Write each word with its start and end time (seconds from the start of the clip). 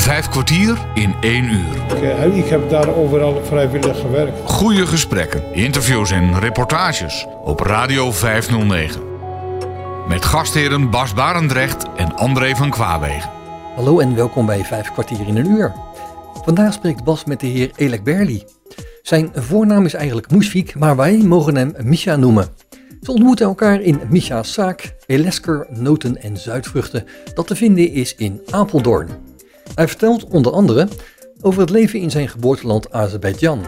Vijf 0.00 0.28
kwartier 0.28 0.78
in 0.94 1.14
één 1.20 1.44
uur. 1.44 2.02
Ik, 2.26 2.34
ik 2.34 2.48
heb 2.48 2.70
daar 2.70 2.94
overal 2.94 3.44
vrijwillig 3.44 4.00
gewerkt. 4.00 4.50
Goede 4.50 4.86
gesprekken, 4.86 5.54
interviews 5.54 6.10
en 6.10 6.38
reportages 6.38 7.26
op 7.44 7.60
Radio 7.60 8.12
509. 8.12 9.02
Met 10.08 10.24
gastheren 10.24 10.90
Bas 10.90 11.14
Barendrecht 11.14 11.84
en 11.96 12.16
André 12.16 12.54
van 12.54 12.70
Kwaabegen. 12.70 13.30
Hallo 13.74 13.98
en 13.98 14.14
welkom 14.14 14.46
bij 14.46 14.64
Vijf 14.64 14.92
kwartier 14.92 15.26
in 15.26 15.36
een 15.36 15.50
uur. 15.50 15.72
Vandaag 16.44 16.72
spreekt 16.72 17.04
Bas 17.04 17.24
met 17.24 17.40
de 17.40 17.46
heer 17.46 17.70
Elek 17.76 18.04
Berli. 18.04 18.44
Zijn 19.02 19.30
voornaam 19.34 19.84
is 19.84 19.94
eigenlijk 19.94 20.30
Moesvik, 20.30 20.74
maar 20.78 20.96
wij 20.96 21.16
mogen 21.16 21.56
hem 21.56 21.74
Misha 21.82 22.16
noemen. 22.16 22.48
Ze 23.02 23.12
ontmoeten 23.12 23.46
elkaar 23.46 23.80
in 23.80 24.00
Misha's 24.08 24.52
zaak, 24.52 24.94
Elesker, 25.06 25.66
noten 25.70 26.22
en 26.22 26.36
zuidvruchten, 26.36 27.04
dat 27.34 27.46
te 27.46 27.56
vinden 27.56 27.92
is 27.92 28.14
in 28.14 28.40
Apeldoorn. 28.50 29.29
Hij 29.74 29.88
vertelt 29.88 30.24
onder 30.24 30.52
andere 30.52 30.88
over 31.40 31.60
het 31.60 31.70
leven 31.70 32.00
in 32.00 32.10
zijn 32.10 32.28
geboorteland 32.28 32.92
Azerbeidzjan, 32.92 33.66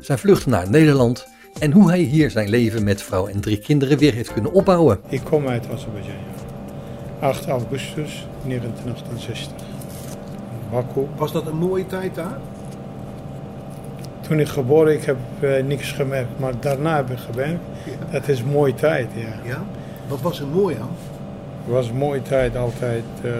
zijn 0.00 0.18
vlucht 0.18 0.46
naar 0.46 0.70
Nederland 0.70 1.26
en 1.58 1.72
hoe 1.72 1.88
hij 1.90 1.98
hier 1.98 2.30
zijn 2.30 2.48
leven 2.48 2.84
met 2.84 3.02
vrouw 3.02 3.26
en 3.26 3.40
drie 3.40 3.58
kinderen 3.58 3.98
weer 3.98 4.12
heeft 4.12 4.32
kunnen 4.32 4.52
opbouwen. 4.52 5.00
Ik 5.08 5.20
kom 5.24 5.48
uit 5.48 5.66
Azerbeidzjan. 5.72 6.14
8 7.20 7.46
augustus 7.46 8.26
1968. 8.44 9.66
Baku. 10.70 11.06
Was 11.16 11.32
dat 11.32 11.46
een 11.46 11.56
mooie 11.56 11.86
tijd 11.86 12.14
daar? 12.14 12.38
Toen 14.20 14.40
ik 14.40 14.48
geboren 14.48 14.92
ik 14.92 15.04
heb 15.04 15.16
uh, 15.40 15.62
niks 15.64 15.92
gemerkt, 15.92 16.38
maar 16.38 16.52
daarna 16.60 16.96
heb 16.96 17.10
ik 17.10 17.18
gemerkt. 17.18 17.60
Ja. 17.84 18.18
Dat 18.18 18.28
is 18.28 18.40
een 18.40 18.50
mooie 18.50 18.74
tijd, 18.74 19.08
ja. 19.14 19.48
Ja? 19.48 19.64
Wat 20.08 20.20
was 20.20 20.40
er 20.40 20.46
mooi 20.46 20.76
aan? 20.80 20.96
Het 21.64 21.72
was 21.72 21.88
een 21.88 21.96
mooie 21.96 22.22
tijd 22.22 22.56
altijd. 22.56 23.04
Uh, 23.24 23.32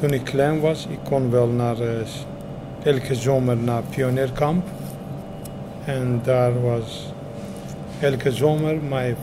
toen 0.00 0.12
ik 0.12 0.24
klein 0.24 0.60
was, 0.60 0.86
ik 0.90 0.98
kon 1.02 1.30
wel 1.30 1.46
naar, 1.46 1.80
uh, 1.80 1.88
elke 2.82 3.14
zomer 3.14 3.56
naar 3.56 3.82
pionierkamp. 3.90 4.66
En 5.84 6.20
daar 6.22 6.62
was 6.62 7.12
elke 8.00 8.32
zomer 8.32 8.76
mijn, 8.88 9.16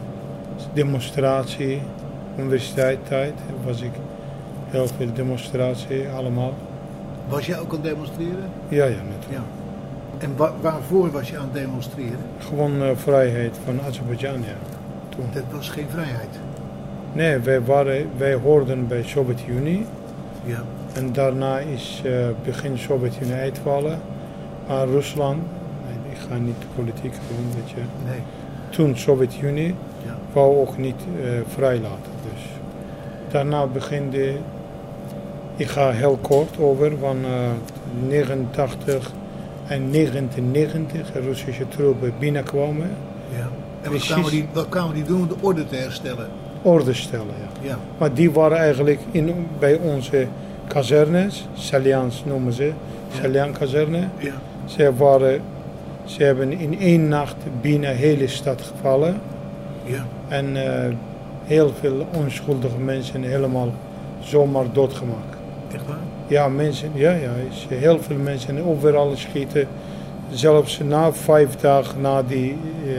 demonstratie, 0.74 1.82
universiteitstijd 2.38 3.34
was 3.66 3.82
ik 3.82 3.92
heel 4.70 4.88
veel 4.98 5.14
demonstratie 5.14 6.08
allemaal. 6.10 6.54
Was 7.30 7.46
jij 7.46 7.60
ook 7.60 7.68
aan 7.70 7.72
het 7.74 7.84
demonstreren? 7.84 8.50
Ja, 8.68 8.86
ja, 8.86 8.96
natuurlijk. 9.10 9.30
Ja. 9.32 9.44
En 10.18 10.34
wa- 10.38 10.54
waarvoor 10.62 11.12
was 11.12 11.30
je 11.30 11.38
aan 11.38 11.44
het 11.44 11.54
demonstreren? 11.54 12.20
Gewoon 12.40 12.98
vrijheid 12.98 13.58
van 13.66 13.82
Azerbeidzjan, 13.82 14.34
ja. 14.42 14.56
Toen. 15.22 15.42
Dat 15.42 15.58
was 15.58 15.70
geen 15.70 15.88
vrijheid. 15.90 16.40
Nee, 17.14 17.38
wij, 17.40 17.62
waren, 17.62 18.08
wij 18.18 18.34
hoorden 18.34 18.88
bij 18.88 19.04
Sovjet-Unie. 19.04 19.86
Ja. 20.46 20.64
En 20.94 21.14
daarna 21.14 21.60
is 21.60 22.02
eh, 22.06 22.12
begin 22.46 22.78
Sovjet-Unie 22.78 23.34
uitvallen 23.34 24.00
aan 24.68 24.88
Rusland. 24.88 25.38
Nee, 25.86 26.12
ik 26.14 26.18
ga 26.30 26.38
niet 26.38 26.56
politiek 26.76 27.12
doen, 27.14 27.46
weet 27.56 27.70
je. 27.70 27.82
Nee. 28.06 28.20
Toen 28.70 28.98
Sovjet-Unie 28.98 29.76
Ja. 30.06 30.16
wou 30.34 30.58
ook 30.58 30.78
niet 30.78 31.02
eh 31.24 31.30
vrijlaten. 31.48 32.12
Dus 32.34 32.44
daarna 33.32 33.68
beginde, 33.68 34.34
ik 35.56 35.68
ga 35.68 35.92
heel 35.92 36.18
kort 36.22 36.60
over, 36.60 36.92
van 37.00 37.18
eh 37.26 37.50
89 38.08 39.12
en 39.68 39.92
1990 39.92 41.14
Russische 41.14 41.68
troepen 41.68 42.14
binnenkwamen, 42.20 42.90
ja. 43.38 43.50
En 43.82 43.92
wat 43.92 44.06
kwamen, 44.06 44.30
die, 44.30 44.48
wat 44.54 44.70
kwamen 44.70 44.96
die 44.96 45.04
doen 45.04 45.20
om 45.22 45.28
de 45.28 45.36
orde 45.42 45.68
te 45.68 45.76
herstellen? 45.76 46.28
orde 46.62 46.94
stellen. 46.94 47.36
Ja. 47.62 47.70
Ja. 47.70 47.78
Maar 47.98 48.14
die 48.14 48.32
waren 48.32 48.58
eigenlijk 48.58 49.00
in, 49.12 49.48
bij 49.60 49.78
onze 49.78 50.28
kazernes, 50.68 51.48
Salians 51.54 52.24
noemen 52.26 52.54
ze, 52.54 52.72
Salian 53.22 53.52
kazerne. 53.52 54.08
Ja. 54.18 54.34
Ze, 54.66 54.96
waren, 54.96 55.42
ze 56.06 56.24
hebben 56.24 56.52
in 56.52 56.80
één 56.80 57.08
nacht 57.08 57.36
bijna 57.62 57.90
de 57.90 57.96
hele 57.96 58.28
stad 58.28 58.62
gevallen. 58.62 59.22
Ja. 59.84 60.06
En 60.28 60.66
eh, 60.66 60.94
heel 61.44 61.74
veel 61.80 62.08
onschuldige 62.12 62.78
mensen 62.78 63.24
helemaal 63.24 63.74
zomaar 64.20 64.66
doodgemaakt. 64.74 65.38
Echt 65.74 65.88
waar? 65.88 65.98
Ja, 66.28 66.48
mensen, 66.48 66.92
ja, 66.94 67.12
ja, 67.12 67.32
heel 67.68 68.00
veel 68.00 68.18
mensen 68.18 68.66
overal 68.66 69.12
schieten. 69.16 69.68
Zelfs 70.30 70.80
na 70.80 71.14
vijf 71.14 71.56
dagen 71.56 72.02
na 72.02 72.24
die 72.24 72.58
eh, 72.86 72.94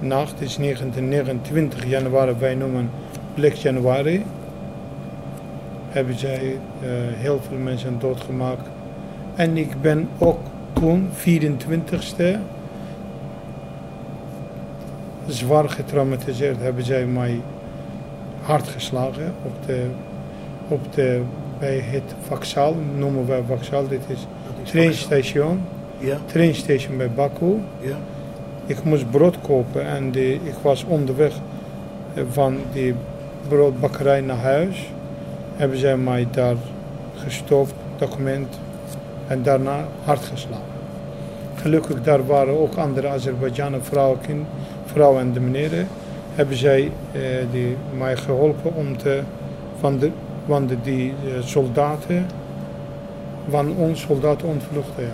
nacht, 0.00 0.40
is 0.40 0.56
1929 0.56 1.86
januari, 1.86 2.32
wij 2.38 2.54
noemen 2.54 2.90
Black 3.34 3.52
Januari, 3.52 4.24
hebben 5.88 6.18
zij 6.18 6.58
eh, 6.80 6.88
heel 7.14 7.40
veel 7.48 7.58
mensen 7.58 7.98
doodgemaakt. 7.98 8.68
En 9.34 9.56
ik 9.56 9.80
ben 9.80 10.08
ook 10.18 10.40
toen, 10.72 11.08
24ste, 11.14 12.36
zwaar 15.26 15.68
getraumatiseerd, 15.68 16.56
hebben 16.60 16.84
zij 16.84 17.06
mij 17.06 17.40
hard 18.42 18.68
geslagen 18.68 19.34
op 19.42 19.66
de, 19.66 19.86
op 20.68 20.92
de, 20.94 21.22
bij 21.58 21.78
het 21.84 22.14
Vaksal, 22.26 22.76
noemen 22.96 23.26
wij 23.26 23.42
Vaksal, 23.46 23.88
dit 23.88 24.00
is 24.06 24.26
is 24.62 24.70
trainstation, 24.70 25.60
Ja. 25.98 26.18
trainstation 26.26 26.96
bij 26.96 27.10
Baku. 27.10 27.54
Ja. 27.80 27.96
Ik 28.68 28.84
moest 28.84 29.10
brood 29.10 29.40
kopen 29.40 29.86
en 29.86 30.14
ik 30.44 30.54
was 30.62 30.84
onderweg 30.84 31.32
eh, 32.14 32.22
van 32.30 32.56
die 32.72 32.94
broodbakkerij 33.48 34.20
naar 34.20 34.36
huis. 34.36 34.90
Hebben 35.56 35.78
zij 35.78 35.96
mij 35.96 36.26
daar 36.30 36.54
gestopt, 37.14 37.72
document, 37.96 38.58
en 39.26 39.42
daarna 39.42 39.86
hard 40.04 40.24
geslagen. 40.24 40.64
Gelukkig 41.54 42.02
daar 42.02 42.26
waren 42.26 42.60
ook 42.60 42.74
andere 42.74 43.08
Azerbeidzjanen 43.08 43.84
vrouwen, 43.84 44.46
vrouwen 44.84 45.20
en 45.20 45.32
de 45.32 45.40
meneren. 45.40 45.88
Hebben 46.34 46.56
zij 46.56 46.90
eh, 47.12 47.20
die, 47.50 47.76
mij 47.98 48.16
geholpen 48.16 48.74
om 48.74 48.96
te, 48.96 49.22
van 49.78 49.98
de, 49.98 50.10
van 50.46 50.66
de, 50.66 50.76
die 50.82 51.10
eh, 51.10 51.42
soldaten, 51.44 52.26
van 53.50 53.74
ons 53.76 54.00
soldaten 54.00 54.48
ontvluchten. 54.48 55.02
Ja. 55.02 55.10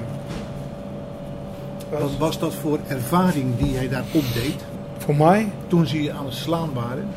Wat 2.00 2.16
was 2.19 2.38
dat 2.38 2.55
voor 2.55 2.78
ervaring 2.88 3.56
die 3.56 3.72
jij 3.72 3.88
daar 3.88 4.05
opdeed 4.12 4.65
Voor 4.99 5.16
mij 5.16 5.49
toen 5.66 5.87
ze 5.87 6.03
je 6.03 6.12
aan 6.12 6.25
het 6.25 6.34
slaan 6.34 6.71
waren? 6.75 7.09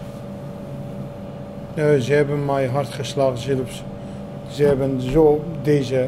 Nee, 1.74 2.02
ze 2.02 2.14
hebben 2.14 2.46
mij 2.46 2.68
hard 2.68 2.88
geslagen 2.88 3.38
zelfs. 3.38 3.84
Ze 4.48 4.64
hebben 4.64 5.02
zo 5.02 5.44
deze 5.62 6.08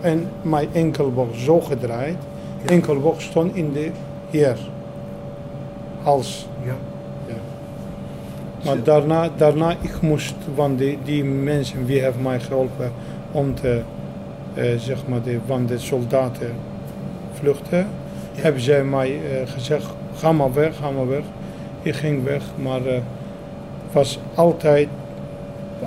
en 0.00 0.28
mijn 0.42 0.68
enkelboog 0.72 1.36
zo 1.36 1.60
gedraaid. 1.60 2.16
Enkelboog 2.64 3.20
stond 3.20 3.54
in 3.54 3.72
de 3.72 3.90
hier. 4.30 4.58
Hals. 6.02 6.46
Ja. 6.64 6.74
Maar 8.64 8.82
daarna, 8.82 9.28
daarna 9.36 9.70
ik 9.80 10.00
moest, 10.00 10.34
want 10.54 10.78
die, 10.78 10.98
die 11.04 11.24
mensen 11.24 11.86
wie 11.86 12.00
hebben 12.00 12.22
mij 12.22 12.40
geholpen 12.40 12.92
om 13.32 13.54
te, 13.54 13.82
eh, 14.54 14.78
zeg 14.78 15.06
maar, 15.06 15.22
de, 15.22 15.38
van 15.46 15.66
de 15.66 15.78
soldaten 15.78 16.52
vluchten, 17.32 17.86
hebben 18.34 18.62
zij 18.62 18.84
mij 18.84 19.08
eh, 19.10 19.50
gezegd, 19.50 19.86
ga 20.14 20.32
maar 20.32 20.52
weg, 20.52 20.76
ga 20.76 20.90
maar 20.90 21.08
weg. 21.08 21.24
Ik 21.82 21.94
ging 21.94 22.24
weg, 22.24 22.42
maar 22.62 22.86
eh 22.86 22.98
was 23.92 24.18
altijd 24.34 24.88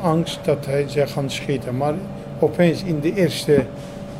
angst 0.01 0.39
dat 0.43 0.65
hij 0.65 0.85
ze 0.87 1.07
gaan 1.07 1.29
schieten. 1.29 1.77
Maar 1.77 1.93
opeens 2.39 2.83
in 2.83 2.99
de 2.99 3.13
eerste, 3.13 3.63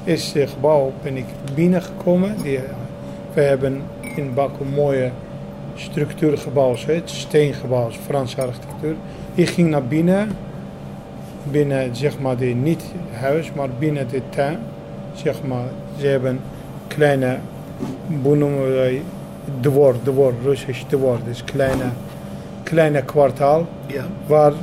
eerste 0.04 0.48
gebouw 0.48 0.92
ben 1.02 1.18
ik 1.18 1.26
binnengekomen. 1.56 2.36
Die, 2.44 2.60
we 3.34 3.42
hebben 3.42 3.82
in 4.16 4.34
Baku 4.34 4.64
mooie 4.76 5.12
structuurgebouwen, 5.76 6.80
het 6.86 7.10
steengebouw, 7.10 7.92
Franse 7.92 8.42
architectuur. 8.42 8.96
Ik 9.34 9.50
ging 9.50 9.70
naar 9.70 9.86
binnen, 9.86 10.30
binnen 11.44 11.96
zeg 11.96 12.20
maar 12.20 12.38
de, 12.38 12.46
niet 12.46 12.84
huis, 13.12 13.52
maar 13.54 13.70
binnen 13.80 14.08
de 14.10 14.22
tuin. 14.30 14.60
Zeg 15.14 15.44
maar, 15.44 15.66
ze 16.00 16.08
hebben 16.08 16.40
kleine, 16.88 17.38
noemen 18.22 18.74
wij, 18.74 19.02
dwor, 19.60 19.96
dwor, 20.04 20.34
Russisch 20.44 20.84
dwor, 20.88 21.18
dus 21.26 21.44
kleine 21.44 21.84
kleine 22.64 23.02
kwartaal 23.04 23.68
Ja. 23.88 24.06
waar 24.28 24.54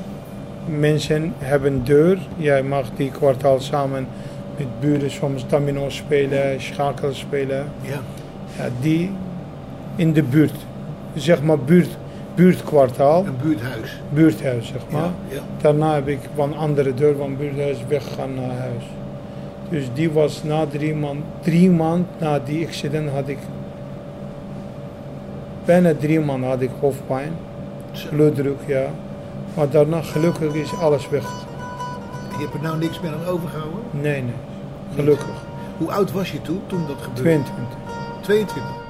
mensen 0.79 1.33
hebben 1.39 1.85
deur. 1.85 2.19
Jij 2.37 2.63
mag 2.63 2.87
die 2.97 3.11
kwartaal 3.11 3.61
samen 3.61 4.07
met 4.57 4.67
buren 4.81 5.11
soms 5.11 5.47
domino 5.49 5.89
spelen, 5.89 6.61
schakel 6.61 7.13
spelen. 7.15 7.65
Ja. 7.81 8.01
Ja, 8.59 8.69
die 8.81 9.11
in 9.97 10.13
de 10.13 10.23
buurt, 10.23 10.55
zeg 11.15 11.43
maar 11.43 11.59
buurt, 11.59 11.97
buurtkwartaal, 12.35 13.25
Een 13.27 13.37
buurthuis. 13.43 14.01
buurthuis 14.13 14.67
zeg 14.67 14.81
maar. 14.91 15.01
Ja. 15.03 15.11
ja. 15.29 15.41
Daarna 15.61 15.95
heb 15.95 16.09
ik 16.09 16.19
van 16.35 16.57
andere 16.57 16.95
deur 16.95 17.17
van 17.17 17.37
buurthuis 17.37 17.79
weggegaan 17.89 18.35
naar 18.35 18.57
huis. 18.59 18.85
Dus 19.73 19.89
die 19.95 20.11
was 20.11 20.43
na 20.43 20.67
drie 20.67 20.95
maanden, 20.95 21.25
drie 21.41 21.71
maanden 21.71 22.07
na 22.19 22.39
die 22.39 22.67
accident 22.67 23.11
had 23.11 23.29
ik, 23.29 23.39
bijna 25.65 25.95
drie 25.95 26.21
maanden 26.21 26.49
had 26.49 26.61
ik 26.61 26.71
hoofdpijn, 26.81 27.33
bloeddruk 28.11 28.61
ja. 28.67 28.87
Maar 29.55 29.71
daarna 29.71 30.03
gelukkig 30.03 30.55
is 30.55 30.75
alles 30.75 31.09
weg. 31.09 31.25
Je 32.31 32.39
hebt 32.39 32.55
er 32.55 32.61
nou 32.61 32.79
niks 32.79 33.01
meer 33.01 33.13
aan 33.13 33.25
overgehouden? 33.27 33.81
Nee, 33.91 34.23
nee, 34.23 34.35
gelukkig. 34.95 35.45
Hoe 35.79 35.93
oud 35.93 36.13
was 36.13 36.33
je 36.33 36.43
toen, 36.43 36.61
toen 36.67 36.87
dat 36.87 36.97
gebeurde? 37.01 37.23
22. 37.23 37.77
22. 38.21 38.82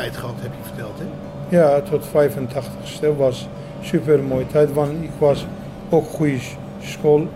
Kindertijd 0.00 0.16
gehad, 0.16 0.34
heb 0.42 0.52
je 0.62 0.68
verteld, 0.68 0.98
hè? 0.98 1.56
Ja, 1.56 1.80
tot 1.80 2.06
85ste 2.08 3.16
was 3.16 3.48
super 3.80 4.22
mooie 4.22 4.46
tijd, 4.46 4.72
want 4.72 4.90
ik 5.02 5.10
was 5.18 5.46
ook 5.88 6.06
goede 6.06 6.38
school, 6.80 7.26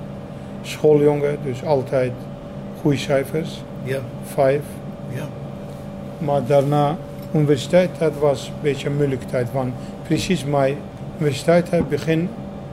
schooljongen, 0.63 1.39
dus 1.43 1.65
altijd 1.65 2.13
goede 2.81 2.97
cijfers, 2.97 3.63
Ja. 3.83 3.99
vijf. 4.25 4.63
Ja. 5.09 5.25
Maar 6.19 6.47
daarna 6.47 6.97
universiteit, 7.35 7.91
dat 7.99 8.13
was 8.19 8.47
een 8.49 8.63
beetje 8.63 8.89
een 8.89 8.97
moeilijke 8.97 9.27
tijd, 9.27 9.53
want 9.53 9.73
precies 10.07 10.45
mijn 10.45 10.77
universiteit 11.19 11.71
het 11.71 11.89
begin 11.89 12.29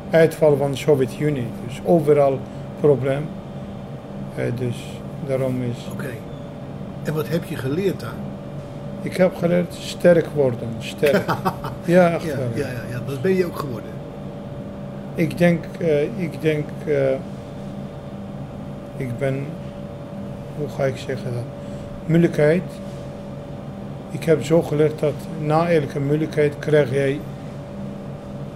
uitval 0.09 0.57
van 0.57 0.71
de 0.71 0.77
Sovjet-Unie, 0.77 1.47
dus 1.67 1.79
overal 1.85 2.39
probleem. 2.79 3.25
Eh, 4.35 4.43
dus 4.55 4.75
daarom 5.27 5.61
is, 5.61 5.88
Oké. 5.93 6.09
En 7.03 7.13
wat 7.13 7.27
heb 7.27 7.43
je 7.43 7.55
geleerd 7.55 7.99
daar? 7.99 8.13
Ik 9.01 9.18
heb 9.18 9.36
geleerd 9.36 9.74
sterk 9.74 10.25
worden, 10.36 10.69
sterk. 10.80 11.25
ja, 11.86 12.09
echt 12.13 12.24
Ja, 12.53 12.68
ja, 12.89 13.00
dat 13.06 13.21
ben 13.21 13.36
je 13.36 13.45
ook 13.45 13.59
geworden. 13.59 13.89
Ik 15.15 15.38
denk, 15.38 15.65
eh, 15.80 16.01
ik 16.01 16.42
denk, 16.42 16.65
eh, 16.88 17.12
ik 18.98 19.18
ben, 19.18 19.45
hoe 20.57 20.69
ga 20.69 20.83
ik 20.83 20.98
zeggen 20.98 21.33
dat? 21.33 21.44
Moeilijkheid. 22.06 22.63
Ik 24.12 24.24
heb 24.24 24.44
zo 24.44 24.62
geleerd 24.62 25.00
dat 25.00 25.13
na 25.39 25.69
elke 25.69 26.00
moeilijkheid 26.00 26.53
krijg 26.59 26.92
jij 26.92 27.19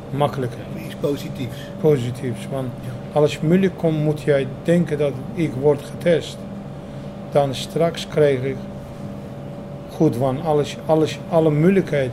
makkelijkheid, 0.09 0.65
Iets 0.85 0.95
positiefs. 0.95 1.57
positiefs. 1.81 2.47
Want 2.51 2.67
Ja. 2.81 3.19
als 3.19 3.33
het 3.33 3.43
moeilijk 3.43 3.77
komt, 3.77 4.03
moet 4.03 4.21
jij 4.21 4.47
denken 4.63 4.97
dat 4.97 5.11
ik 5.33 5.51
word 5.61 5.81
getest. 5.81 6.37
Dan 7.31 7.55
straks 7.55 8.07
krijg 8.07 8.41
ik 8.43 8.55
goed, 9.95 10.17
want 10.17 10.43
alles, 10.43 10.77
alles, 10.85 11.19
alle 11.29 11.51
moeilijkheid 11.51 12.11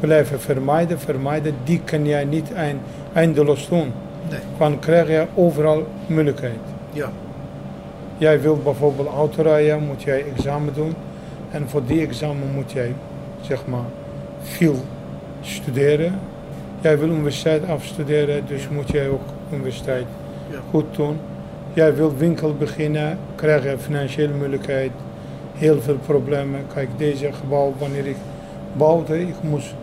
blijven 0.00 0.40
vermijden, 0.40 0.98
vermijden, 0.98 1.54
die 1.64 1.80
kan 1.84 2.06
jij 2.06 2.24
niet 2.24 2.52
eind, 2.52 2.80
eindeloos 3.12 3.68
doen. 3.68 3.92
Nee. 4.30 4.40
Dan 4.58 4.78
krijg 4.78 5.08
je 5.08 5.26
overal 5.34 5.86
moeilijkheid. 6.06 6.58
Ja. 6.92 7.10
Jij 8.18 8.40
wilt 8.40 8.64
bijvoorbeeld 8.64 9.08
autorijden, 9.08 9.82
moet 9.86 10.02
jij 10.02 10.24
examen 10.36 10.74
doen. 10.74 10.94
En 11.50 11.68
voor 11.68 11.82
die 11.86 12.00
examen 12.00 12.48
moet 12.54 12.72
jij, 12.72 12.94
zeg 13.40 13.66
maar, 13.66 13.84
veel 14.42 14.76
studeren. 15.40 16.18
Jij 16.80 16.98
wil 16.98 17.08
universiteit 17.08 17.68
afstuderen, 17.68 18.42
dus 18.46 18.68
moet 18.68 18.90
jij 18.90 19.08
ook 19.08 19.22
universiteit 19.52 20.04
Ja. 20.50 20.58
goed 20.70 20.84
doen. 20.96 21.16
Jij 21.72 21.94
wilt 21.94 22.18
winkel 22.18 22.54
beginnen, 22.54 23.18
krijg 23.34 23.62
je 23.64 23.78
financiële 23.78 24.32
moeilijkheid. 24.34 24.90
Heel 25.54 25.80
veel 25.80 25.96
problemen. 26.06 26.60
Kijk, 26.74 26.88
deze 26.96 27.32
gebouw, 27.32 27.72
wanneer 27.78 28.06
ik 28.06 28.16
bouwde, 28.72 29.20
ik 29.20 29.34
moest 29.40 29.74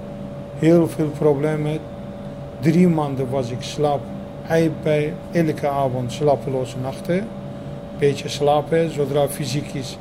heel 0.60 0.88
veel 0.88 1.07
problemen. 1.10 1.77
Drie 2.60 2.88
maanden 2.88 3.30
was 3.30 3.50
ik 3.50 3.62
slaap, 3.62 4.01
ei 4.48 4.71
bij 4.83 5.13
elke 5.31 5.68
avond 5.68 6.12
slapeloze 6.12 6.75
nachten. 6.81 7.27
Beetje 7.98 8.27
slapen, 8.30 8.92
zodra 8.94 9.27
fysiek 9.27 9.74
is 9.74 9.98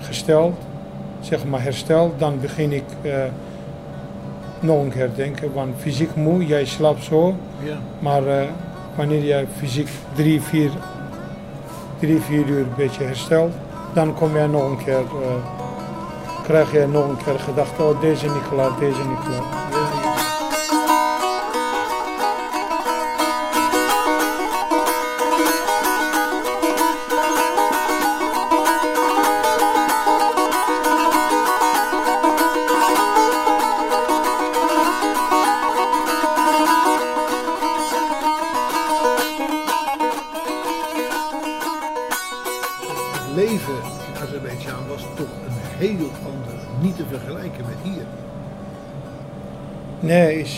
gesteld, 0.00 0.54
zeg 1.20 1.44
maar 1.44 1.62
hersteld, 1.62 2.18
dan 2.18 2.40
begin 2.40 2.72
ik 2.72 2.84
eh, 3.02 3.12
nog 4.60 4.82
een 4.82 4.90
keer 4.90 5.10
denken. 5.14 5.52
Want 5.52 5.74
fysiek 5.78 6.14
moe, 6.14 6.46
jij 6.46 6.64
slaapt 6.64 7.04
zo, 7.04 7.34
Ja. 7.64 7.76
maar 7.98 8.26
eh, 8.26 8.46
wanneer 8.96 9.24
jij 9.24 9.46
fysiek 9.56 9.88
drie, 10.14 10.40
vier, 10.42 10.70
drie, 11.98 12.20
vier 12.20 12.46
uur 12.46 12.58
een 12.58 12.74
beetje 12.76 13.04
herstelt, 13.04 13.52
dan 13.92 14.14
kom 14.14 14.32
jij 14.34 14.46
nog 14.46 14.62
een 14.62 14.76
keer, 14.76 14.94
eh, 14.94 16.42
krijg 16.42 16.72
je 16.72 16.86
nog 16.86 17.08
een 17.08 17.16
keer 17.24 17.38
gedachte, 17.38 17.82
oh 17.82 18.00
deze 18.00 18.26
niet 18.26 18.48
klaar, 18.48 18.70
deze 18.78 19.08
niet 19.08 19.18
klaar. 19.24 19.67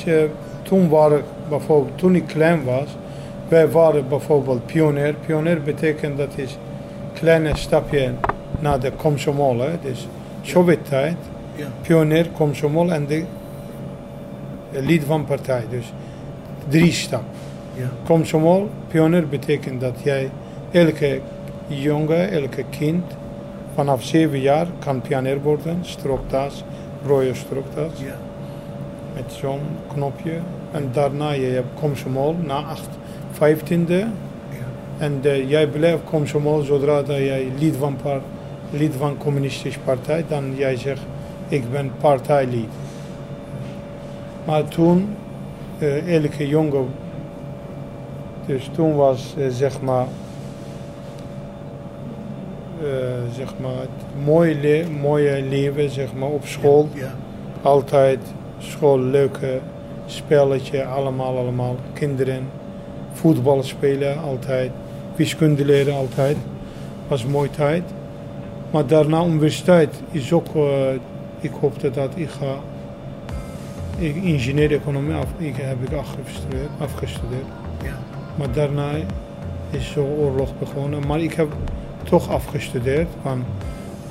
Is, 0.07 0.25
toen 0.63 0.89
waren 0.89 1.23
bijvoorbeeld, 1.49 1.99
toen 1.99 2.15
ik 2.15 2.27
klein 2.27 2.65
was, 2.65 2.97
wij 3.49 3.71
waren 3.71 4.09
bijvoorbeeld 4.09 4.67
pionier. 4.67 5.15
Pionier 5.27 5.63
betekent 5.63 6.17
dat 6.17 6.33
is 6.35 6.59
kleine 7.13 7.57
stapje 7.57 8.11
naar 8.59 8.81
de 8.81 8.93
komsomol, 8.97 9.59
hè, 9.59 9.71
dus 9.83 10.09
Sovjet-tijd. 10.43 11.17
Ja. 11.55 11.67
Pionier, 11.83 12.29
komsomol 12.37 12.93
en 12.93 13.07
de 13.07 13.25
de 14.73 14.83
lid 14.83 15.05
van 15.05 15.25
partij, 15.25 15.65
dus 15.71 15.93
drie 16.69 16.93
stap. 16.93 17.25
Ja. 17.75 17.91
Komsomol, 18.05 18.69
pionier 18.89 19.29
betekent 19.29 19.81
dat 19.81 19.95
jij 20.03 20.31
elke 20.71 21.21
jongen, 21.67 22.31
elke 22.31 22.65
kind 22.71 23.05
vanaf 23.75 24.05
zeven 24.05 24.41
jaar 24.41 24.67
kan 24.79 25.01
pionier 25.01 25.41
worden, 25.43 25.79
stropdas, 25.81 26.65
rode 27.07 27.35
stropdas 27.35 27.93
Ja. 28.05 28.30
Met 29.15 29.33
zo'n 29.33 29.61
knopje. 29.95 30.33
En 30.71 30.89
daarna 30.93 31.31
je 31.33 31.47
hebt 31.47 31.81
komsomol 31.81 32.37
na 32.45 32.55
8, 32.63 32.89
15e. 33.33 33.89
Ja. 33.89 34.07
En 34.99 35.21
jij 35.47 35.67
blijft 35.67 36.05
komsomol 36.05 36.63
zodra 36.63 37.03
dat 37.03 37.17
jij 37.17 37.47
lid 37.59 37.77
van, 37.77 37.97
par, 38.03 38.21
lid 38.71 38.95
van 38.99 39.17
communistische 39.19 39.81
partij, 39.81 40.25
dan 40.29 40.53
jij 40.57 40.77
zegt 40.77 41.03
ik 41.49 41.71
ben 41.71 41.91
partijlid. 42.01 42.69
Maar 44.45 44.69
toen, 44.69 45.09
eh, 45.79 46.15
elke 46.17 46.49
jongen, 46.49 46.87
dus 48.47 48.71
toen 48.75 48.95
was 48.95 49.35
eh, 49.39 49.45
zeg 49.49 49.81
maar, 49.81 50.07
eh, 52.83 52.87
zeg 53.37 53.55
maar 53.61 53.81
het 53.81 54.25
mooie, 54.25 54.55
le- 54.55 54.89
mooie 55.01 55.43
leven 55.49 55.91
zeg 55.91 56.15
maar, 56.15 56.29
op 56.29 56.47
school 56.47 56.89
Ja. 56.93 57.15
altijd 57.63 58.19
school, 58.61 58.99
leuke 59.01 59.61
spelletje, 60.07 60.85
allemaal, 60.85 61.39
allemaal. 61.39 61.77
Kinderen, 61.93 62.49
voetbal 63.13 63.63
spelen 63.63 64.23
altijd, 64.23 64.71
wiskunde 65.17 65.65
leren 65.65 65.95
altijd. 65.95 66.37
Was 67.09 67.23
een 67.23 67.31
mooie 67.31 67.51
tijd. 67.51 67.83
Maar 68.71 68.87
daarna 68.87 69.25
universiteit 69.25 69.95
is 70.11 70.33
ook, 70.33 70.55
eh, 70.55 70.93
ik 71.41 71.51
hoopte 71.61 71.91
dat 71.91 72.11
ik 72.15 72.29
ga, 72.29 72.59
ik, 73.99 74.17
ingenieur 74.17 74.73
economie 74.73 75.15
af, 75.15 75.29
ik, 75.37 75.57
heb 75.57 75.83
ik 75.83 75.93
afgestudeerd, 75.93 76.69
afgestudeerd. 76.79 77.47
Ja. 77.85 77.99
Maar 78.35 78.53
daarna 78.53 78.91
is 79.71 79.91
zo 79.91 80.05
oorlog 80.19 80.59
begonnen. 80.59 81.07
Maar 81.07 81.21
ik 81.21 81.33
heb 81.33 81.49
toch 82.03 82.31
afgestudeerd 82.31 83.09
van 83.23 83.45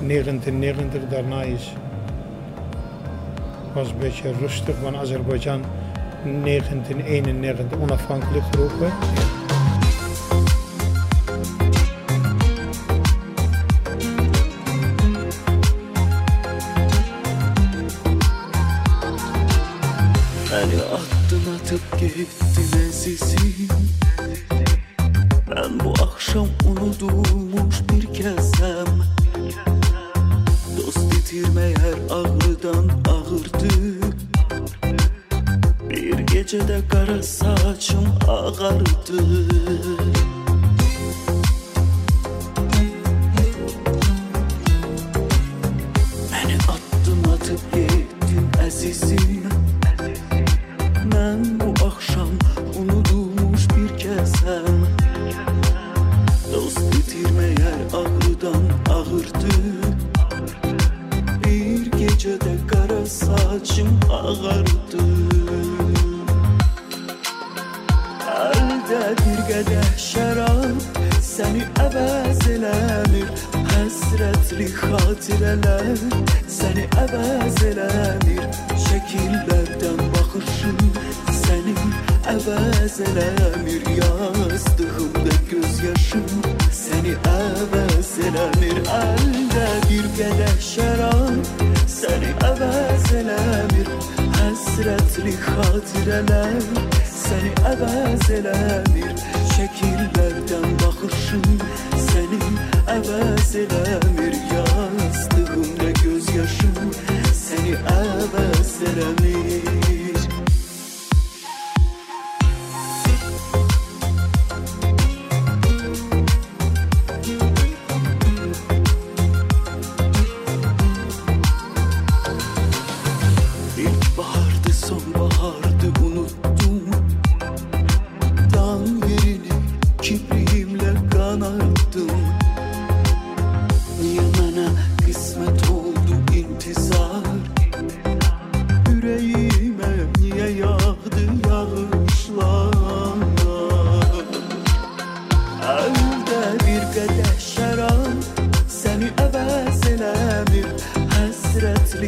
1990. 0.08 1.02
Daarna 1.10 1.42
is, 1.42 1.74
was 3.74 3.90
een 3.90 3.98
beetje 3.98 4.32
rustig, 4.40 4.76
want 4.82 4.96
Azerbeidzjan 4.96 5.64
1991 6.24 7.80
onafhankelijk 7.80 8.46
geroepen. 8.52 8.92
Beni 20.52 20.82
attın 20.82 21.54
atıp 21.56 22.00
gittin 22.00 22.80
ezizim 22.88 23.79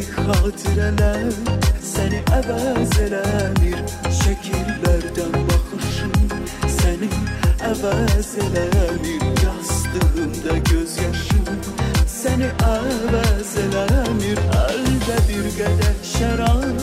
Həsrətli 0.02 0.26
xatirələr 0.26 1.30
Səni 1.82 2.20
əvəz 2.34 2.94
eləmir 3.04 3.78
Şəkillərdən 4.18 5.34
baxışın 5.46 6.14
Səni 6.74 7.08
əvəz 7.68 8.30
eləmir 8.42 9.22
Yazdığımda 9.44 10.56
göz 10.70 10.96
yaşım 10.98 11.62
Səni 12.06 12.50
əvəz 12.66 13.54
eləmir 13.62 14.42
Əldə 14.62 15.18
bir 15.28 15.48
qədəh 15.60 16.02
şərab 16.14 16.82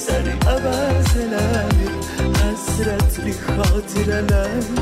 Səni 0.00 0.36
əvəz 0.56 1.16
eləmir 1.24 1.96
Həsrətli 2.42 3.36
xatirələr 3.46 4.72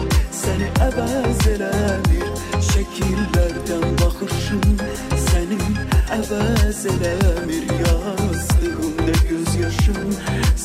Səni 0.43 0.73
əvəz 0.91 1.47
eləmir 1.55 2.31
Şəkillərdən 2.73 3.91
baxışın 4.03 4.81
Səni 5.29 5.76
əvəzələ 6.15 7.15
bir 7.49 7.67
yazdığımda 7.83 9.15
gözyaşım 9.29 10.15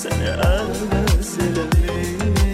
sənə 0.02 0.36
əvəzələ 0.46 1.66
bir 1.74 2.51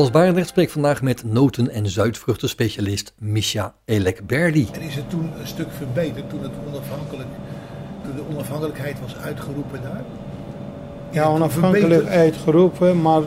Bas 0.00 0.10
Barendrecht 0.10 0.48
spreekt 0.48 0.72
vandaag 0.72 1.02
met 1.02 1.24
noten- 1.24 1.70
en 1.70 1.88
zuidvruchtenspecialist 1.88 3.12
Misha 3.18 3.74
Elekberdi. 3.84 4.68
En 4.72 4.80
is 4.80 4.94
het 4.94 5.10
toen 5.10 5.30
een 5.40 5.46
stuk 5.46 5.66
verbeterd 5.76 6.30
toen, 6.30 6.42
het 6.42 6.50
onafhankelijk, 6.68 7.28
toen 8.04 8.14
de 8.16 8.22
onafhankelijkheid 8.34 9.00
was 9.00 9.16
uitgeroepen 9.16 9.82
daar? 9.82 10.02
Ja, 11.10 11.24
onafhankelijk 11.28 11.80
verbeterd? 11.92 12.08
uitgeroepen, 12.16 13.02
maar 13.02 13.22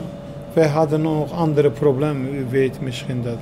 wij 0.52 0.68
hadden 0.68 1.02
nog 1.02 1.32
andere 1.32 1.70
problemen. 1.70 2.34
U 2.34 2.46
weet 2.50 2.80
misschien 2.80 3.22
dat 3.22 3.38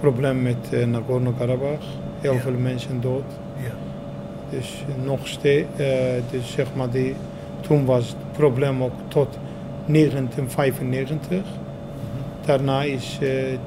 probleem 0.00 0.42
met 0.42 0.56
eh, 0.70 0.86
Nagorno-Karabakh. 0.86 1.84
Heel 2.20 2.32
Ja. 2.34 2.40
veel 2.40 2.52
mensen 2.52 3.00
dood. 3.00 3.24
Ja. 3.56 3.74
Dus 4.56 4.84
nog 5.04 5.26
steeds, 5.26 5.68
eh, 5.76 5.86
dus 6.30 6.50
zeg 6.52 6.66
maar, 6.74 6.90
die, 6.90 7.14
toen 7.60 7.84
was 7.84 8.06
het 8.08 8.32
probleem 8.32 8.82
ook 8.82 8.94
tot 9.08 9.38
1995. 9.86 11.40
Daarna 12.48 12.82
is 12.82 13.18
eh, 13.20 13.58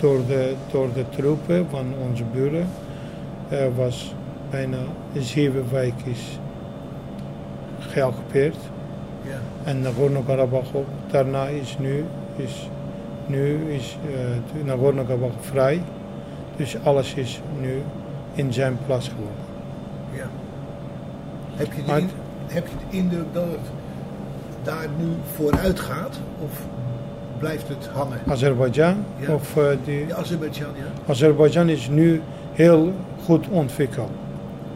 door, 0.00 0.26
de, 0.26 0.54
door 0.72 0.88
de 0.94 1.04
troepen 1.08 1.66
van 1.70 1.86
onze 2.08 2.24
buren, 2.32 2.66
was 3.76 4.14
bijna 4.50 4.78
zeven 5.18 5.64
wijken 5.72 6.06
is 6.10 6.38
geoccupeerd. 7.78 8.56
Ja. 9.22 9.38
En 9.64 9.80
Nagorno-Karabakh 9.82 10.74
ook. 10.74 10.86
Daarna 11.10 11.46
is 11.46 11.76
nu, 11.78 12.04
is, 12.36 12.68
nu 13.26 13.72
is 13.72 13.98
eh, 14.14 14.64
Nagorno-Karabakh 14.64 15.32
vrij. 15.40 15.82
Dus 16.56 16.76
alles 16.84 17.14
is 17.14 17.40
nu 17.60 17.82
in 18.34 18.52
zijn 18.52 18.78
plaats 18.86 19.08
geworden. 19.08 19.44
ja. 20.12 20.28
Heb, 21.56 21.72
je 21.72 21.82
de 21.84 22.00
in- 22.00 22.10
heb 22.46 22.66
je 22.66 22.74
de 22.90 22.96
indruk 22.96 23.26
dat 23.32 23.44
het 23.44 23.60
daar 24.62 24.86
nu 24.98 25.06
vooruit 25.34 25.80
gaat? 25.80 26.20
Of 26.44 26.50
blijft 27.40 27.68
het 27.68 27.88
hangen? 27.92 28.18
Azerbeidzjan, 28.28 28.96
Ja. 29.16 29.34
of 29.34 29.56
eh, 29.56 29.64
die, 29.84 30.06
Ja, 30.06 30.14
Azerbeidzjan, 30.16 30.68
ja. 30.76 31.10
Azerbeidzjan 31.12 31.68
is 31.68 31.88
nu 31.88 32.22
heel 32.52 32.92
goed 33.24 33.48
ontwikkeld. 33.48 34.10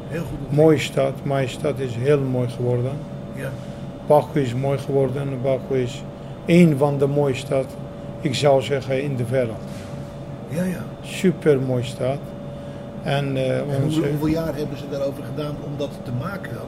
Heel 0.08 0.20
goed. 0.20 0.28
ontwikkeld. 0.30 0.56
Mooie 0.56 0.78
stad, 0.78 1.12
mijn 1.22 1.48
stad 1.48 1.78
is 1.78 1.94
heel 1.96 2.20
mooi 2.20 2.48
geworden. 2.48 2.92
Ja. 3.34 3.48
Baku 4.06 4.40
is 4.40 4.54
mooi 4.54 4.78
geworden. 4.78 5.28
Baku 5.42 5.78
is 5.82 6.02
één 6.46 6.78
van 6.78 6.98
de 6.98 7.06
mooiste 7.06 7.46
stad, 7.46 7.66
ik 8.20 8.34
zou 8.34 8.62
zeggen, 8.62 9.02
in 9.02 9.16
de 9.16 9.24
wereld. 9.30 9.56
Ja, 10.48 10.62
ja. 10.64 10.84
Super 11.02 11.60
mooie 11.60 11.84
stad. 11.84 12.18
En 13.02 13.36
eh, 13.36 13.56
En 13.58 13.64
onze, 13.64 13.80
hoeveel, 13.82 14.10
hoeveel 14.10 14.26
jaar 14.28 14.56
hebben 14.56 14.78
ze 14.78 14.84
daarover 14.90 15.22
gedaan 15.24 15.54
om 15.64 15.70
dat 15.76 15.90
te 16.02 16.10
maken 16.20 16.52
dan? 16.54 16.66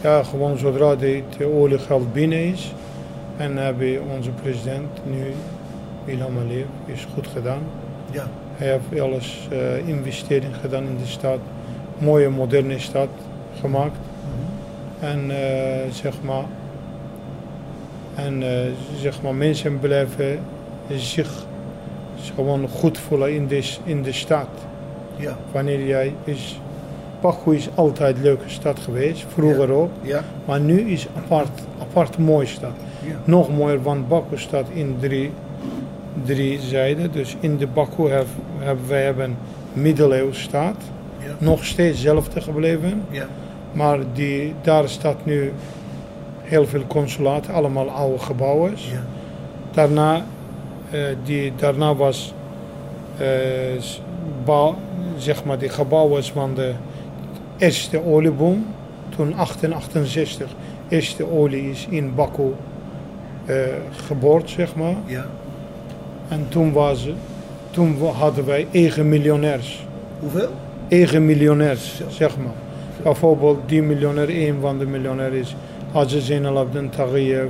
ja, 0.00 0.22
gewoon 0.22 0.58
zodra 0.58 0.94
de, 0.96 1.22
de 1.38 1.52
oliegeld 1.52 2.12
binnen 2.12 2.38
is. 2.44 2.74
En 3.36 3.56
hebben 3.56 4.00
onze 4.16 4.30
president 4.30 4.88
nu 5.04 5.32
Ilham 6.04 6.38
Aliyev, 6.38 6.66
is 6.84 7.06
goed 7.14 7.26
gedaan. 7.26 7.62
Ja. 8.10 8.28
Hij 8.56 8.68
heeft 8.68 9.00
alles 9.00 9.48
eh 9.50 9.88
investering 9.88 10.56
gedaan 10.60 10.84
in 10.84 10.96
de 10.96 11.06
stad. 11.06 11.38
Mooie 11.98 12.28
moderne 12.28 12.78
stad 12.78 13.08
gemaakt. 13.60 13.98
En 15.00 15.30
eh, 15.30 15.90
zeg 15.90 16.14
maar. 16.22 16.44
En 18.14 18.42
eh, 18.42 18.72
zeg 19.00 19.22
maar, 19.22 19.34
mensen 19.34 19.78
blijven 19.80 20.38
zich 20.94 21.44
gewoon 22.34 22.68
goed 22.68 22.98
voelen 22.98 23.34
in 23.34 23.46
de, 23.46 23.74
in 23.84 24.02
de 24.02 24.12
stad. 24.12 24.48
Ja. 25.16 25.36
Wanneer 25.52 25.86
jij 25.86 26.14
is. 26.24 26.60
Baku 27.20 27.54
is 27.54 27.68
altijd 27.74 28.16
een 28.16 28.22
leuke 28.22 28.48
stad 28.48 28.78
geweest, 28.78 29.24
vroeger 29.28 29.70
ook. 29.70 29.90
Ja. 30.02 30.24
Maar 30.44 30.60
nu 30.60 30.90
is 30.90 31.06
apart, 31.16 31.60
apart 31.80 32.18
mooie 32.18 32.46
stad. 32.46 32.72
Nog 33.24 33.56
mooier, 33.56 33.82
want 33.82 34.08
Baku 34.08 34.38
staat 34.38 34.66
in 34.72 34.96
drie, 35.00 35.30
drie 36.24 36.60
zijden. 36.60 37.12
Dus 37.12 37.36
in 37.40 37.56
de 37.56 37.66
Baku 37.66 38.08
heb, 38.08 38.26
hebben 38.58 38.88
wij 38.88 39.02
hebben 39.02 39.36
middeleeuws 39.72 40.42
staat. 40.42 40.76
Ja. 41.18 41.34
Nog 41.38 41.64
steeds 41.64 41.98
hetzelfde 41.98 42.40
gebleven. 42.40 43.02
Ja. 43.10 43.26
Maar 43.72 43.98
die, 44.12 44.54
daar 44.62 44.88
staat 44.88 45.24
nu 45.24 45.52
heel 46.42 46.66
veel 46.66 46.86
consulaten, 46.86 47.54
allemaal 47.54 47.90
oude 47.90 48.18
gebouwen. 48.18 48.70
Ja. 48.70 49.04
Daarna, 49.70 50.24
eh, 50.90 51.00
die, 51.24 51.52
daarna 51.56 51.94
was, 51.94 52.34
eh, 53.18 53.26
bouw- 54.44 54.76
zeg 55.16 55.44
maar, 55.44 55.58
die 55.58 55.68
gebouwen 55.68 56.24
van 56.24 56.54
de 56.54 56.72
eerste 57.58 58.04
olieboom. 58.04 58.66
Toen 59.16 59.32
1868, 59.36 60.50
eerste 60.88 61.30
olie 61.30 61.70
is 61.70 61.86
in 61.90 62.14
Baku 62.14 62.52
geboord, 64.06 64.50
zeg 64.50 64.74
maar. 64.74 64.94
Ja. 65.04 65.26
En 66.28 66.46
toen, 66.48 66.72
was, 66.72 67.08
toen 67.70 67.96
hadden 68.18 68.44
wij 68.46 68.66
eigen 68.72 69.08
miljonairs. 69.08 69.86
Hoeveel? 70.20 70.48
eigen 70.88 71.24
miljonairs, 71.26 72.02
zeg 72.08 72.36
maar. 72.36 72.52
Bijvoorbeeld 73.02 73.58
die 73.66 73.82
miljonair, 73.82 74.28
een 74.48 74.56
van 74.60 74.78
de 74.78 74.86
miljonair 74.86 75.32
is 75.34 75.56
Haji 75.92 76.20
Zainal 76.20 76.58
Abdin 76.58 76.88
Taghiyev, 76.90 77.48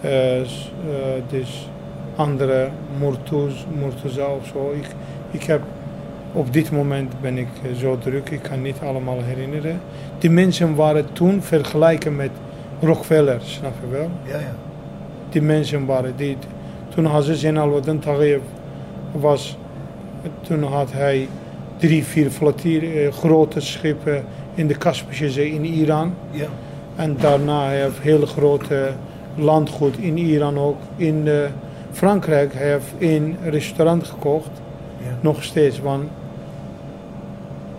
eh, 0.00 0.10
s- 0.44 0.72
eh, 0.88 0.94
dus 1.38 1.68
andere 2.16 2.68
Murtuz, 3.00 3.64
Murtuza 3.80 4.26
of 4.26 4.46
zo. 4.52 4.72
Ik, 4.76 4.86
ik 5.30 5.42
heb, 5.44 5.60
op 6.32 6.52
dit 6.52 6.70
moment 6.70 7.12
ben 7.20 7.38
ik 7.38 7.48
eh, 7.62 7.74
zo 7.78 7.98
druk, 7.98 8.30
ik 8.30 8.42
kan 8.42 8.62
niet 8.62 8.76
allemaal 8.84 9.18
herinneren. 9.22 9.80
Die 10.18 10.30
mensen 10.30 10.74
waren 10.74 11.12
toen 11.12 11.42
vergelijken 11.42 12.16
met 12.16 12.30
Rockefeller, 12.80 13.40
snap 13.42 13.72
je 13.84 13.90
wel? 13.96 14.10
Ja, 14.24 14.38
ja. 14.38 14.54
Die 15.34 15.42
mensen 15.42 15.86
waren 15.86 16.16
die 16.16 16.36
toen 16.94 17.22
Zainal 17.22 17.76
Abdin 17.76 17.98
Taghiyev 17.98 18.42
was, 19.12 19.56
toen 20.40 20.62
had 20.62 20.92
hij 20.92 21.28
drie, 21.76 22.04
vier 22.04 22.30
flotieren, 22.30 23.12
grote 23.12 23.60
schepen 23.60 24.24
in 24.54 24.66
de 24.66 24.74
Kaspische 24.74 25.30
Zee 25.30 25.52
in 25.52 25.64
Iran. 25.64 26.14
Ja. 26.30 26.46
En 26.96 27.16
daarna 27.20 27.64
hij 27.64 27.80
heeft 27.80 27.98
heel 28.00 28.26
grote 28.26 28.92
landgoed 29.36 29.98
in 29.98 30.18
Iran 30.18 30.58
ook. 30.58 30.76
In 30.96 31.28
eh, 31.28 31.34
Frankrijk 31.92 32.52
hij 32.54 32.70
heeft 32.70 32.92
een 32.98 33.36
restaurant 33.44 34.06
gekocht, 34.06 34.50
Ja. 34.98 35.18
nog 35.20 35.42
steeds. 35.44 35.80
Want 35.80 36.04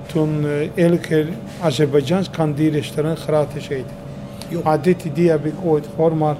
toen 0.05 0.45
eh, 0.45 0.83
elke 0.85 0.97
keer 0.97 1.27
Azerbeidzjans 1.61 2.29
kan 2.29 2.53
die 2.53 2.69
restaurant 2.71 3.19
gratis 3.19 3.69
eten. 3.69 3.95
Maar 4.63 4.81
dit 4.81 5.03
idee 5.03 5.29
heb 5.29 5.45
ik 5.45 5.53
ooit 5.63 5.87
gehoord, 5.95 6.17
maar 6.17 6.35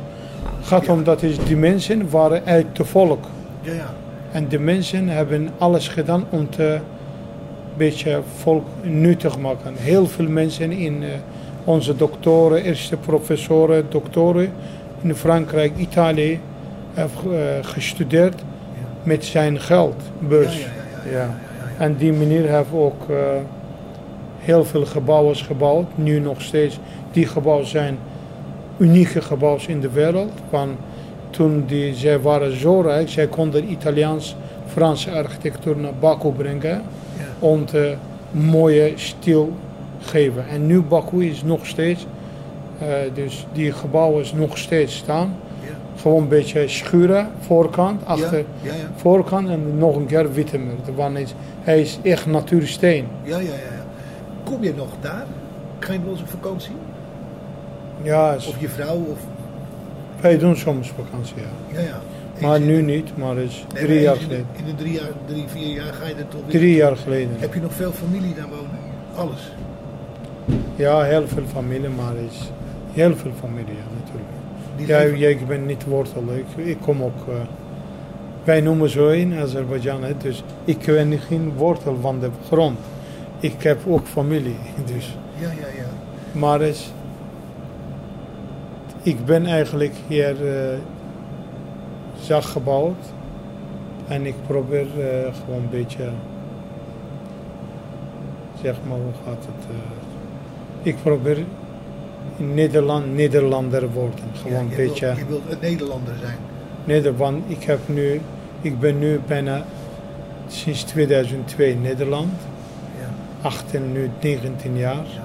gaat 0.62 0.90
om 0.90 1.04
dat 1.04 1.24
is, 1.24 1.38
die 1.38 1.58
mensen 1.58 2.10
waren 2.10 2.46
uit 2.46 2.78
het 2.78 2.88
volk. 2.88 3.26
Ja, 3.62 3.74
ja. 3.74 3.94
En 4.32 4.48
de 4.48 4.60
mensen 4.60 5.08
hebben 5.08 5.50
alles 5.58 5.88
gedaan 5.88 6.26
om 6.30 6.50
te 6.50 6.80
een 7.76 7.82
beetje 7.82 8.22
volk 8.36 8.66
nuttig 8.82 9.40
maken. 9.40 9.74
Heel 9.76 10.08
veel 10.08 10.28
mensen 10.28 10.72
in 10.72 11.04
eh, 11.04 11.10
onze 11.64 11.96
doktoren, 11.96 12.64
eerste 12.64 12.98
professoren, 12.98 13.86
doktoren 13.90 14.52
in 15.02 15.16
Frankrijk, 15.16 15.72
Italië, 15.78 16.40
hebben 16.94 17.40
eh, 17.40 17.40
gestudeerd 17.62 18.42
met 19.04 19.26
zijn 19.26 19.60
geld, 19.60 20.02
beurs. 20.20 20.68
Ja. 21.12 21.38
En 21.78 21.96
die 21.96 22.12
meneer 22.12 22.50
heeft 22.50 22.74
ook 22.74 23.10
eh, 23.10 23.16
heel 24.40 24.66
veel 24.66 24.86
gebouwen 24.86 25.36
gebouwd, 25.36 25.86
nu 25.96 26.20
nog 26.20 26.42
steeds. 26.42 26.80
Die 27.12 27.28
gebouwen 27.28 27.68
zijn 27.68 27.98
unieke 28.78 29.22
gebouwen 29.22 29.68
in 29.68 29.80
de 29.80 29.90
wereld. 29.90 30.32
Want 30.50 30.72
toen 31.30 31.64
die, 31.68 31.94
zij 31.96 32.20
waren 32.20 32.60
zo 32.60 32.82
rijk, 32.82 33.10
zij 33.10 33.28
konden 33.28 33.72
Italiaans, 33.72 34.36
Franse 34.68 35.12
architectuur 35.12 35.78
naar 35.78 35.94
Baku 36.00 36.30
brengen 36.30 36.82
om 37.40 37.66
te 37.66 37.96
mooie 38.32 38.92
stil 38.96 39.54
geven. 40.00 40.48
En 40.48 40.66
nu 40.66 40.82
Baku 40.82 41.26
is 41.26 41.44
nog 41.44 41.66
steeds, 41.66 42.06
eh, 42.80 42.88
dus 43.14 43.46
die 43.54 43.72
gebouwen 43.72 44.22
is 44.22 44.34
nog 44.34 44.58
steeds 44.58 44.96
staan. 44.96 45.36
Ja. 45.62 46.02
Gewoon 46.02 46.22
een 46.22 46.28
beetje 46.28 46.68
schuren, 46.68 47.30
voorkant, 47.40 48.06
achter, 48.06 48.38
Ja, 48.38 48.46
ja, 48.62 48.74
ja. 48.74 48.92
voorkant 48.96 49.50
en 49.50 49.78
nog 49.78 49.96
een 49.96 50.06
keer 50.06 50.34
witte 50.34 50.58
muur. 50.58 50.96
Want 50.96 51.36
hij 51.62 51.82
is, 51.82 52.00
echt 52.02 52.26
natuursteen. 52.26 53.08
Ja, 53.24 53.38
ja, 53.38 53.44
ja. 53.44 53.86
Kom 54.44 54.64
je 54.64 54.74
nog 54.76 54.90
daar? 55.02 55.26
Ga 55.80 55.94
je 55.94 56.00
op 56.06 56.30
vakantie? 56.30 56.72
Ja, 58.02 58.34
is- 58.34 58.48
Of 58.48 58.60
je 58.60 58.70
vrouw? 58.70 58.96
Of... 59.12 59.20
wij 60.22 60.38
doen 60.38 60.56
soms 60.56 60.92
vakantie, 60.92 61.36
ja. 61.38 61.80
Ja, 61.80 61.86
ja. 61.88 62.02
Maar 62.42 62.60
nu 62.60 62.82
niet, 62.82 63.18
maar 63.18 63.38
is 63.38 63.66
Nee, 63.74 63.84
drie 63.84 63.94
maar 63.96 64.04
jaar 64.04 64.14
eens 64.14 64.24
in 64.24 64.30
de- 64.30 64.36
geleden. 64.36 64.66
In 64.70 64.76
de 64.76 64.84
drie, 64.84 64.94
jaar, 64.94 65.10
drie, 65.26 65.46
vier 65.48 65.74
jaar 65.76 65.94
ga 65.94 66.08
je 66.08 66.14
er 66.14 66.28
toch 66.28 66.42
weer. 66.46 66.60
Drie 66.60 66.76
jaar 66.76 66.98
geleden. 66.98 67.30
Heb 67.38 67.54
je 67.54 67.62
nog 67.62 67.74
veel 67.74 67.92
familie 67.92 68.34
daar 68.36 68.48
wonen? 68.50 68.80
Alles. 69.16 69.52
Ja, 70.76 71.02
heel 71.02 71.28
veel 71.28 71.44
familie, 71.52 71.90
maar 71.90 72.14
is 72.32 72.52
heel 72.92 73.16
veel 73.16 73.32
familie, 73.40 73.74
ja, 73.74 73.88
natuurlijk. 74.00 74.30
Die 74.78 74.88
Ja, 74.88 74.98
leven- 74.98 75.18
ja, 75.20 75.28
ik 75.28 75.48
ben 75.48 75.66
niet 75.66 75.84
wortel. 75.86 76.24
Ik, 76.34 76.66
ik 76.66 76.78
kom 76.82 77.04
ook. 77.04 77.28
eh, 77.30 77.34
wij 78.44 78.62
noemen 78.62 78.90
zo 78.90 79.10
in 79.10 79.34
Azerbeidzjan, 79.40 80.02
dus 80.22 80.44
ik 80.66 80.86
ben 80.86 81.20
geen 81.20 81.54
wortel 81.58 81.98
van 82.02 82.20
de 82.20 82.30
grond. 82.48 82.78
Ik 83.40 83.64
heb 83.64 83.80
ook 83.88 84.06
familie, 84.08 84.56
dus. 84.94 85.18
Ja, 85.40 85.48
ja, 85.48 85.68
ja. 85.78 85.90
Maar 86.40 86.62
is, 86.62 86.92
ik 89.06 89.26
ben 89.26 89.46
eigenlijk 89.46 89.94
hier 90.08 90.36
zacht 92.22 92.50
gebouwd 92.50 93.06
en 94.08 94.26
ik 94.26 94.36
probeer 94.48 94.86
eh, 95.00 95.34
gewoon 95.46 95.62
een 95.62 95.70
beetje, 95.70 96.04
zeg 98.62 98.76
maar, 98.88 98.98
hoe 98.98 99.14
gaat 99.26 99.46
het? 99.46 99.66
eh, 99.70 100.88
ik 100.88 100.96
probeer 101.04 101.38
in 102.38 102.54
Nederland 102.54 103.14
Nederlander 103.16 103.92
worden, 103.92 104.20
gewoon 104.34 104.54
Ja, 104.54 104.60
een 104.60 104.70
je 104.70 104.76
beetje. 104.76 105.06
Wilt, 105.06 105.18
je 105.18 105.26
wilt 105.26 105.42
een 105.52 105.58
Nederlander 105.62 106.14
zijn. 106.22 106.38
Nederland, 106.84 107.44
ik 107.48 107.64
heb 107.64 107.80
nu, 107.86 108.22
ik 108.62 108.80
ben 108.80 109.00
nu 109.00 109.20
bijna 109.28 109.64
sinds 110.48 110.84
2002 110.84 111.72
in 111.72 111.82
Nederland, 111.82 112.32
Ja, 113.02 113.48
18, 113.48 113.92
nu 113.92 114.10
19 114.22 114.78
jaar. 114.78 114.96
ja. 114.96 115.24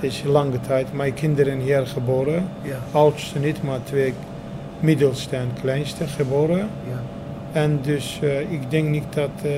Is 0.00 0.22
lange 0.26 0.60
tijd. 0.60 0.92
Mijn 0.92 1.14
kinderen 1.14 1.58
hier 1.58 1.86
geboren. 1.86 2.48
ja, 2.62 2.78
Oudste 2.92 3.38
niet, 3.38 3.62
maar 3.62 3.78
twee 3.82 4.14
middelste 4.80 5.36
en 5.36 5.50
kleinste 5.60 6.06
geboren. 6.06 6.58
ja. 6.58 7.02
En 7.52 7.78
dus 7.82 8.18
eh, 8.22 8.40
ik 8.40 8.70
denk 8.70 8.88
niet 8.88 9.04
dat 9.14 9.30
eh, 9.42 9.50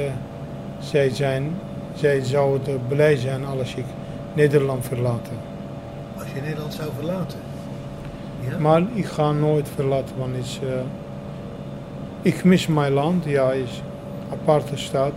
zij 0.79 1.09
zijn, 1.11 1.57
zij 1.95 2.21
zouden 2.25 2.81
blij 2.89 3.17
zijn 3.17 3.45
als 3.45 3.75
ik 3.75 3.85
Nederland 4.33 4.85
verlaten. 4.85 5.37
Als 6.19 6.29
je 6.35 6.41
Nederland 6.41 6.75
zou 6.75 6.89
verlaten. 6.97 7.39
Ja? 8.51 8.59
Maar 8.59 8.83
ik 8.95 9.07
ga 9.07 9.33
nooit 9.33 9.69
verlaten, 9.75 10.15
want 10.19 10.37
is, 10.37 10.61
eh, 10.63 10.69
ik 12.23 12.45
mis 12.45 12.67
mijn 12.67 12.93
land. 12.93 13.25
Ja, 13.25 13.53
is 13.53 13.83
aparte 14.33 14.77
stad. 14.77 15.13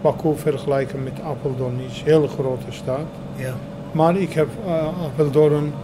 Baku 0.00 0.36
vergelijken 0.36 1.02
met 1.02 1.20
Apeldoorn 1.20 1.80
is 1.90 1.98
een 1.98 2.04
heel 2.04 2.26
grote 2.26 2.70
stad. 2.70 3.06
ja. 3.36 3.54
Maar 3.92 4.16
ik 4.16 4.32
heb 4.32 4.48
uh, 4.66 4.72
Apeldoorn 5.04 5.74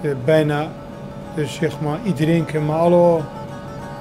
eh, 0.00 0.10
bijna, 0.24 0.68
dus 1.34 1.54
zeg 1.54 1.80
maar, 1.80 1.98
iedereen 2.04 2.44
kent 2.44 2.66
me. 2.66 2.72
Hallo, 2.72 3.22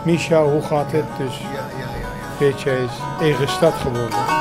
Misha, 0.05 0.43
hoe 0.43 0.61
gaat 0.61 0.91
het? 0.91 1.05
Dus 1.17 1.39
Ja, 1.39 1.47
ja, 1.47 1.61
ja, 1.79 1.85
ja. 2.01 2.39
weet 2.39 2.61
je, 2.61 2.69
hij 2.69 2.83
is 2.83 2.99
eigen 3.21 3.47
stad 3.49 3.73
geworden. 3.73 4.40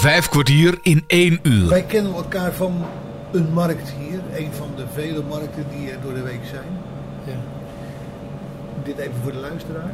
Vijf 0.00 0.28
kwartier 0.28 0.78
in 0.82 1.04
één 1.06 1.38
uur. 1.42 1.68
Wij 1.68 1.82
kennen 1.82 2.14
elkaar 2.14 2.52
van 2.52 2.74
een 3.32 3.52
markt 3.52 3.92
hier. 3.98 4.20
Een 4.44 4.52
van 4.52 4.68
de 4.76 4.84
vele 4.92 5.22
markten 5.28 5.64
die 5.70 5.90
er 5.90 5.96
door 6.02 6.14
de 6.14 6.22
week 6.22 6.40
zijn. 6.50 6.68
Ja. 7.24 7.32
Dit 8.82 8.98
even 8.98 9.14
voor 9.22 9.32
de 9.32 9.38
luisteraar. 9.38 9.90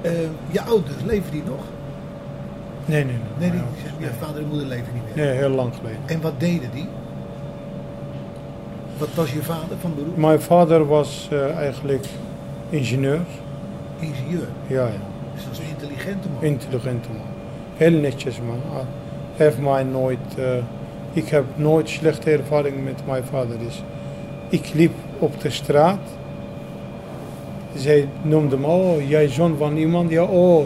Eh, 0.00 0.12
je 0.50 0.62
ouders, 0.62 0.96
leven 1.04 1.30
die 1.30 1.42
nog? 1.42 1.60
Nee, 2.84 3.04
nee, 3.04 3.14
Nee, 3.38 3.50
nee. 3.50 3.50
die, 3.50 3.60
nee. 3.98 4.08
je 4.08 4.14
vader 4.20 4.42
en 4.42 4.48
moeder 4.48 4.66
leven 4.66 4.94
niet 4.94 5.02
meer. 5.14 5.24
Nee, 5.24 5.36
heel 5.36 5.48
lang 5.48 5.74
geleden. 5.74 6.00
En 6.06 6.20
wat 6.20 6.40
deden 6.40 6.70
die? 6.74 6.88
Wat 8.98 9.14
was 9.14 9.32
je 9.32 9.42
vader 9.42 9.76
van 9.80 9.94
beroep? 9.94 10.16
Mijn 10.16 10.40
vader 10.40 10.86
was 10.86 11.28
eh, 11.30 11.56
eigenlijk 11.56 12.06
ingenieur. 12.68 13.20
Ingenieur. 13.98 14.48
Ja, 14.66 14.86
ja. 14.86 15.00
Dus 15.34 15.44
dat 15.44 15.52
is 15.52 15.58
een 15.58 15.68
intelligente 15.68 16.28
man. 16.28 16.42
Intelligente 16.42 17.08
man. 17.08 17.35
Heel 17.76 17.90
netjes 18.00 18.38
man. 18.46 18.60
Ah, 18.78 18.84
Heeft 19.36 19.58
mij 19.60 19.82
nooit... 19.84 20.18
eh, 20.38 20.44
ik 21.12 21.28
heb 21.28 21.44
nooit 21.54 21.88
slechte 21.88 22.30
ervaring 22.30 22.84
met 22.84 23.00
mijn 23.06 23.24
vader. 23.24 23.58
Dus 23.64 23.82
ik 24.48 24.70
liep 24.74 24.92
op 25.18 25.40
de 25.40 25.50
straat. 25.50 25.98
Zij 27.74 28.08
noemde 28.22 28.56
me, 28.56 28.66
oh, 28.66 29.08
jij 29.08 29.28
zoon 29.28 29.56
van 29.56 29.76
iemand. 29.76 30.10
Ja, 30.10 30.22
oh, 30.22 30.64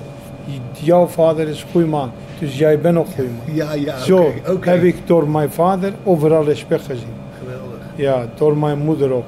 jouw 0.81 1.07
vader 1.07 1.49
is 1.49 1.63
een 1.63 1.69
goeie 1.73 1.87
man. 1.87 2.11
Dus 2.39 2.59
jij 2.59 2.81
bent 2.81 2.97
ook 2.99 3.07
een 3.07 3.13
goeie 3.13 3.31
man. 3.47 3.55
Ja, 3.57 3.73
ja. 3.73 3.99
Zo 3.99 4.33
heb 4.61 4.83
ik 4.83 4.97
door 5.07 5.29
mijn 5.29 5.51
vader 5.51 5.93
overal 6.05 6.45
respect 6.45 6.85
gezien. 6.85 7.13
Geweldig. 7.39 7.79
Ja, 7.95 8.27
door 8.35 8.57
mijn 8.57 8.79
moeder 8.79 9.13
ook. 9.13 9.25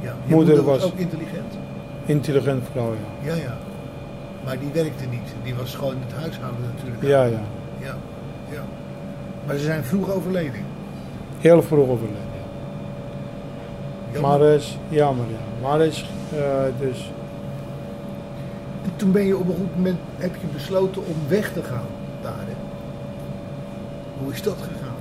Ja. 0.00 0.14
Moeder 0.26 0.62
was- 0.64 0.84
ook 0.84 0.96
intelligent? 0.96 1.58
Intelligent 2.06 2.64
vrouw, 2.72 2.92
ja. 3.22 3.34
Ja, 3.34 3.42
ja. 3.42 3.56
Maar 4.44 4.58
die 4.58 4.70
werkte 4.72 5.04
niet. 5.04 5.28
Die 5.42 5.54
was 5.54 5.74
gewoon 5.74 5.96
het 6.06 6.12
huishouden 6.12 6.60
natuurlijk. 6.74 7.02
Ja, 7.02 7.24
ja. 7.24 7.40
Ja, 7.78 7.96
ja. 8.50 8.62
Maar 9.46 9.56
ze 9.56 9.64
zijn 9.64 9.84
vroeg 9.84 10.10
overleden. 10.10 10.64
Heel 11.38 11.62
vroeg 11.62 11.88
overleden. 11.88 12.30
Jammer. 14.12 14.30
Maar 14.30 14.48
is 14.48 14.78
jammer, 14.88 15.26
ja. 15.30 15.68
Maar 15.68 15.80
is 15.80 16.10
eh, 16.32 16.62
dus... 16.80 17.10
En 18.84 18.90
toen 18.96 19.12
ben 19.12 19.26
je 19.26 19.36
op 19.36 19.48
een 19.48 19.54
goed 19.56 19.76
moment, 19.76 19.98
heb 20.16 20.34
je 20.40 20.46
besloten 20.52 21.06
om 21.06 21.16
weg 21.28 21.52
te 21.52 21.62
gaan 21.62 21.86
daar. 22.22 22.46
Hè? 22.46 22.54
Hoe 24.22 24.32
is 24.32 24.42
dat 24.42 24.56
gegaan? 24.60 24.96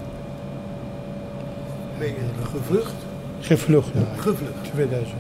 Ben 1.97 2.08
je 2.08 2.15
gevlucht? 2.51 2.93
Gevlucht, 3.39 3.89
ja. 3.93 4.21
Gevlucht 4.21 4.63
2002. 4.63 5.15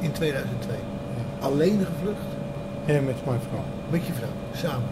in 0.00 0.12
2002. 0.12 0.76
Alleen 1.40 1.78
gevlucht? 1.78 2.39
En 2.86 3.04
met 3.04 3.24
mijn 3.26 3.40
vrouw. 3.48 3.64
Met 3.90 4.06
je 4.06 4.12
vrouw, 4.12 4.28
samen. 4.54 4.88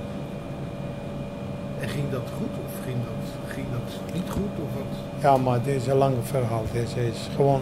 En 1.80 1.88
ging 1.88 2.10
dat 2.10 2.28
goed 2.36 2.54
of 2.66 2.84
ging 2.84 2.96
dat, 3.04 3.52
ging 3.54 3.66
dat 3.70 4.14
niet 4.14 4.30
goed? 4.30 4.50
Of 4.64 4.74
wat? 4.74 5.22
Ja, 5.22 5.36
maar 5.36 5.62
dit 5.62 5.74
is 5.74 5.86
een 5.86 5.96
lang 5.96 6.14
verhaal. 6.22 6.64
Deze 6.72 7.06
is 7.08 7.28
gewoon... 7.36 7.60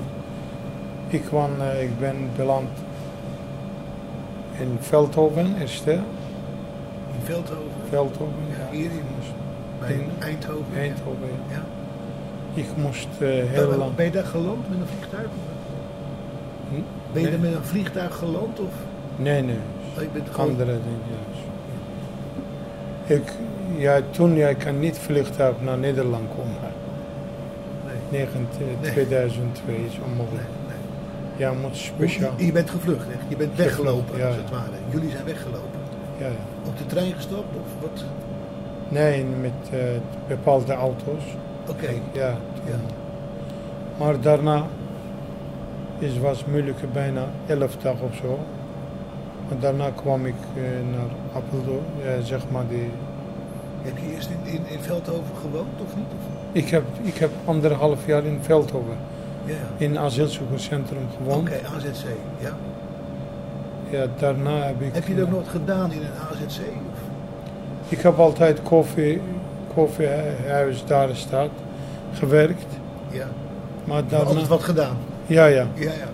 Ik, 1.08 1.22
kwam, 1.22 1.50
eh, 1.60 1.82
ik 1.82 1.98
ben 1.98 2.16
beland 2.36 2.68
in 4.58 4.76
Veldhoven, 4.80 5.54
eerst. 5.60 5.84
hè. 5.84 5.92
In 5.92 7.22
Veldhoven? 7.22 7.62
Veldhoven, 7.88 8.34
Ja, 8.50 8.56
ja. 8.70 8.76
hier 8.76 8.90
in, 8.90 9.02
bij 9.80 9.92
In 9.92 10.10
Eindhoven? 10.18 10.64
ja. 10.72 10.78
Eindhoven. 10.80 11.28
ja. 11.48 11.54
Ja. 11.54 11.62
Ik 12.54 12.66
moest 12.76 13.08
eh, 13.18 13.28
heel 13.28 13.68
Ben- 13.68 13.78
lang... 13.78 13.94
Ben 13.94 14.04
je 14.04 14.10
daar 14.10 14.24
geland 14.24 14.68
met 14.68 14.78
een 14.80 14.86
vliegtuig? 14.86 15.28
Hm? 16.68 16.74
Ben 17.12 17.22
je 17.22 17.28
Nee. 17.28 17.30
daar 17.30 17.40
met 17.50 17.54
een 17.54 17.64
vliegtuig 17.64 18.14
geland? 18.16 18.60
Of? 18.60 18.72
Nee, 19.16 19.42
nee. 19.42 19.58
Bent 20.12 20.28
gewoon... 20.30 20.50
Andere 20.50 20.72
dingen, 20.72 21.00
ja. 21.08 21.14
Ik, 23.14 23.32
ja, 23.76 24.00
toen, 24.10 24.34
jij 24.36 24.54
kan 24.54 24.78
niet 24.78 24.98
vliegtuig 24.98 25.54
naar 25.60 25.78
Nederland 25.78 26.28
komen. 26.36 26.54
Nee, 28.10 28.20
19, 28.26 28.46
Nee. 28.80 28.90
2002 28.92 29.74
is 29.74 29.92
nee, 29.92 30.00
onmogelijk. 30.04 30.46
nee. 30.68 30.76
Ja, 31.36 31.52
moet 31.52 31.76
speciaal. 31.76 32.32
Je 32.36 32.52
bent 32.52 32.70
gevlucht, 32.70 33.06
hè? 33.06 33.12
Je 33.28 33.36
bent 33.36 33.56
weggelopen, 33.56 34.18
ja, 34.18 34.26
als 34.26 34.36
het 34.36 34.50
ware. 34.50 34.70
Jullie 34.90 35.10
zijn 35.10 35.24
weggelopen. 35.24 35.80
Ja, 36.18 36.26
ja. 36.26 36.32
Op 36.66 36.78
de 36.78 36.86
trein 36.86 37.12
gestapt 37.12 37.56
of 37.56 37.80
wat? 37.82 38.04
Nee, 38.88 39.24
met 39.24 39.52
eh, 39.70 39.78
bepaalde 40.28 40.72
auto's. 40.72 41.22
Oké. 41.68 41.90
Ja. 42.12 42.28
Ja. 42.64 42.76
Maar 43.98 44.20
daarna 44.20 44.66
is, 45.98 46.18
was 46.18 46.44
moeilijk, 46.44 46.92
bijna 46.92 47.24
11 47.46 47.76
dagen 47.76 48.06
of 48.06 48.14
zo. 48.14 48.38
En 49.50 49.56
daarna 49.60 49.90
kwam 49.90 50.26
ik 50.26 50.34
eh, 50.54 50.62
naar 50.96 51.42
Apeldoorn, 51.42 51.84
ja, 52.04 52.22
zeg 52.22 52.40
maar 52.50 52.64
die... 52.68 52.90
Heb 53.82 53.98
je 53.98 54.14
eerst 54.14 54.28
in, 54.30 54.52
in, 54.52 54.60
in 54.68 54.80
Veldhoven 54.80 55.36
gewoond 55.40 55.80
of 55.86 55.96
niet? 55.96 56.06
Ik 56.52 56.68
heb, 56.68 56.82
ik 57.02 57.14
heb 57.16 57.30
anderhalf 57.44 58.06
jaar 58.06 58.24
in 58.24 58.38
Veldhoven, 58.42 58.96
Ja, 59.44 59.54
in 59.76 59.98
asielzoekerscentrum 59.98 61.06
gewoond. 61.16 61.48
Oké, 61.48 61.60
AZC. 61.76 62.04
Ja. 62.38 62.56
Ja, 63.90 64.06
daarna 64.18 64.62
heb 64.62 64.80
ik... 64.80 64.94
Heb 64.94 65.06
je 65.06 65.14
dat 65.14 65.30
nog 65.30 65.50
gedaan 65.50 65.92
in 65.92 66.00
een 66.00 66.20
AZC? 66.30 66.60
Of? 66.60 67.00
Ik 67.88 68.00
heb 68.00 68.18
altijd 68.18 68.62
koffie, 68.62 69.20
koffiehuis 69.74 70.84
daar 70.86 71.08
staat, 71.12 71.50
gewerkt. 72.12 72.66
Ja. 73.10 73.26
Maar 73.84 73.96
hebt 73.96 74.12
altijd 74.12 74.32
daarna... 74.34 74.48
wat 74.48 74.62
gedaan. 74.62 74.96
Ja, 75.26 75.46
ja. 75.46 75.66
Ja, 75.74 75.92
ja. 75.92 76.08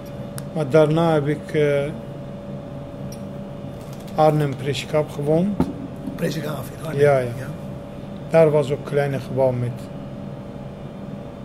Maar 0.53 0.69
daarna 0.71 1.13
heb 1.13 1.27
ik 1.27 1.55
eh 1.55 1.85
Arnhem 4.15 4.57
Presikap 4.57 5.11
gewoond. 5.11 5.57
Presikhaven 6.15 6.75
in 6.79 6.85
Arnhem. 6.87 7.01
Ja, 7.01 7.19
ja. 7.19 7.31
Daar 8.31 8.51
was 8.51 8.71
ook 8.71 8.79
een 8.79 8.85
kleine 8.85 9.19
gebouw 9.21 9.51
met 9.51 9.71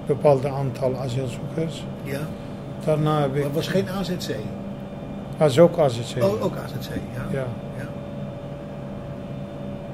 bepaald 0.05 0.45
aantal 0.45 0.95
asielzoekers. 0.97 1.85
Ja. 2.03 2.19
Daarna 2.85 3.19
heb 3.21 3.29
Maar 3.29 3.37
ik... 3.37 3.43
het 3.43 3.53
was 3.53 3.67
geen 3.67 3.89
AZC. 3.89 4.35
was 5.37 5.59
ook 5.59 5.77
AZC. 5.77 6.23
Oh, 6.23 6.43
ook 6.43 6.55
AZC, 6.55 6.89
ja. 7.13 7.21
Ja. 7.31 7.45
Ja. 7.77 7.85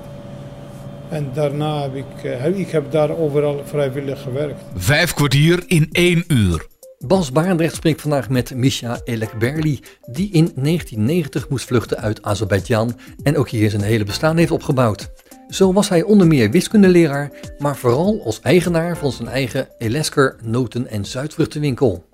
En 1.10 1.30
daarna 1.34 1.82
heb 1.82 1.94
ik, 1.94 2.24
eh, 2.24 2.40
heb- 2.40 2.56
ik 2.56 2.70
heb 2.70 2.90
daar 2.92 3.16
overal 3.18 3.62
vrijwillig 3.64 4.22
gewerkt. 4.22 4.60
Vijf 4.76 5.14
kwartier 5.14 5.62
in 5.66 5.88
één 5.92 6.24
uur. 6.28 6.66
Bas 7.06 7.32
Barendrecht 7.32 7.74
spreekt 7.74 8.00
vandaag 8.00 8.28
met 8.28 8.54
Misha 8.54 9.00
Elekberli, 9.04 9.80
die 10.06 10.30
in 10.32 10.52
1990 10.54 11.48
moest 11.48 11.66
vluchten 11.66 11.98
uit 11.98 12.22
Azerbeidzjan 12.22 12.98
en 13.22 13.36
ook 13.36 13.48
hier 13.48 13.70
zijn 13.70 13.82
hele 13.82 14.04
bestaan 14.04 14.36
heeft 14.36 14.50
opgebouwd. 14.50 15.10
Zo 15.48 15.72
was 15.72 15.88
hij 15.88 16.02
onder 16.02 16.26
meer 16.26 16.50
wiskundeleraar, 16.50 17.30
maar 17.58 17.76
vooral 17.76 18.20
als 18.24 18.40
eigenaar 18.40 18.96
van 18.96 19.12
zijn 19.12 19.28
eigen 19.28 19.68
Elesker 19.78 20.36
noten- 20.42 20.88
en 20.88 21.04
zuidvruchtenwinkel. 21.04 22.04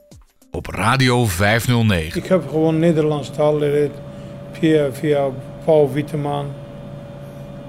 Op 0.50 0.66
Radio 0.66 1.24
509. 1.24 2.22
Ik 2.22 2.28
heb 2.28 2.48
gewoon 2.48 2.78
Nederlands 2.78 3.30
taal 3.30 3.52
geleerd 3.52 3.92
via, 4.52 4.92
via 4.92 5.28
Paul 5.64 5.92
Witteman. 5.92 6.46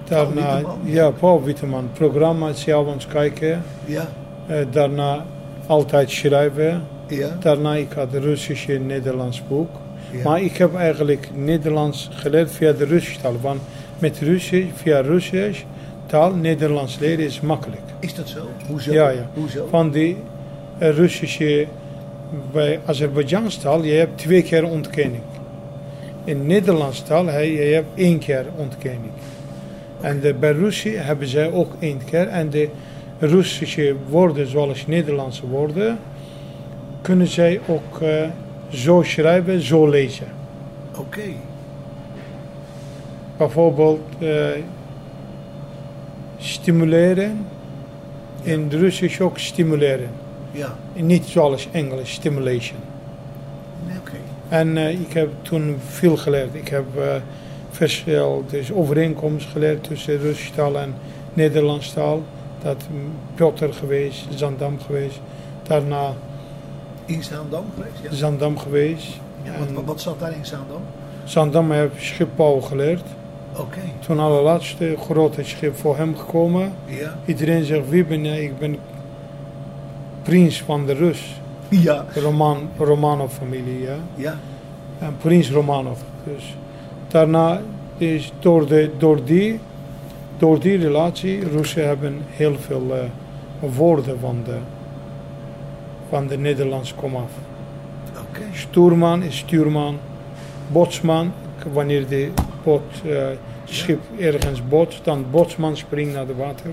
Daarna, 0.07 0.53
Witteman? 0.55 0.79
ja, 0.83 1.09
Paul 1.11 1.43
Witteman. 1.43 1.89
Programma 1.93 2.53
s'avonds 2.53 3.07
kijken. 3.07 3.63
Ja, 3.85 4.07
Eh, 4.47 4.57
daarna 4.71 5.25
altijd 5.65 6.11
schrijven. 6.11 6.83
ja, 7.07 7.37
Daarna 7.39 7.75
ik 7.75 7.91
had 7.91 8.13
Russisch 8.13 8.69
en 8.69 8.85
Nederlands 8.85 9.41
boek. 9.47 9.69
ja. 10.11 10.23
Maar 10.23 10.41
ik 10.41 10.57
heb 10.57 10.75
eigenlijk 10.75 11.29
Nederlands 11.33 12.09
geleerd 12.13 12.51
via 12.51 12.71
de 12.71 12.85
Russische 12.85 13.21
taal. 13.21 13.35
Want 13.41 13.59
met 13.99 14.19
Russisch, 14.19 14.67
via 14.75 15.01
Russisch 15.01 15.61
taal 16.05 16.33
Nederlands 16.33 16.99
leren 16.99 17.25
is 17.25 17.41
makkelijk. 17.41 17.81
Is 17.99 18.15
dat 18.15 18.27
zo? 18.29 18.39
Hoezo? 18.67 18.93
Ja, 18.93 19.09
ja. 19.09 19.29
Hoezo? 19.33 19.67
Van 19.69 19.89
die 19.91 20.17
eh, 20.77 20.89
Russische, 20.95 21.65
bij 22.51 22.79
Azerbeidzjaans 22.85 23.57
taal, 23.57 23.83
je 23.83 23.93
hebt 23.93 24.17
twee 24.17 24.41
keer 24.43 24.65
ontkenning. 24.65 25.21
In 26.23 26.45
Nederlands 26.47 27.01
taal, 27.03 27.25
je 27.41 27.57
hebt 27.73 27.87
één 27.95 28.19
keer 28.19 28.45
ontkenning. 28.55 29.11
En 30.01 30.19
de, 30.19 30.33
bij 30.33 30.51
Russisch 30.51 31.05
hebben 31.05 31.27
zij 31.27 31.51
ook 31.51 31.71
één 31.79 32.01
keer. 32.05 32.27
En 32.27 32.49
de 32.49 32.69
Russische 33.19 33.95
woorden, 34.09 34.47
zoals 34.47 34.87
Nederlandse 34.87 35.47
woorden, 35.47 35.99
kunnen 37.01 37.27
zij 37.27 37.59
ook 37.67 38.01
eh, 38.01 38.27
zo 38.69 39.01
schrijven, 39.03 39.61
zo 39.61 39.89
lezen. 39.89 40.27
Oké. 40.97 41.21
Bijvoorbeeld 43.37 44.01
eh, 44.19 44.47
stimuleren. 46.37 47.45
In 48.41 48.63
het 48.63 48.73
Russisch 48.73 49.21
ook 49.21 49.37
stimuleren. 49.37 50.09
Ja. 50.51 50.75
Niet 50.93 51.25
zoals 51.25 51.67
Engels, 51.71 52.11
stimulation. 52.11 52.79
Oké. 53.99 54.17
En 54.49 54.77
eh, 54.77 54.89
ik 54.89 55.13
heb 55.13 55.29
toen 55.41 55.77
veel 55.87 56.17
geleerd. 56.17 56.55
Ik 56.55 56.67
heb 56.67 56.85
verschil, 57.77 58.43
dus 58.49 58.71
overeenkomst 58.71 59.47
geleerd 59.49 59.83
tussen 59.83 60.17
Russische 60.19 60.53
taal 60.53 60.77
en 60.77 60.93
Nederlands 61.33 61.93
taal. 61.93 62.23
Dat 62.63 62.83
Piotr 63.35 63.65
geweest, 63.71 64.25
Zandam 64.35 64.79
geweest. 64.85 65.19
Daarna 65.63 66.13
In 67.05 67.23
Zaandam 67.23 67.65
geweest? 67.75 67.99
Ja. 68.03 68.13
Zandam 68.15 68.57
geweest. 68.57 69.19
ja 69.43 69.59
wat, 69.59 69.71
wat, 69.71 69.83
wat 69.85 70.01
zat 70.01 70.19
daar 70.19 70.33
in 70.33 70.45
Zaandam? 70.45 70.81
Zandam 71.23 71.71
heb 71.71 71.91
schipbouw 71.99 72.59
geleerd. 72.59 73.03
Oké. 73.57 73.79
Toen 73.99 74.19
allerlaatste 74.19 74.95
grote 74.99 75.43
schip 75.43 75.75
voor 75.75 75.97
hem 75.97 76.17
gekomen. 76.17 76.73
Ja. 76.85 77.17
Iedereen 77.25 77.63
zegt, 77.63 77.89
wie 77.89 78.05
ben 78.05 78.23
jij? 78.25 78.43
Ik 78.43 78.57
ben 78.57 78.77
prins 80.23 80.61
van 80.61 80.85
de 80.85 80.93
Rus. 80.93 81.41
Ja. 81.69 82.05
Roman, 82.15 82.69
Romanov-familie, 82.77 83.81
ja. 83.81 83.97
Ja. 84.15 84.37
En 84.99 85.17
prins 85.17 85.51
Romanov. 85.51 85.99
Dus 86.23 86.55
daarna 87.07 87.61
is 87.97 88.31
door, 88.39 88.67
de, 88.67 88.91
door, 88.97 89.23
die, 89.23 89.59
door 90.37 90.59
die 90.59 90.77
relatie, 90.77 91.49
Russen 91.49 91.87
hebben 91.87 92.21
heel 92.27 92.55
veel 92.59 92.83
eh, 92.91 93.69
woorden 93.75 94.19
van 94.19 94.41
de, 94.45 94.57
van 96.09 96.27
de 96.27 96.37
Nederlands 96.37 96.95
komaf. 96.95 97.31
Oké. 98.11 98.41
Stuurman 98.53 99.23
is 99.23 99.37
stuurman, 99.37 99.97
botsman, 100.71 101.31
wanneer 101.73 102.07
de 102.07 102.29
boot, 102.63 103.01
eh, 103.05 103.25
schip 103.65 103.99
ergens 104.19 104.67
botst, 104.67 105.05
dan 105.05 105.25
botsman 105.31 105.77
springt 105.77 106.13
naar 106.13 106.27
het 106.27 106.37
water. 106.37 106.71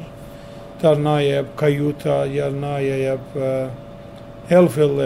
Daarna 0.76 1.16
je 1.16 1.32
hebt 1.32 1.54
kajuta, 1.54 2.26
daarna 2.26 2.76
je 2.76 2.90
hebt 2.90 3.44
eh, 3.44 3.66
heel 4.44 4.70
veel 4.70 5.00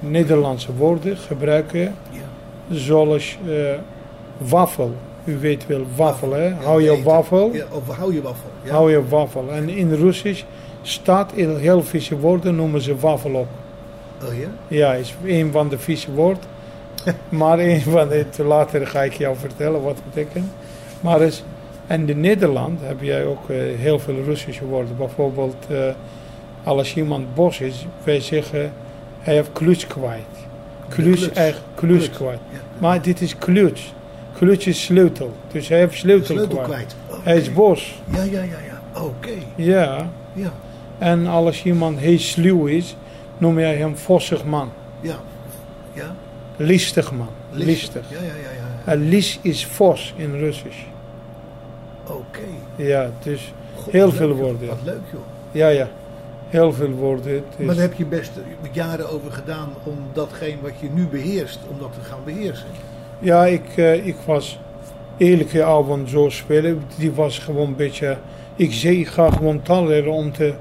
Nederlandse 0.00 0.74
woorden 0.74 1.16
gebruiken, 1.16 1.80
Ja. 2.10 2.29
Zoals 2.70 3.38
eh, 3.46 3.54
wafel. 4.38 4.94
U 5.24 5.38
weet 5.38 5.66
wel 5.66 5.86
wafel, 5.96 6.32
hè? 6.32 6.52
Hou 6.54 6.82
je 6.82 7.02
wafel, 7.02 7.50
Ja, 7.52 7.64
of 7.70 7.96
hou 7.96 8.14
je 8.14 8.22
wafel. 8.22 8.50
Ja. 8.62 8.70
hou 8.70 8.90
je 8.90 9.08
wafel. 9.08 9.50
En 9.50 9.68
in 9.68 9.94
Russisch 9.94 10.44
staat 10.82 11.32
in 11.32 11.56
heel 11.56 11.82
veel 11.82 12.18
woorden 12.18 12.56
noemen 12.56 12.80
ze 12.80 12.96
wafel 12.96 13.34
op. 13.34 13.48
Oh 14.28 14.38
ja? 14.38 14.48
Ja, 14.68 14.92
is 14.94 15.14
een 15.24 15.52
van 15.52 15.68
de 15.68 15.78
vieze 15.78 16.12
woord. 16.12 16.46
maar 17.28 17.58
een 17.58 17.80
van 17.80 18.08
de, 18.08 18.44
later 18.44 18.86
ga 18.86 19.02
ik 19.02 19.12
jou 19.12 19.36
vertellen 19.36 19.82
wat 19.82 19.94
het 19.94 20.14
betekent. 20.14 20.52
Maar 21.00 21.20
is, 21.20 21.44
en 21.86 22.08
in 22.08 22.20
Nederland 22.20 22.80
heb 22.82 23.02
jij 23.02 23.24
ook 23.24 23.50
eh, 23.50 23.56
heel 23.76 23.98
veel 23.98 24.22
Russische 24.24 24.64
woorden. 24.64 24.96
Bijvoorbeeld, 24.96 25.66
eh, 25.68 25.78
als 26.64 26.96
iemand 26.96 27.34
bos 27.34 27.60
is, 27.60 27.86
wij 28.04 28.20
zeggen, 28.20 28.72
hij 29.20 29.34
heeft 29.34 29.52
kluts 29.52 29.86
kwijt. 29.86 30.48
Kluts. 30.94 31.30
echt 31.30 31.60
Kluts. 31.74 32.10
kwijt. 32.10 32.38
Ja. 32.52 32.58
Maar 32.78 33.02
dit 33.02 33.20
is 33.20 33.38
kluts. 33.38 33.94
Kluts 34.36 34.66
is 34.66 34.84
sleutel. 34.84 35.32
Dus 35.52 35.68
hij 35.68 35.78
heeft 35.78 35.94
sleutel, 35.98 36.34
Sleutel 36.36 36.58
kwijt. 36.58 36.96
Hij 37.22 37.36
is 37.36 37.52
bos. 37.52 38.00
Ja, 38.12 38.22
ja, 38.22 38.42
ja, 38.42 38.42
ja. 38.42 39.00
Oké. 39.02 39.30
Ja. 39.54 40.10
Ja. 40.32 40.52
En 40.98 41.26
als 41.26 41.62
iemand 41.64 41.98
heel 41.98 42.18
sluw 42.18 42.66
is, 42.66 42.96
noem 43.38 43.58
jij 43.58 43.76
hem 43.76 43.96
vossig 43.96 44.44
man. 44.44 44.72
Ja. 45.00 45.18
Ja. 45.92 46.14
Listig 46.56 47.12
man. 47.12 47.28
Listig. 47.50 47.66
Listig. 47.66 48.10
Ja, 48.10 48.16
ja, 48.26 48.32
ja, 48.34 48.50
ja. 48.86 48.92
En 48.92 49.08
lis 49.08 49.38
is 49.42 49.66
vos 49.66 50.14
in 50.16 50.38
Russisch. 50.38 50.78
Oké. 52.06 52.40
Ja, 52.76 53.10
dus 53.22 53.52
God, 53.76 53.92
Heel 53.92 54.12
veel 54.12 54.28
leuk, 54.28 54.36
woorden, 54.36 54.60
ja. 54.60 54.66
Wat 54.68 54.78
leuk, 54.84 55.00
joh. 55.12 55.20
ja, 55.52 55.68
ja. 55.68 55.88
Heel 56.50 56.72
veel 56.72 56.90
woorden. 56.90 57.32
Het 57.32 57.44
is- 57.56 57.66
Maar 57.66 57.74
daar 57.74 57.84
heb 57.84 57.94
je 57.94 58.04
best 58.04 58.30
jaren 58.72 59.10
over 59.10 59.32
gedaan 59.32 59.68
om 59.84 59.94
datgene 60.12 60.56
wat 60.62 60.72
je 60.80 60.88
nu 60.94 61.06
beheerst, 61.06 61.58
om 61.70 61.78
dat 61.78 61.92
te 61.92 62.00
gaan 62.00 62.18
beheersen. 62.24 62.66
Ja, 63.18 63.46
ik, 63.46 63.76
eh, 63.76 64.06
ik 64.06 64.16
was 64.26 64.60
elke 65.18 65.64
avond 65.64 66.10
zo 66.10 66.28
spelen. 66.28 66.82
Die 66.98 67.12
was 67.12 67.38
gewoon 67.38 67.66
een 67.66 67.76
beetje... 67.76 68.18
Ik 68.56 68.72
zei, 68.72 69.00
ik 69.00 69.06
ga 69.08 69.30
gewoon 69.30 69.62
taal 69.62 69.86
leren 69.86 70.12
om 70.12 70.32
te... 70.32 70.54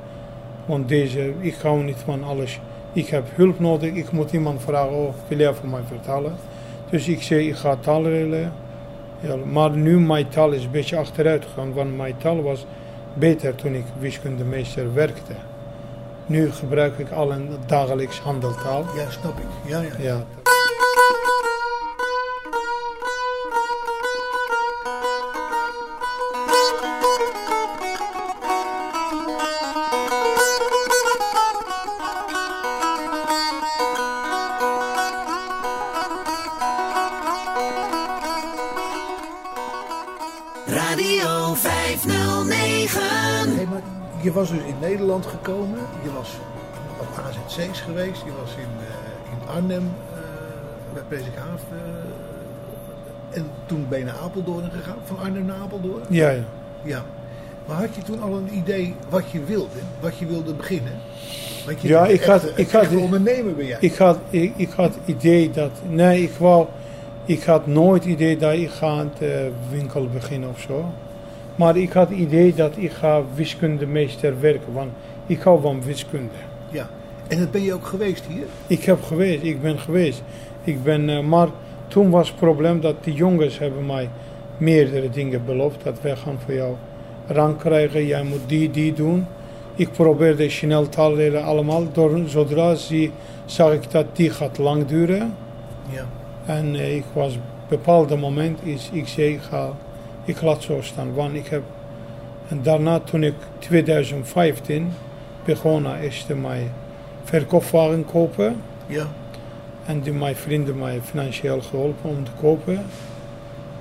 Want 0.65 0.87
deze, 0.89 1.33
ik 1.39 1.55
hou 1.61 1.83
niet 1.83 1.97
van 2.05 2.23
alles. 2.23 2.59
Ik 2.93 3.07
heb 3.07 3.27
hulp 3.35 3.59
nodig. 3.59 3.93
Ik 3.93 4.11
moet 4.11 4.31
iemand 4.31 4.61
vragen, 4.61 4.91
oh, 4.91 5.13
wil 5.27 5.37
jij 5.37 5.53
voor 5.53 5.69
mij 5.69 5.81
vertalen? 5.87 6.33
Dus 6.89 7.07
ik 7.07 7.21
zei, 7.21 7.47
ik 7.47 7.55
ga 7.55 7.75
taal 7.75 8.01
leren. 8.01 8.51
Ja, 9.19 9.35
maar 9.35 9.71
nu 9.71 9.99
mijn 9.99 10.27
taal 10.29 10.51
is 10.51 10.63
een 10.63 10.71
beetje 10.71 10.97
achteruit 10.97 11.45
gegaan. 11.45 11.73
Want 11.73 11.97
mijn 11.97 12.17
taal 12.17 12.41
was 12.41 12.65
beter 13.13 13.55
toen 13.55 13.73
ik 13.75 13.83
wiskundemeester 13.99 14.93
werkte. 14.93 15.33
Nu 16.29 16.51
gebruik 16.51 16.99
ik 16.99 17.11
al 17.11 17.31
een 17.31 17.49
dagelijks 17.65 18.19
handeltaal. 18.19 18.85
Ja, 18.95 19.09
snap 19.09 19.37
ik. 19.37 19.69
Ja, 19.69 19.81
ja. 19.81 19.89
Ja. 19.99 20.25
Was 44.39 44.49
dus 44.49 44.59
in 44.67 44.75
Nederland 44.81 45.25
gekomen, 45.25 45.79
je 46.03 46.11
was 46.13 46.29
op 46.99 47.07
AZC's 47.25 47.79
geweest, 47.81 48.21
je 48.25 48.31
was 48.41 48.51
in, 48.51 48.73
eh, 48.87 49.31
in 49.31 49.55
Arnhem 49.55 49.91
eh, 50.13 50.19
bij 50.93 51.03
Presikhaaf 51.07 51.61
en 53.29 53.45
toen 53.65 53.85
ben 53.89 53.99
je 53.99 54.05
naar 54.05 54.17
Apeldoorn 54.23 54.71
gegaan, 54.71 54.95
van 55.03 55.17
Arnhem 55.19 55.45
naar 55.45 55.55
Apeldoorn? 55.63 56.01
Ja, 56.09 56.29
ja. 56.29 56.43
Ja. 56.83 57.03
Maar 57.67 57.77
had 57.77 57.95
je 57.95 58.01
toen 58.01 58.21
al 58.21 58.33
een 58.37 58.55
idee 58.55 58.95
wat 59.09 59.29
je 59.31 59.43
wilde, 59.43 59.79
wat 59.99 60.17
je 60.17 60.25
wilde 60.25 60.53
beginnen? 60.53 60.93
Want 61.65 61.81
je 61.81 61.87
Ja, 61.87 62.05
ik 62.07 62.23
had- 62.23 62.43
echt- 62.43 62.57
ik 62.57 62.71
had- 62.71 62.85
een 62.91 62.97
ondernemer 62.99 63.55
ben 63.55 63.65
jij. 63.65 63.77
Ik 63.81 63.95
had, 63.95 64.17
ik, 64.29 64.53
ik 64.55 64.69
had 64.71 64.97
idee 65.05 65.51
dat, 65.51 65.71
nee, 65.89 66.21
ik 66.23 66.31
wou, 66.37 66.65
ik 67.25 67.43
had 67.43 67.67
nooit 67.67 68.05
idee 68.05 68.37
dat 68.37 68.53
ik 68.53 68.69
ga 68.69 68.87
aan 68.87 69.11
de 69.19 69.51
winkel 69.69 70.07
beginnen 70.07 70.49
of 70.49 70.59
zo. 70.59 70.91
Maar 71.59 71.77
ik 71.77 71.91
had 71.91 72.09
idee 72.09 72.53
dat 72.53 72.73
ik 72.75 72.91
ga 72.91 73.23
wiskundemeester 73.35 74.39
werken, 74.39 74.73
want 74.73 74.91
ik 75.25 75.41
hou 75.41 75.61
van 75.61 75.83
wiskunde. 75.83 76.39
Ja. 76.71 76.89
En 77.27 77.39
dat 77.39 77.51
ben 77.51 77.61
je 77.61 77.73
ook 77.73 77.85
geweest 77.85 78.25
hier? 78.25 78.45
Ik 78.67 78.83
heb 78.83 79.03
geweest, 79.03 79.43
ik 79.43 79.61
ben 79.61 79.79
geweest. 79.79 80.21
Ik 80.63 80.83
ben, 80.83 81.09
eh, 81.09 81.23
maar 81.23 81.47
toen 81.87 82.09
was 82.09 82.27
het 82.27 82.37
probleem 82.37 82.81
dat 82.81 83.03
die 83.03 83.13
jongens 83.13 83.59
hebben 83.59 83.85
mij 83.85 84.09
meerdere 84.57 85.09
dingen 85.09 85.45
beloofd. 85.45 85.83
Dat 85.83 86.01
wij 86.01 86.15
gaan 86.15 86.37
voor 86.45 86.53
jou 86.53 86.75
rang 87.27 87.57
krijgen, 87.57 88.05
jij 88.05 88.23
moet 88.23 88.49
die, 88.49 88.71
die 88.71 88.93
doen. 88.93 89.25
ik 89.75 89.91
probeerde 89.91 90.49
snel 90.49 90.89
taal 90.89 91.15
leren 91.15 91.43
allemaal. 91.43 91.91
Door, 91.91 92.19
zodra 92.25 92.75
zie, 92.75 93.11
zag 93.45 93.73
ik 93.73 93.91
dat 93.91 94.05
die 94.13 94.29
gaat 94.29 94.57
lang 94.57 94.85
duren. 94.85 95.33
Ja. 95.89 96.05
En 96.45 96.75
eh, 96.75 96.95
ik 96.95 97.05
was 97.13 97.37
bepaalde 97.67 98.15
moment 98.15 98.59
is 98.63 98.89
ik 98.93 99.07
zei 99.07 99.33
ik 99.33 99.41
ga 99.41 99.73
ik 100.23 100.41
laat 100.41 100.63
zo 100.63 100.81
staan 100.81 101.13
want 101.13 101.33
ik 101.33 101.47
heb 101.47 101.63
en 102.47 102.61
daarna 102.61 102.99
toen 102.99 103.23
ik 103.23 103.33
2015 103.59 104.91
begonnen 105.45 106.01
is 106.01 106.25
mijn 106.35 106.71
verkoopwagen 107.23 108.05
kopen. 108.05 108.61
Ja. 108.85 109.07
en 109.85 110.01
die 110.01 110.13
mijn 110.13 110.35
vrienden 110.35 110.77
mij 110.77 111.01
financieel 111.01 111.61
geholpen 111.61 112.09
om 112.09 112.23
te 112.23 112.31
kopen. 112.41 112.85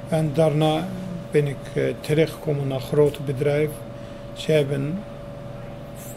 En 0.08 0.30
daarna 0.34 0.86
ben 1.30 1.46
ik 1.46 1.56
eh, 1.74 1.82
terechtgekomen 2.00 2.68
naar 2.68 2.80
grote 2.80 3.22
bedrijf. 3.22 3.70
Ze 4.32 4.52
hebben 4.52 4.98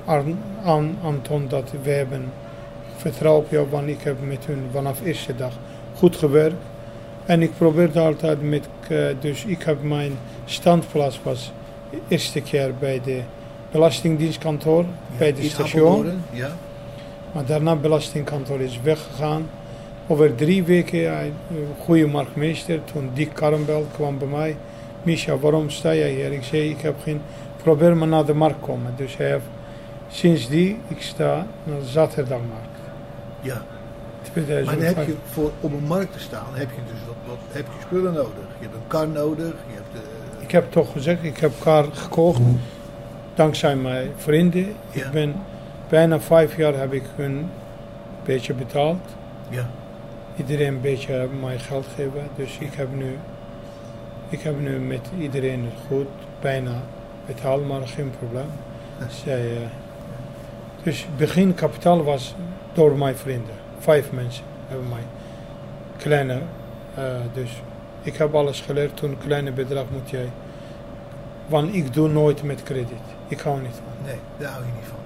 aan, 0.05 0.39
aan 0.63 0.97
Anton 1.03 1.47
dat 1.47 1.71
we 1.83 1.91
hebben 1.91 2.31
vertrouwen 2.95 3.43
op 3.43 3.51
jou 3.51 3.67
want 3.69 3.87
ik 3.87 4.01
heb 4.01 4.17
met 4.23 4.45
hun 4.45 4.63
vanaf 4.71 5.01
eerste 5.01 5.35
dag 5.35 5.53
goed 5.95 6.15
gewerkt 6.15 6.70
en 7.31 7.41
ik 7.41 7.51
probeerde 7.57 7.99
altijd 7.99 8.41
met, 8.41 8.67
eh, 8.87 9.05
dus 9.19 9.45
ik 9.45 9.63
heb 9.63 9.83
mijn 9.83 10.11
standplaats 10.45 11.19
was 11.23 11.51
de 11.89 11.97
eerste 12.07 12.41
keer 12.41 12.73
bij 12.79 13.01
de 13.03 13.21
belastingdienstkantoor, 13.71 14.83
Ja, 14.83 15.17
bij 15.17 15.33
de 15.33 15.43
station. 15.43 16.21
Ja. 16.31 16.55
Maar 17.31 17.45
daarna 17.45 17.75
belastingkantoor 17.75 18.59
is 18.59 18.79
weggegaan. 18.83 19.49
Over 20.07 20.35
drie 20.35 20.63
weken, 20.63 21.13
een 21.15 21.33
goede 21.79 22.07
marktmeester, 22.07 22.83
toen 22.83 23.09
Dick 23.13 23.33
Karrenbel 23.33 23.87
kwam 23.93 24.17
bij 24.17 24.27
mij. 24.27 24.55
Misha, 25.03 25.37
waarom 25.37 25.69
sta 25.69 25.95
jij 25.95 26.11
hier? 26.11 26.31
Ik 26.31 26.43
zei, 26.43 26.69
ik 26.69 26.81
heb 26.81 26.95
geen, 27.03 27.21
probeer 27.63 27.97
maar 27.97 28.07
naar 28.07 28.25
de 28.25 28.33
markt 28.33 28.61
komen. 28.61 28.93
Dus 28.95 29.17
hij 29.17 29.29
heeft, 29.29 29.49
sinds 30.09 30.49
die, 30.49 30.77
ik 30.87 31.01
sta 31.01 31.47
naar 31.63 31.79
de 31.79 31.85
zaterdagmarkt. 31.85 32.79
ja. 33.41 33.61
Maar 34.33 34.33
dan 34.33 34.43
2005. 34.45 34.95
heb 34.95 35.05
je 35.05 35.15
voor, 35.31 35.51
om 35.59 35.73
een 35.73 35.87
markt 35.87 36.13
te 36.13 36.19
staan, 36.19 36.45
heb 36.53 36.69
je 36.69 36.81
dus 36.91 37.10
heb 37.53 37.65
je 37.65 37.81
spullen 37.81 38.13
nodig. 38.13 38.45
Je 38.59 38.63
hebt 38.65 38.75
een 38.75 38.87
kar 38.87 39.07
nodig, 39.07 39.53
je 39.67 39.73
hebt 39.73 40.05
eh, 40.05 40.43
Ik 40.43 40.51
heb 40.51 40.71
toch 40.71 40.91
gezegd, 40.91 41.23
ik 41.23 41.37
heb 41.37 41.51
elkaar 41.57 41.83
gekocht. 41.91 42.41
Dankzij 43.35 43.75
mijn 43.75 44.11
vrienden. 44.15 44.75
Ja. 44.91 45.05
Ik 45.05 45.11
ben 45.11 45.35
bijna 45.89 46.19
vijf 46.19 46.57
jaar 46.57 46.73
heb 46.73 46.93
ik 46.93 47.03
hun 47.15 47.31
een 47.31 47.49
beetje 48.25 48.53
betaald. 48.53 48.99
ja, 49.49 49.69
Iedereen 50.37 50.67
een 50.67 50.81
beetje 50.81 51.27
mij 51.39 51.59
geld 51.59 51.85
geven. 51.95 52.29
Dus 52.35 52.57
ik 52.59 52.73
heb 52.73 52.87
nu, 52.95 53.17
ik 54.29 54.41
heb 54.41 54.59
nu 54.59 54.79
met 54.79 55.09
iedereen 55.19 55.63
het 55.63 55.73
goed, 55.87 56.07
bijna 56.39 56.71
betaald, 57.25 57.67
maar 57.67 57.87
geen 57.87 58.11
probleem. 58.19 58.49
Zij, 59.23 59.41
eh, 59.41 59.57
dus 60.83 61.07
begin 61.17 61.53
kapitaal 61.53 62.03
was 62.03 62.35
door 62.73 62.97
mijn 62.97 63.15
vrienden. 63.15 63.53
Vijf 63.79 64.11
mensen 64.11 64.43
hebben 64.67 64.89
mij 64.89 65.03
kleine, 65.97 66.39
dus 67.33 67.61
ik 68.01 68.15
heb 68.15 68.35
alles 68.35 68.61
geleerd. 68.61 68.97
Toen 68.97 69.09
een 69.09 69.17
kleine 69.17 69.51
bedrag 69.51 69.85
moet 69.91 70.09
jij, 70.09 70.29
want 71.47 71.73
ik 71.75 71.93
doe 71.93 72.09
nooit 72.09 72.43
met 72.43 72.63
krediet. 72.63 73.07
Ik 73.27 73.39
hou 73.39 73.61
niet 73.61 73.75
van. 73.75 74.05
nee, 74.05 74.19
daar 74.37 74.51
hou 74.51 74.63
je 74.65 74.71
niet 74.75 74.89
van. 74.89 74.99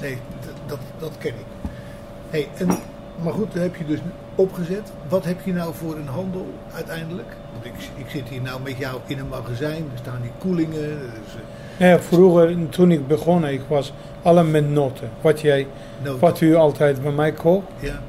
Nee, 0.00 0.10
nee 0.10 0.18
dat, 0.66 0.78
dat 0.98 1.12
ken 1.18 1.34
ik. 1.34 1.70
Hey, 2.30 2.48
en, 2.56 2.66
maar 3.22 3.32
goed, 3.32 3.52
dan 3.52 3.62
heb 3.62 3.76
je 3.76 3.86
dus 3.86 3.98
opgezet. 4.34 4.92
Wat 5.08 5.24
heb 5.24 5.40
je 5.44 5.52
nou 5.52 5.74
voor 5.74 5.96
een 5.96 6.08
handel 6.08 6.46
uiteindelijk? 6.74 7.28
Want 7.52 7.64
ik, 7.64 7.72
ik 7.96 8.10
zit 8.10 8.28
hier 8.28 8.42
nou 8.42 8.60
met 8.62 8.76
jou 8.78 9.00
in 9.06 9.18
een 9.18 9.28
magazijn, 9.28 9.84
er 9.92 9.98
staan 9.98 10.20
die 10.22 10.30
koelingen. 10.38 10.98
Dus, 10.98 11.34
eh, 11.34 11.40
Nee, 11.78 11.98
vroeger, 11.98 12.68
toen 12.68 12.90
ik 12.90 13.06
begon, 13.06 13.46
ik 13.46 13.60
was 13.68 13.92
allemaal 14.22 14.50
met 14.50 14.70
noten. 14.70 15.10
Wat, 15.20 15.40
jij, 15.40 15.66
noten. 16.02 16.20
wat 16.20 16.40
u 16.40 16.54
altijd 16.54 17.02
bij 17.02 17.12
mij 17.12 17.32
koopt. 17.32 17.72
Ja, 17.78 18.00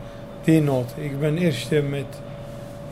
Die 0.47 0.61
noot. 0.61 0.91
Ik 0.95 1.19
ben 1.19 1.37
eerst 1.37 1.71
met 1.71 2.05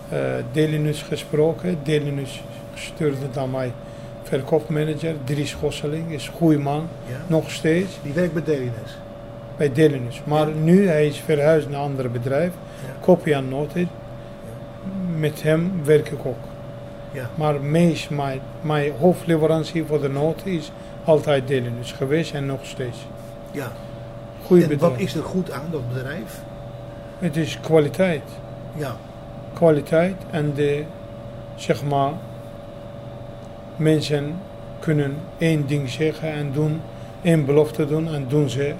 eh 0.10 0.20
Delinus 0.52 1.02
gesproken. 1.02 1.78
Delinus 1.84 2.44
stuurde 2.74 3.30
dan 3.34 3.52
mij 3.52 3.72
verkoopmanager. 4.24 5.16
Dries 5.24 5.54
Gosseling 5.54 6.12
is 6.12 6.28
een 6.28 6.34
goede 6.34 6.58
man, 6.58 6.88
ja. 7.10 7.16
nog 7.28 7.52
steeds, 7.52 7.98
Die 8.04 8.14
werkt 8.14 8.34
bij 8.34 8.44
Delines. 8.44 8.98
bij 9.58 9.72
Delinus. 9.74 10.22
Maar 10.24 10.48
nu 10.48 10.88
hij 10.88 11.08
is 11.08 11.18
verhuisd 11.20 11.70
naar 11.70 11.80
een 11.80 11.86
ander 11.86 12.12
bedrijf. 12.12 12.52
Ja. 12.86 12.92
Kopie 13.02 13.36
aan 13.36 13.50
noten. 13.50 13.90
Met 15.18 15.44
hem 15.44 15.72
werk 15.84 16.10
ik 16.10 16.26
ook. 16.26 16.44
Ja. 17.12 17.30
Maar 17.36 17.62
meest 17.62 18.10
mijn, 18.10 18.40
mijn 18.62 18.92
hoofdleverantie 19.00 19.84
voor 19.86 20.02
de 20.02 20.10
noten 20.10 20.48
is 20.52 20.72
altijd 21.04 21.48
Delinus 21.48 21.92
geweest 21.92 22.34
en 22.34 22.46
nog 22.46 22.60
steeds. 22.66 22.98
ja. 23.52 23.72
Goeie 24.46 24.64
En 24.64 24.70
bedrijf. 24.70 24.92
wat 24.92 25.02
is 25.02 25.16
er 25.16 25.24
goed 25.24 25.52
aan 25.52 25.68
dat 25.72 25.94
bedrijf? 25.94 26.42
Het 27.20 27.36
is 27.38 27.60
kwaliteit. 27.62 28.24
Ja, 28.76 28.96
kwaliteit 29.54 30.16
en 30.32 30.54
de, 30.54 30.84
zeg 31.56 31.84
maar, 31.84 32.12
mensen 33.76 34.36
kunnen 34.80 35.14
één 35.38 35.68
ding 35.68 35.90
zeggen 35.90 36.32
en 36.32 36.52
doen, 36.54 36.82
één 37.22 37.46
belofte 37.46 37.86
doen 37.88 38.08
en 38.14 38.26
doen 38.28 38.50
ze, 38.50 38.74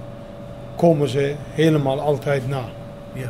komen 0.76 1.08
ze 1.10 1.36
helemaal 1.54 2.00
altijd 2.00 2.48
na. 2.48 2.64
ja. 3.14 3.30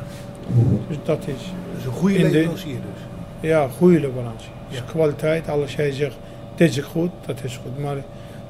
Dus 0.88 0.98
dat 1.04 1.20
is, 1.28 1.52
een 1.86 1.92
goede 1.92 2.30
leverancier 2.30 2.76
dus. 2.94 3.02
ja, 3.50 3.68
goede 3.78 4.00
leverantie. 4.00 4.50
Dus 4.70 4.78
Ja. 4.78 4.84
kwaliteit, 4.84 5.50
als 5.50 5.76
jij 5.76 5.92
zegt, 5.92 6.16
dit 6.56 6.70
is 6.70 6.80
goed, 6.84 7.10
dat 7.26 7.44
is 7.44 7.58
goed. 7.64 7.80
Maar 7.84 7.96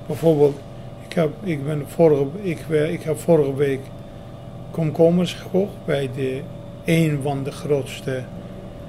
bijvoorbeeld, 0.07 0.59
ik 1.07 1.13
heb, 1.13 1.29
ik 1.43 1.65
ben 1.65 1.83
vorige, 1.87 2.25
ik, 2.41 2.59
we- 2.67 2.91
ik 2.91 3.03
heb 3.03 3.19
vorige 3.19 3.55
week 3.55 3.79
komkommers 4.75 5.33
gekocht 5.33 5.85
bij 5.85 6.09
de, 6.15 6.41
een 6.85 7.19
van 7.23 7.43
de 7.43 7.51
grootste 7.51 8.23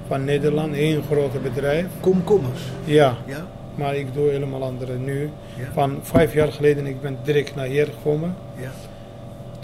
van 0.07 0.23
Nederland, 0.23 0.73
één 0.73 1.03
grote 1.03 1.37
bedrijf. 1.39 1.85
Komkommers. 1.99 2.61
Ja, 2.83 3.15
Ja, 3.25 3.47
maar 3.75 3.95
ik 3.95 4.13
doe 4.13 4.29
helemaal 4.29 4.63
andere 4.63 4.97
nu. 4.97 5.29
ja, 5.57 5.71
Van 5.73 5.99
vijf 6.01 6.33
jaar 6.33 6.51
geleden 6.51 6.85
ik 6.85 7.01
ben 7.01 7.17
direct 7.23 7.55
naar 7.55 7.65
hier 7.65 7.85
gekomen. 7.85 8.35
ja. 8.55 8.71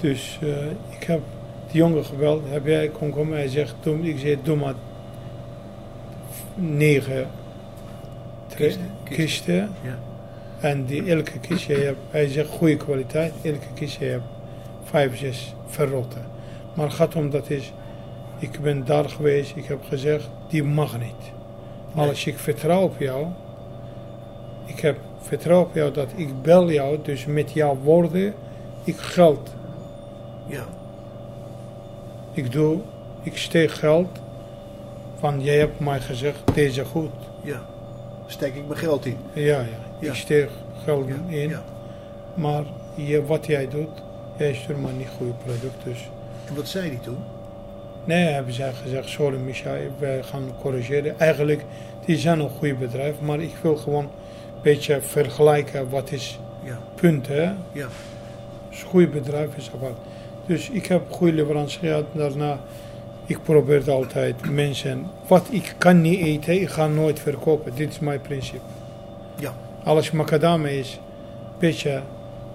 Dus 0.02 0.40
eh, 0.42 0.50
ik 0.90 1.04
heb 1.04 1.20
die 1.72 1.82
jongen 1.82 2.06
gebeld, 2.06 2.44
heb 2.50 2.66
jij 2.66 2.88
komkommer? 2.88 3.38
Hij 3.38 3.48
zegt, 3.48 3.76
doe, 3.82 4.00
ik 4.00 4.20
zei, 4.20 4.38
doe 4.44 4.56
maar 4.56 4.74
negen 6.56 7.28
Kisten, 8.56 8.90
kisten. 9.04 9.70
Ja. 9.84 10.00
En 10.60 10.86
die 10.86 11.10
elke 11.10 11.40
kist, 11.40 11.66
je 11.66 11.74
hebt, 11.74 11.98
hij 12.10 12.28
zegt 12.28 12.50
goede 12.50 12.78
kwaliteit, 12.78 13.34
elke 13.42 13.68
kist 13.74 14.00
je 14.00 14.06
hebt 14.06 14.24
vijf, 14.84 15.18
zes 15.18 15.54
verrotten. 15.74 16.26
Maar 16.74 16.86
het 16.86 16.96
gaat 16.96 17.16
om 17.16 17.30
dat 17.30 17.50
is, 17.50 17.74
ik 18.40 18.60
ben 18.62 18.86
daar 18.86 19.10
geweest, 19.10 19.56
ik 19.56 19.66
heb 19.66 19.80
gezegd, 19.90 20.30
die 20.48 20.64
mag 20.64 21.00
niet. 21.00 21.32
Maar 21.94 22.08
als 22.08 22.26
ik 22.26 22.38
vertrouw 22.38 22.82
op 22.82 23.00
jou, 23.00 23.26
ik 24.66 24.80
heb 24.80 24.98
vertrouwen 25.20 25.68
op 25.68 25.76
jou 25.76 25.92
dat 25.92 26.08
ik 26.16 26.42
bel 26.42 26.72
jou, 26.72 26.98
dus 27.04 27.26
met 27.26 27.52
jouw 27.52 27.78
woorden, 27.84 28.34
ik 28.84 28.98
geld. 28.98 29.50
ja. 30.48 30.64
Ik 32.34 32.52
doe, 32.52 32.80
ik 33.24 33.38
steek 33.38 33.72
geld, 33.72 34.08
van 35.20 35.42
jij 35.42 35.58
hebt 35.58 35.80
mij 35.80 36.00
gezegd, 36.00 36.40
deze 36.54 36.86
goed. 36.86 37.12
ja. 37.42 37.62
Steek 38.28 38.56
ik 38.56 38.68
mijn 38.68 38.80
geld 38.80 39.06
in. 39.06 39.18
Ja, 39.34 39.60
ja, 39.60 39.66
Ja. 40.00 40.10
ik 40.10 40.16
steek 40.18 40.50
geld 40.84 41.08
Ja, 41.08 41.16
in. 41.28 41.50
ja. 41.50 41.64
Maar 42.34 42.64
je, 42.96 43.26
wat 43.26 43.46
jij 43.46 43.68
doet, 43.70 44.04
stuurt 44.38 44.82
maar 44.82 44.94
niet 44.94 45.08
goede 45.18 45.34
product. 45.46 45.84
Dus 45.84 46.10
En 46.48 46.56
wat 46.56 46.68
zei 46.68 46.88
hij 46.88 47.00
toen? 47.04 47.18
nee, 48.06 48.26
hebben 48.26 48.54
zij 48.54 48.74
gezegd, 48.74 49.10
sorry 49.10 49.38
Micha, 49.38 49.76
wij 50.00 50.24
gaan 50.24 50.44
corrigeren. 50.62 51.20
Eigenlijk, 51.20 51.64
die 52.06 52.18
zijn 52.18 52.40
een 52.40 52.50
goed 52.50 52.80
bedrijf, 52.80 53.20
maar 53.22 53.40
ik 53.42 53.56
wil 53.62 53.76
gewoon 53.76 54.04
een 54.04 54.62
beetje 54.62 55.02
vergelijken 55.02 55.90
wat 55.90 56.12
is 56.12 56.40
Ja, 56.64 56.78
punt, 56.96 57.28
hè. 57.28 57.44
ja, 57.72 57.88
Dus 58.70 58.82
een 58.82 58.88
goed 58.88 59.12
bedrijf 59.12 59.56
is 59.58 59.72
apart. 59.74 59.98
Dus 60.46 60.70
ik 60.70 60.86
heb 60.86 61.12
goede 61.12 61.34
leverantie 61.34 61.80
gehad. 61.80 62.04
Daarna, 62.12 62.60
ik 63.26 63.44
probeerde 63.44 63.92
altijd 63.92 64.50
mensen, 64.52 65.06
wat 65.28 65.48
ik 65.50 65.76
kan 65.78 66.02
niet 66.02 66.20
eten, 66.20 66.62
ik 66.62 66.70
ga 66.70 66.88
nooit 66.88 67.20
verkopen. 67.20 67.72
Dit 67.76 67.90
is 67.90 68.00
mijn 68.00 68.22
principe. 68.22 68.62
ja. 69.40 69.54
Als 69.84 70.12
macadamia 70.12 70.70
is 70.72 70.92
een 70.94 71.60
beetje 71.60 72.02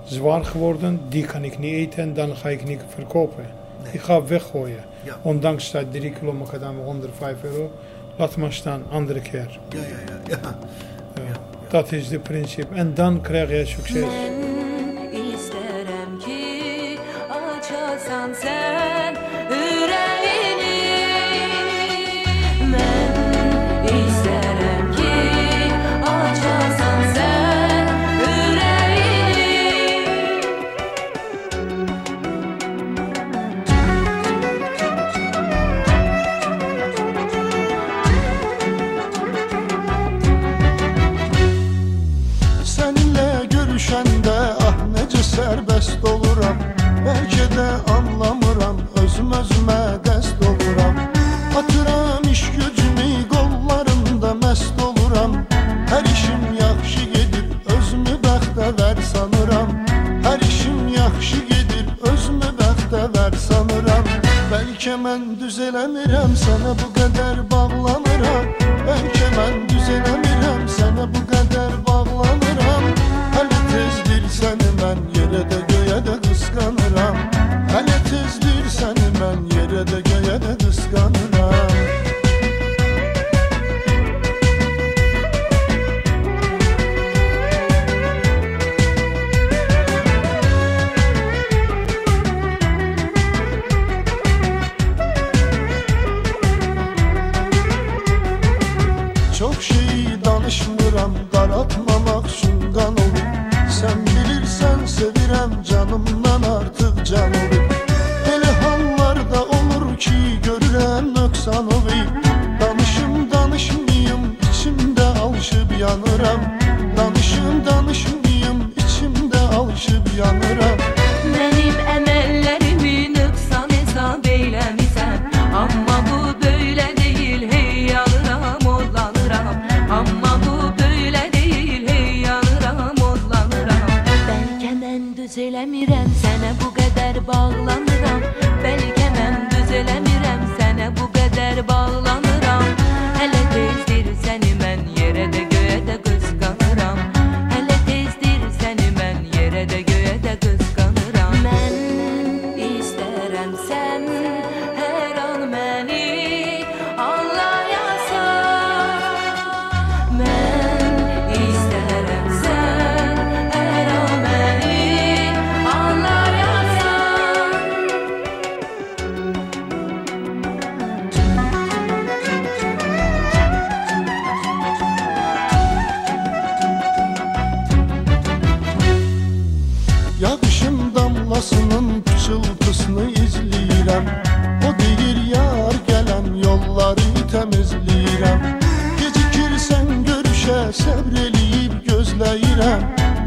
zwaar 0.08 0.44
geworden, 0.44 1.00
die 1.08 1.24
kan 1.24 1.44
ik 1.44 1.58
niet 1.58 1.74
eten 1.74 2.02
en 2.02 2.14
dan 2.14 2.36
ga 2.36 2.48
ik 2.48 2.64
niet 2.64 2.80
verkopen. 2.88 3.44
Nee. 3.82 3.92
Ik 3.92 4.00
ga 4.00 4.24
weggooien. 4.24 4.84
Ja. 5.02 5.18
Ondanks 5.22 5.70
dat 5.70 5.84
3 5.90 6.12
kilo 6.12 6.32
macadamia 6.32 6.82
105 6.82 7.36
euro, 7.42 7.70
laat 8.16 8.36
maar 8.36 8.52
staan, 8.52 8.82
andere 8.90 9.20
keer. 9.20 9.58
Ja, 9.68 9.78
ja, 9.78 9.86
ja. 10.28 10.38
ja. 10.42 10.58
Ja. 11.14 11.40
Dat 11.68 11.92
is 11.92 12.08
de 12.08 12.18
principe. 12.18 12.74
En 12.74 12.94
dan 12.94 13.20
krijg 13.20 13.50
je 13.50 13.66
succes. 13.66 14.04
the 47.58 47.87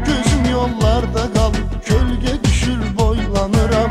Gözüm 0.06 0.52
yollarda 0.52 1.32
kal 1.34 1.52
Kölge 1.84 2.44
düşür 2.44 2.98
boylanıram. 2.98 3.90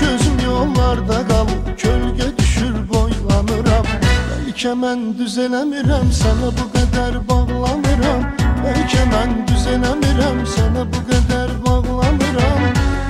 Gözüm 0.00 0.38
yollarda 0.44 1.28
kal 1.28 1.46
Kölge 1.78 2.38
düşür 2.38 2.74
boylanıram. 2.88 3.84
Belki 4.30 4.68
mən 4.68 5.18
düzelemirəm 5.18 6.12
Sana 6.12 6.50
bu 6.58 6.66
kadar 6.72 7.28
bağlanıram. 7.28 8.22
Belki 8.64 9.02
mən 9.12 9.30
düzelemirəm 9.48 10.38
Sana 10.56 10.86
bu 10.92 11.00
kadar 11.10 11.50
bağlanıram. 11.66 12.62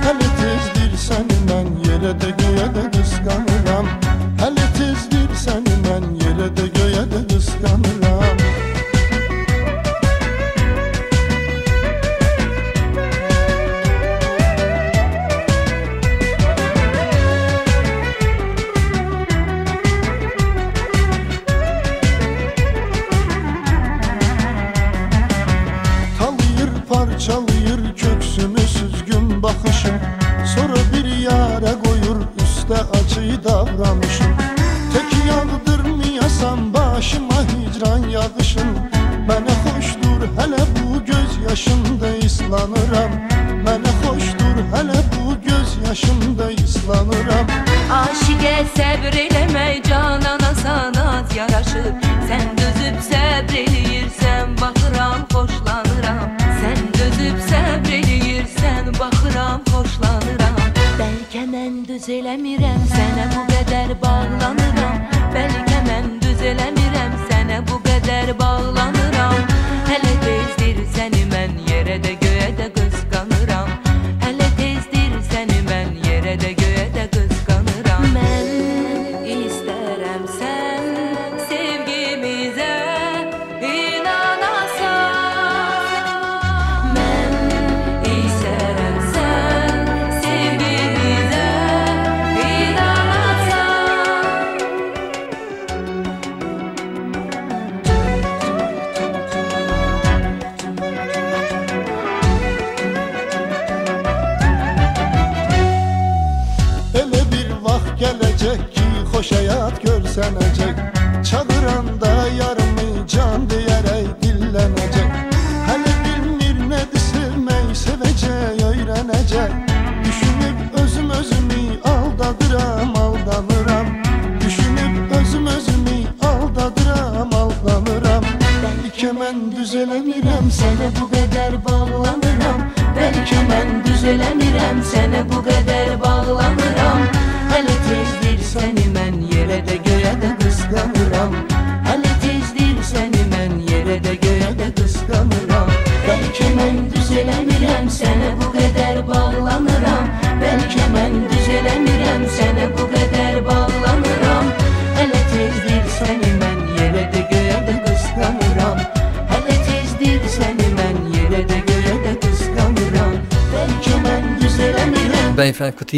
Hələ 0.03 0.27
tezdir 0.41 0.93
səni 1.07 1.39
mən 1.49 1.67
Yerə 1.87 2.13
də 2.21 2.29
göyə 2.41 2.67
də 2.75 2.83
qıskanıram 2.93 3.50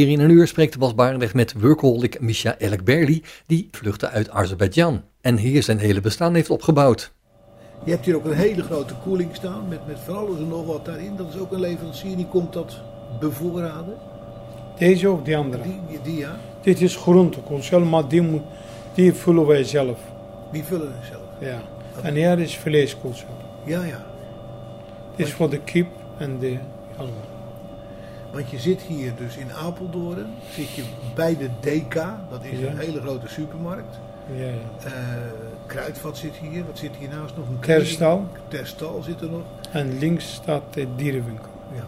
In 0.09 0.19
een 0.19 0.29
uur 0.29 0.47
spreekt 0.47 0.77
Bas 0.77 0.95
Barendrecht 0.95 1.33
met 1.33 1.53
workaholic 1.61 2.19
Misha 2.19 2.55
Elekberli, 2.57 3.23
die 3.45 3.67
vluchtte 3.71 4.09
uit 4.09 4.29
Azerbeidzjan 4.29 5.01
en 5.21 5.37
hier 5.37 5.63
zijn 5.63 5.77
hele 5.77 6.01
bestaan 6.01 6.33
heeft 6.35 6.49
opgebouwd. 6.49 7.13
Je 7.83 7.91
hebt 7.91 8.05
hier 8.05 8.15
ook 8.15 8.25
een 8.25 8.33
hele 8.33 8.63
grote 8.63 8.93
koeling 9.03 9.35
staan 9.35 9.67
met, 9.67 9.87
met 9.87 9.99
van 9.99 10.15
alles 10.15 10.37
en 10.37 10.47
nog 10.47 10.65
wat 10.65 10.85
daarin. 10.85 11.15
Dat 11.15 11.33
is 11.33 11.39
ook 11.39 11.51
een 11.51 11.59
leverancier 11.59 12.15
die 12.15 12.27
komt 12.27 12.53
dat 12.53 12.81
bevoorraden. 13.19 13.93
Deze 14.77 15.11
of 15.11 15.21
die 15.23 15.37
andere? 15.37 15.63
Die, 15.63 15.79
die, 15.87 15.99
die, 16.03 16.17
ja, 16.17 16.39
Dit 16.61 16.81
is 16.81 16.95
groentekoolsel, 16.95 17.79
maar 17.79 18.07
die, 18.07 18.21
moet, 18.21 18.41
die 18.93 19.13
vullen 19.13 19.45
wij 19.45 19.63
zelf. 19.63 19.99
die 20.51 20.63
vullen 20.63 20.91
het 20.97 21.05
zelf. 21.11 21.51
Ja. 21.51 21.61
En 22.01 22.15
hier 22.15 22.39
is 22.39 22.57
vleeskoolsel. 22.57 23.27
Ja, 23.65 23.83
ja. 23.83 24.05
Dit 25.15 25.27
is 25.27 25.33
voor 25.33 25.49
de 25.49 25.59
kip 25.59 25.87
en 26.17 26.39
de 26.39 26.57
allemaal. 26.97 27.32
Want 28.34 28.49
je 28.49 28.59
zit 28.59 28.81
hier 28.81 29.11
dus 29.15 29.38
in 29.38 29.53
Apeldoorn, 29.53 30.25
zit 30.51 30.69
je 30.71 30.84
bij 31.15 31.38
de 31.38 31.49
DK, 31.59 31.93
dat 32.29 32.43
is 32.43 32.59
Ja. 32.59 32.67
een 32.69 32.77
hele 32.77 33.01
grote 33.01 33.27
supermarkt. 33.27 33.99
Ja, 34.36 34.45
ja. 34.45 34.51
Eh, 34.86 34.91
Kruidvat 35.65 36.17
zit 36.17 36.34
hier, 36.36 36.65
wat 36.65 36.77
zit 36.77 36.95
hiernaast 36.99 37.36
nog? 37.38 37.47
Een 37.47 37.59
Terstal. 37.59 38.27
Terstal 38.47 39.01
zit 39.01 39.21
er 39.21 39.29
nog. 39.29 39.41
En 39.71 39.97
links 39.97 40.34
staat 40.34 40.63
de 40.73 40.88
dierenwinkel. 40.95 41.49
Ja. 41.75 41.84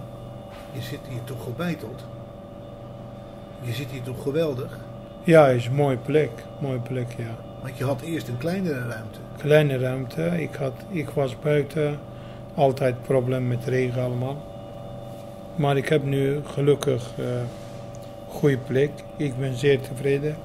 Je 0.71 0.81
zit 0.81 0.99
hier 1.09 1.23
toch 1.23 1.43
gebeiteld? 1.43 2.03
Je 3.61 3.73
zit 3.73 3.87
hier 3.91 4.01
toch 4.01 4.21
geweldig? 4.23 4.77
Ja, 5.23 5.47
is 5.47 5.65
een 5.65 5.73
mooie 5.75 5.97
plek. 5.97 6.31
Mooie 6.59 6.79
plek, 6.79 7.11
ja. 7.17 7.35
Want 7.61 7.77
je 7.77 7.83
had 7.83 8.01
eerst 8.01 8.27
een 8.27 8.37
kleinere 8.37 8.79
ruimte. 8.87 9.19
Kleine 9.37 9.77
ruimte. 9.77 10.41
Ik, 10.41 10.55
had, 10.55 10.73
ik 10.89 11.09
was 11.09 11.39
buiten. 11.39 11.97
Altijd 12.55 13.01
probleem 13.01 13.47
met 13.47 13.65
regen 13.65 14.03
allemaal. 14.03 14.37
Maar 15.55 15.77
ik 15.77 15.89
heb 15.89 16.03
nu 16.03 16.39
gelukkig 16.43 17.11
een 17.17 17.47
goede 18.27 18.57
plek. 18.57 18.91
Ik 19.17 19.37
ben 19.37 19.53
zeer 19.53 19.81
tevreden. 19.81 20.35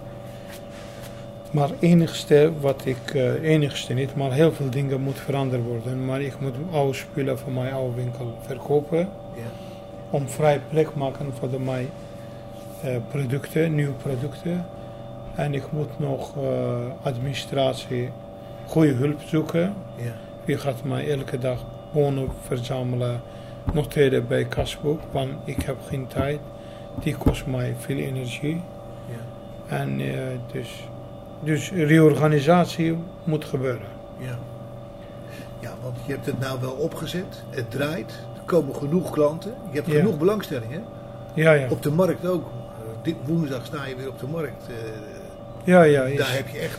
Maar 1.50 1.70
enigste 1.78 2.52
wat 2.60 2.82
ik, 2.84 3.14
eh, 3.14 3.42
enigste 3.42 3.92
niet, 3.92 4.14
maar 4.14 4.32
heel 4.32 4.52
veel 4.52 4.70
dingen 4.70 5.00
moeten 5.00 5.22
veranderd 5.22 5.62
worden. 5.64 6.04
Maar 6.04 6.20
ik 6.20 6.40
moet 6.40 6.54
oude 6.72 6.94
spullen 6.94 7.38
van 7.38 7.52
mijn 7.52 7.72
oude 7.72 7.94
winkel 7.94 8.34
verkopen. 8.46 8.98
Ja. 9.36 9.42
Om 10.10 10.28
vrij 10.28 10.60
plek 10.68 10.94
maken 10.94 11.32
voor 11.38 11.50
de 11.50 11.58
mijn 11.58 11.88
eh, 12.82 12.96
producten, 13.08 13.74
nieuwe 13.74 13.92
producten. 13.92 14.66
En 15.34 15.54
ik 15.54 15.72
moet 15.72 15.98
nog 15.98 16.36
eh, 16.36 16.44
administratie, 17.02 18.10
goede 18.66 18.92
hulp 18.92 19.20
zoeken. 19.26 19.74
Ja. 19.96 20.12
Wie 20.44 20.58
gaat 20.58 20.84
mij 20.84 21.10
elke 21.10 21.38
dag 21.38 21.64
bonen 21.92 22.28
verzamelen, 22.46 23.20
noteren 23.72 24.26
bij 24.26 24.44
kasboek, 24.44 25.00
want 25.10 25.30
ik 25.44 25.62
heb 25.62 25.76
geen 25.88 26.06
tijd. 26.06 26.38
Die 27.02 27.16
kost 27.16 27.46
mij 27.46 27.74
veel 27.78 27.96
energie. 27.96 28.62
Ja. 29.08 29.76
En 29.76 30.00
eh, 30.00 30.20
dus, 30.52 30.88
dus 31.42 31.70
reorganisatie 31.72 32.96
moet 33.24 33.44
gebeuren. 33.44 33.86
Ja. 34.18 34.38
Ja, 35.60 35.72
want 35.82 35.96
je 36.06 36.12
hebt 36.12 36.26
het 36.26 36.38
nou 36.40 36.60
wel 36.60 36.72
opgezet. 36.72 37.42
Het 37.50 37.70
draait. 37.70 38.10
Er 38.36 38.42
komen 38.44 38.74
genoeg 38.74 39.10
klanten. 39.10 39.54
Je 39.70 39.76
hebt 39.76 39.90
Ja. 39.90 39.98
genoeg 39.98 40.18
belangstelling, 40.18 40.70
hè? 40.72 40.80
Ja, 41.34 41.52
ja. 41.52 41.66
Op 41.70 41.82
de 41.82 41.90
markt 41.90 42.26
ook. 42.26 42.42
Eh, 42.44 43.02
dit 43.02 43.14
woensdag 43.26 43.66
sta 43.66 43.86
je 43.86 43.96
weer 43.96 44.08
op 44.08 44.18
de 44.18 44.26
markt. 44.26 44.66
Eh, 44.68 44.74
Ja, 45.64 45.82
ja. 45.82 46.02
Is, 46.02 46.18
daar 46.18 46.32
heb 46.34 46.48
je 46.48 46.58
echt 46.58 46.78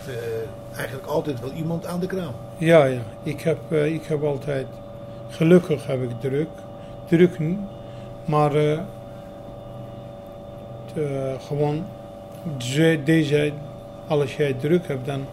eigenlijk 0.75 1.07
altijd 1.07 1.39
wel 1.39 1.51
iemand 1.51 1.85
aan 1.85 1.99
de 1.99 2.07
kraam. 2.07 2.33
Ja, 2.57 2.85
ja. 2.85 2.99
Ik 3.23 3.41
heb, 3.41 3.71
ik 3.73 4.03
heb 4.03 4.23
altijd, 4.23 4.65
gelukkig 5.29 5.87
heb 5.87 6.01
ik 6.03 6.09
druk. 6.19 6.47
Druk, 7.11 7.39
maar 8.25 8.55
eh, 8.55 8.79
de- 10.93 11.35
gewoon 11.47 11.83
ze- 12.57 12.99
deze, 13.03 13.51
als 14.07 14.35
jij 14.35 14.53
druk 14.53 14.87
hebt, 14.87 15.05
dan 15.05 15.25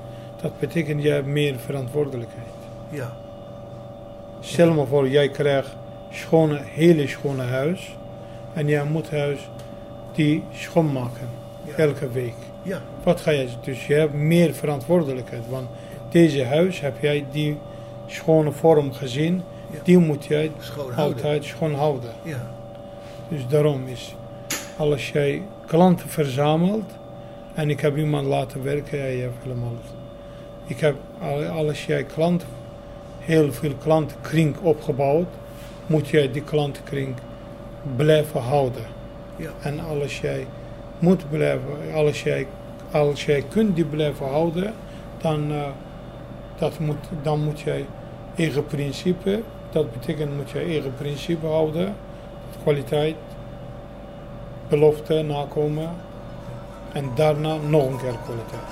dat 0.43 0.59
betekent 0.59 1.03
jij 1.03 1.23
meer 1.23 1.59
verantwoordelijkheid. 1.59 2.47
Ja. 2.91 3.13
Stel 4.41 4.73
me 4.73 4.87
voor, 4.87 5.09
jij 5.09 5.29
krijgt 5.29 5.77
schone, 6.11 6.61
hele 6.65 7.07
schone 7.07 7.43
huis 7.43 7.97
en 8.55 8.69
jij 8.69 8.85
moet 8.85 9.11
huis 9.11 9.49
die 10.13 10.43
schoonmaken 10.53 11.29
Ja. 11.65 11.75
elke 11.77 12.11
week. 12.11 12.35
Ja. 12.63 12.81
Wat 13.03 13.21
ga 13.21 13.31
je 13.31 13.47
dus 13.61 13.87
je 13.87 13.95
hebt 13.95 14.15
meer 14.15 14.55
verantwoordelijkheid, 14.55 15.43
want 15.51 15.69
deze 16.11 16.45
huis 16.45 16.81
heb 16.81 17.01
jij 17.01 17.25
die 17.31 17.59
schone 18.07 18.53
vorm 18.53 18.93
gezien. 18.93 19.43
Die 19.83 19.99
moet 19.99 20.25
jij 20.25 20.51
altijd 20.97 21.45
schoon 21.45 21.75
houden. 21.75 22.11
Ja. 22.23 22.51
Dus 23.29 23.47
daarom 23.49 23.87
is, 23.87 24.15
als 24.77 25.11
jij 25.11 25.43
klanten 25.67 26.09
verzamelt 26.09 26.91
en 27.55 27.71
ik 27.71 27.81
heb 27.81 27.97
iemand 27.97 28.27
laten 28.27 28.63
werken, 28.63 28.99
jij 28.99 29.17
hebt 29.17 29.43
helemaal. 29.43 29.73
Ik 30.67 30.81
heb, 30.81 30.97
al- 31.21 31.67
als 31.67 31.87
jij 31.87 32.05
klant, 32.05 32.45
heel 33.19 33.53
veel 33.53 33.75
klantenkring 33.83 34.57
opgebouwd, 34.63 35.27
moet 35.87 36.09
jij 36.09 36.31
die 36.33 36.43
klantenkring 36.43 37.15
blijven 37.97 38.41
houden. 38.41 38.85
Ja. 39.37 39.51
En 39.63 39.81
als 39.81 40.21
jij 40.21 40.47
moet 40.99 41.31
blijven, 41.31 41.95
als 41.95 42.23
jij, 42.23 42.47
als 42.91 43.25
jij 43.25 43.45
kunt 43.49 43.77
die 43.77 43.85
blijven 43.85 44.27
houden, 44.27 44.75
dan, 45.21 45.51
eh, 45.53 45.69
dat 46.59 46.79
moet, 46.79 46.97
dan 47.23 47.45
moet 47.45 47.61
jij 47.61 47.85
eigen 48.37 48.67
principe, 48.67 49.43
dat 49.71 49.93
betekent 49.93 50.37
moet 50.37 50.51
je 50.51 50.59
eigen 50.59 50.95
principe 50.95 51.47
houden, 51.47 51.95
kwaliteit, 52.63 53.17
belofte 54.69 55.23
nakomen 55.23 55.91
en 56.93 57.11
daarna 57.15 57.57
nog 57.57 57.87
een 57.87 57.99
keer 57.99 58.15
kwaliteit. 58.25 58.63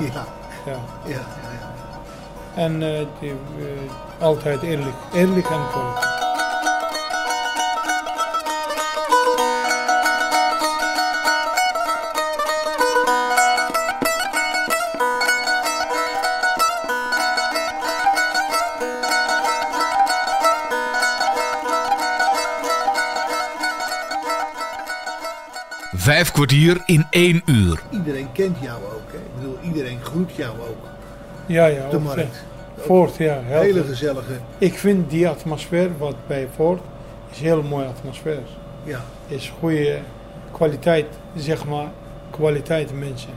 Ja. 0.00 0.04
Ja. 0.06 0.26
Ja. 0.66 0.72
Ja. 1.04 1.14
ja, 1.14 1.50
ja. 1.60 2.62
En 2.62 2.82
eh, 2.82 3.06
die, 3.20 3.30
eh, 3.30 4.22
altijd 4.22 4.62
eerlijk, 4.62 4.96
eerlijk 5.12 5.50
en 5.50 5.68
kwaliteit. 5.70 6.09
Vijf 26.10 26.32
kwartier 26.32 26.82
in 26.86 27.06
één 27.10 27.42
uur. 27.46 27.82
Iedereen 27.90 28.32
kent 28.32 28.56
jou 28.60 28.82
ook. 28.84 29.12
Hè? 29.12 29.16
Ik 29.16 29.34
bedoel, 29.36 29.56
iedereen 29.62 29.98
groet 30.02 30.34
jou 30.34 30.58
ook. 30.60 30.86
Ja, 31.46 31.66
ja. 31.66 31.88
De 31.88 31.96
op 31.96 32.02
markt. 32.02 32.44
Voort, 32.76 33.16
ja. 33.16 33.40
heel 33.44 33.60
Hele 33.60 33.84
gezellige. 33.84 34.32
Ik 34.58 34.78
vind 34.78 35.10
die 35.10 35.28
atmosfeer 35.28 35.90
wat 35.98 36.14
bij 36.26 36.48
Voort 36.54 36.80
is 37.30 37.38
een 37.38 37.44
heel 37.44 37.62
mooie 37.62 37.86
atmosfeer. 37.86 38.38
Ja. 38.84 39.00
Is 39.26 39.52
goede 39.58 39.98
kwaliteit, 40.52 41.06
zeg 41.36 41.66
maar, 41.66 41.88
kwaliteit 42.30 42.98
mensen. 42.98 43.30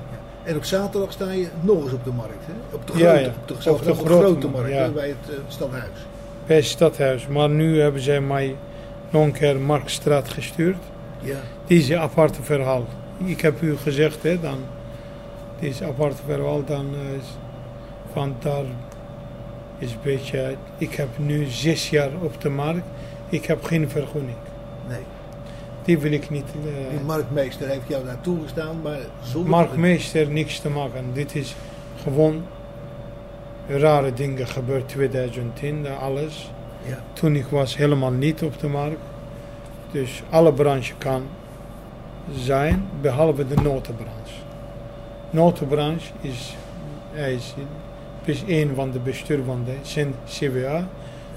En 0.43 0.55
op 0.55 0.63
zaterdag 0.63 1.11
sta 1.11 1.31
je 1.31 1.47
nog 1.61 1.83
eens 1.83 1.93
op 1.93 2.03
de 2.03 2.11
markt. 2.11 2.45
Hè? 2.45 2.75
Op 2.75 2.87
de 2.87 2.93
grote, 2.93 3.19
ja. 3.19 3.27
Op 3.27 3.47
de, 3.47 3.53
Op 3.53 3.61
zelfs 3.61 3.83
de 3.83 3.91
op 3.91 3.97
de 3.97 4.05
grote 4.05 4.23
grote 4.23 4.47
markt, 4.47 4.69
ja. 4.69 4.89
bij 4.89 5.07
het 5.07 5.29
eh, 5.29 5.35
stadhuis. 5.47 5.97
Bij 6.45 6.55
het 6.55 6.65
stadhuis. 6.65 7.27
Maar 7.27 7.49
nu 7.49 7.81
hebben 7.81 8.01
zij 8.01 8.21
mij 8.21 8.55
nog 9.09 9.23
een 9.23 9.31
keer 9.31 9.59
Marktstraat 9.59 10.29
gestuurd. 10.29 10.77
Ja. 11.19 11.39
Een 11.67 11.97
aparte 11.97 12.43
verhaal. 12.43 12.85
Ik 13.25 13.41
heb 13.41 13.61
u 13.61 13.77
gezegd, 13.77 14.23
hè, 14.23 14.39
dan. 14.39 14.57
Is 15.59 15.79
een 15.79 15.87
aparte 15.87 16.21
verhaal. 16.27 16.63
Dan 16.65 16.85
eh, 16.93 17.17
is 17.17 17.25
van 18.13 18.35
daar 18.39 18.63
is 19.77 19.91
een 19.91 19.97
beetje. 20.03 20.55
Ik 20.77 20.93
heb 20.93 21.07
nu 21.17 21.45
zes 21.45 21.89
jaar 21.89 22.09
op 22.21 22.41
de 22.41 22.49
markt. 22.49 22.85
Ik 23.29 23.45
heb 23.45 23.63
geen 23.63 23.89
vergunning. 23.89 24.37
Nee. 24.87 25.01
Die 25.83 25.97
wil 25.99 26.11
ik 26.11 26.29
niet. 26.29 26.45
eh, 26.65 26.89
Die 26.97 27.05
marktmeester 27.05 27.67
heeft 27.67 27.87
jou 27.87 28.05
daar 28.05 28.21
toegestaan, 28.21 28.81
maar 28.83 28.97
zonder... 29.23 29.49
Marktmeester 29.49 30.27
niks 30.29 30.59
te 30.59 30.69
maken. 30.69 31.05
Dit 31.13 31.35
is 31.35 31.55
gewoon 32.03 32.43
rare 33.67 34.13
dingen 34.13 34.47
gebeurd 34.47 34.87
2010, 34.89 35.83
dat 35.83 35.97
alles. 35.99 36.51
Ja. 36.87 37.03
Toen 37.13 37.35
ik 37.35 37.45
was 37.45 37.77
helemaal 37.77 38.11
niet 38.11 38.43
op 38.43 38.59
de 38.59 38.67
markt. 38.67 38.99
Dus 39.91 40.23
alle 40.29 40.53
branche 40.53 40.93
kan 40.97 41.23
zijn, 42.31 42.85
behalve 43.01 43.47
de 43.47 43.61
notenbranche. 43.61 44.41
Notenbranche 45.29 46.11
is, 46.21 46.55
hij 47.11 47.33
is, 47.33 47.55
is 48.23 48.43
een 48.47 48.75
van 48.75 48.91
de 48.91 48.99
bestuur 48.99 49.43
van 49.43 49.65
de 49.65 50.09
CWA. 50.25 50.87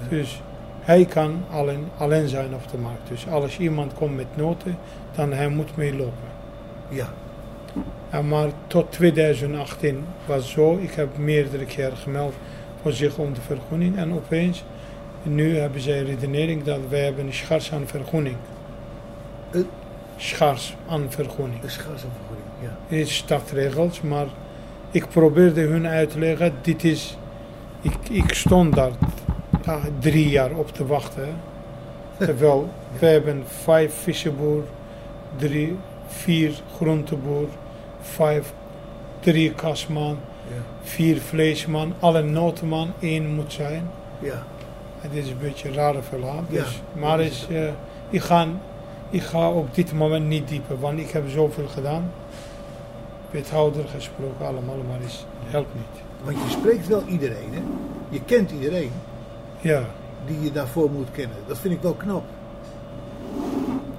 Dus 0.09 0.41
hij 0.81 1.05
kan 1.05 1.43
alleen, 1.51 1.87
alleen 1.97 2.27
zijn 2.27 2.53
op 2.53 2.71
de 2.71 2.77
markt. 2.77 3.07
Dus 3.07 3.27
als 3.27 3.57
iemand 3.57 3.93
komt 3.93 4.15
met 4.15 4.35
noten, 4.35 4.77
dan 5.15 5.33
hij 5.33 5.49
moet 5.49 5.75
meelopen. 5.75 6.27
Ja. 6.89 7.09
En 8.09 8.27
maar 8.27 8.49
tot 8.67 8.91
2018 8.91 10.05
was 10.25 10.37
het 10.37 10.45
zo, 10.45 10.77
ik 10.81 10.91
heb 10.91 11.17
meerdere 11.17 11.65
keren 11.65 11.97
gemeld 11.97 12.33
voor 12.81 12.91
zich 12.91 13.17
om 13.17 13.33
de 13.33 13.41
vergunning. 13.41 13.97
En 13.97 14.13
opeens, 14.13 14.63
nu 15.23 15.57
hebben 15.57 15.81
zij 15.81 16.03
redenering 16.03 16.63
dat 16.63 16.79
wij 16.89 17.03
hebben 17.03 17.25
een 17.25 17.33
schars 17.33 17.73
aan 17.73 17.87
vergunning. 17.87 18.35
Een? 18.35 18.56
Schars 20.17 20.75
aan 20.89 21.05
vergunning. 21.09 21.63
Een 21.63 21.69
schaarsenvergoeding, 21.69 22.47
ja. 22.61 22.77
Het 22.87 22.99
is 23.07 23.15
stadregels, 23.15 24.01
maar 24.01 24.25
ik 24.91 25.09
probeerde 25.09 25.61
hun 25.61 25.87
uit 25.87 26.09
te 26.09 26.19
leggen, 26.19 26.53
dit 26.61 26.83
is, 26.83 27.17
ik, 27.81 28.09
ik 28.09 28.33
stond 28.33 28.75
daar 28.75 28.91
ja, 29.65 29.79
drie 29.99 30.29
jaar 30.29 30.51
op 30.51 30.71
te 30.73 30.85
wachten. 30.85 31.27
Terwijl 32.17 32.69
we 32.99 33.05
hebben 33.05 33.43
vijf 33.45 33.93
vissenboer, 33.93 34.63
drie, 35.35 35.77
vier 36.07 36.51
groenteboer, 36.75 37.47
vijf, 38.01 38.53
drie 39.19 39.51
kasman, 39.53 40.17
Ja. 40.47 40.53
vier 40.81 41.17
vleesman, 41.21 41.93
alle 41.99 42.21
notenman, 42.23 42.93
één 42.99 43.35
moet 43.35 43.53
zijn. 43.53 43.89
Ja. 44.19 44.43
Het 44.99 45.13
is 45.13 45.29
een 45.29 45.37
beetje 45.41 45.67
een 45.67 45.73
rare 45.73 46.01
verhaal. 46.01 46.43
Ja, 46.49 46.61
Dus, 46.63 46.81
maar 46.93 47.21
is, 47.21 47.47
eh, 47.51 47.67
ik, 48.09 48.21
ga, 48.21 48.47
ik 49.09 49.21
ga 49.21 49.49
op 49.49 49.75
dit 49.75 49.93
moment 49.93 50.27
niet 50.27 50.47
dieper, 50.47 50.79
want 50.79 50.99
ik 50.99 51.09
heb 51.09 51.29
zoveel 51.29 51.67
gedaan. 51.67 52.11
Wethouder 53.31 53.87
gesproken, 53.87 54.45
allemaal, 54.45 54.75
maar 54.87 54.99
het 54.99 55.25
helpt 55.45 55.73
niet. 55.73 56.03
Want 56.23 56.37
je 56.37 56.49
spreekt 56.49 56.87
wel 56.87 57.03
iedereen, 57.07 57.53
hè? 57.53 57.61
Je 58.09 58.21
kent 58.25 58.51
iedereen 58.51 58.91
Ja, 59.59 59.83
die 60.25 60.41
je 60.41 60.51
daarvoor 60.51 60.91
moet 60.91 61.11
kennen. 61.11 61.37
Dat 61.47 61.59
vind 61.59 61.73
ik 61.73 61.81
wel 61.81 61.93
knap. 61.93 62.23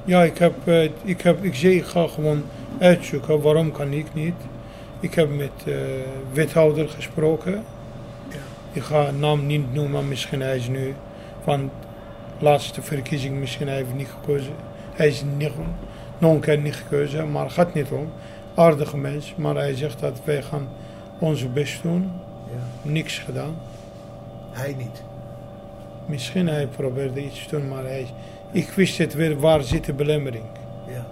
ja 0.04 0.22
ik, 0.22 0.38
heb, 0.38 0.54
eh, 0.64 0.90
ik, 1.02 1.20
heb, 1.20 1.44
ik 1.44 1.54
zeg, 1.54 1.72
ik 1.72 1.84
ga 1.84 2.06
gewoon 2.06 2.42
uitzoeken 2.78 3.40
waarom 3.40 3.72
kan 3.72 3.92
ik 3.92 4.14
niet. 4.14 4.34
Ik 5.00 5.14
heb 5.14 5.36
met 5.36 5.50
eh 5.64 5.74
wethouder 6.32 6.88
gesproken. 6.88 7.52
Ja. 8.28 8.36
Ik 8.72 8.82
ga 8.82 9.10
naam 9.10 9.46
niet 9.46 9.74
noemen, 9.74 10.08
misschien 10.08 10.40
hij 10.40 10.56
is 10.56 10.68
nu 10.68 10.94
van 11.44 11.70
laatste 12.38 12.82
verkiezing, 12.82 13.38
misschien 13.38 13.66
hij 13.66 13.76
heeft 13.76 13.94
niet 13.94 14.08
gekozen. 14.20 14.52
Hij 14.98 15.08
is 15.08 15.22
niet, 15.36 15.50
een 16.18 16.40
keer 16.40 16.58
niet 16.58 16.74
gekozen, 16.74 17.30
maar 17.30 17.50
gaat 17.50 17.74
niet 17.74 17.90
om. 17.90 18.08
Aardige 18.54 18.96
mens, 18.96 19.34
maar 19.36 19.54
hij 19.54 19.74
zegt 19.74 20.00
dat 20.00 20.20
wij 20.24 20.42
gaan 20.42 20.68
onze 21.18 21.48
best 21.48 21.82
doen. 21.82 22.10
Ja. 22.50 22.90
Niks 22.90 23.18
gedaan. 23.18 23.56
Hij 24.50 24.74
niet. 24.78 25.02
Misschien 26.06 26.46
hij 26.46 26.66
probeerde 26.66 27.24
iets 27.24 27.46
te 27.46 27.56
doen, 27.56 27.68
maar 27.68 27.82
hij, 27.82 28.06
ik 28.50 28.70
wist 28.70 28.98
het 28.98 29.14
weer, 29.14 29.40
waar 29.40 29.62
zit 29.62 29.84
de 29.84 29.92
belemmering. 29.92 30.44
Ja. 30.86 31.06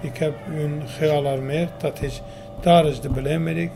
Ik 0.00 0.16
heb 0.16 0.34
hun 0.44 0.82
gealarmeerd, 0.86 1.80
dat 1.80 2.02
is, 2.02 2.22
daar 2.60 2.86
is 2.86 3.00
de 3.00 3.10
belemmering. 3.10 3.70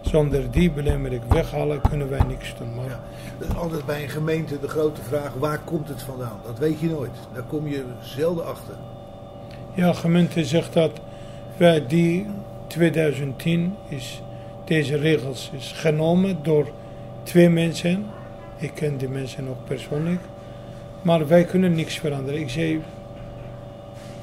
Zonder 0.00 0.50
die 0.50 0.70
belemmering 0.70 1.22
weghalen 1.28 1.80
kunnen 1.88 2.08
wij 2.08 2.22
niks 2.22 2.54
doen. 2.58 2.74
Maar 2.74 2.84
Ja. 2.84 3.00
Dat 3.38 3.48
is 3.48 3.56
altijd 3.56 3.86
bij 3.86 4.02
een 4.02 4.08
gemeente 4.08 4.60
de 4.60 4.68
grote 4.68 5.02
vraag, 5.02 5.32
waar 5.34 5.60
komt 5.64 5.88
het 5.88 6.02
vandaan? 6.02 6.40
Dat 6.44 6.58
weet 6.58 6.80
je 6.80 6.88
nooit. 6.88 7.16
Daar 7.32 7.42
kom 7.42 7.68
je 7.68 7.84
zelden 8.00 8.46
achter. 8.46 8.74
Ja, 9.78 9.92
gemeente 9.92 10.44
zegt 10.44 10.72
dat 10.72 10.90
wij 11.56 11.86
die 11.86 12.26
2010 12.66 13.74
is 13.88 14.22
deze 14.64 14.96
regels 14.96 15.50
is 15.56 15.72
genomen 15.72 16.38
door 16.42 16.70
twee 17.22 17.48
mensen. 17.48 18.06
Ik 18.56 18.70
ken 18.74 18.96
die 18.96 19.08
mensen 19.08 19.48
ook 19.48 19.64
persoonlijk. 19.64 20.20
Maar 21.02 21.28
wij 21.28 21.44
kunnen 21.44 21.74
niks 21.74 21.98
veranderen. 21.98 22.40
Ik 22.40 22.48
zei, 22.48 22.80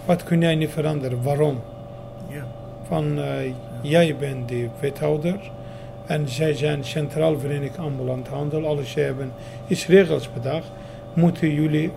wat 0.05 0.23
kun 0.23 0.41
jij 0.41 0.55
niet 0.55 0.69
veranderen? 0.69 1.23
Waarom? 1.23 1.61
Ja. 2.27 2.45
Van 2.87 3.19
eh, 3.19 3.51
jij 3.81 4.15
bent 4.15 4.49
de 4.49 4.67
wethouder 4.79 5.51
en 6.05 6.29
zij 6.29 6.53
zijn 6.53 6.83
Centraal 6.83 7.39
Vereniging 7.39 7.77
Ambulant 7.77 8.27
Handel. 8.27 8.65
Als 8.65 8.91
zij 8.91 9.03
hebben 9.03 9.31
iets 9.67 9.87
regels 9.87 10.33
bedacht, 10.33 10.71
moeten 11.13 11.53
jullie, 11.53 11.91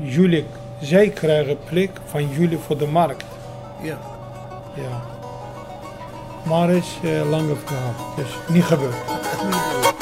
jullie, 0.00 0.44
zij 0.80 1.08
krijgen 1.08 1.58
plek 1.68 1.90
van 2.06 2.28
jullie 2.28 2.58
voor 2.58 2.78
de 2.78 2.86
markt. 2.86 3.24
Ja. 3.82 3.98
Ja. 4.74 5.00
Maar 6.44 6.68
het 6.68 6.84
is 6.84 7.10
een 7.10 7.28
lange 7.28 7.56
verhaal, 7.64 7.94
dus 8.16 8.28
niet 8.48 8.64
gebeurd. 8.64 9.99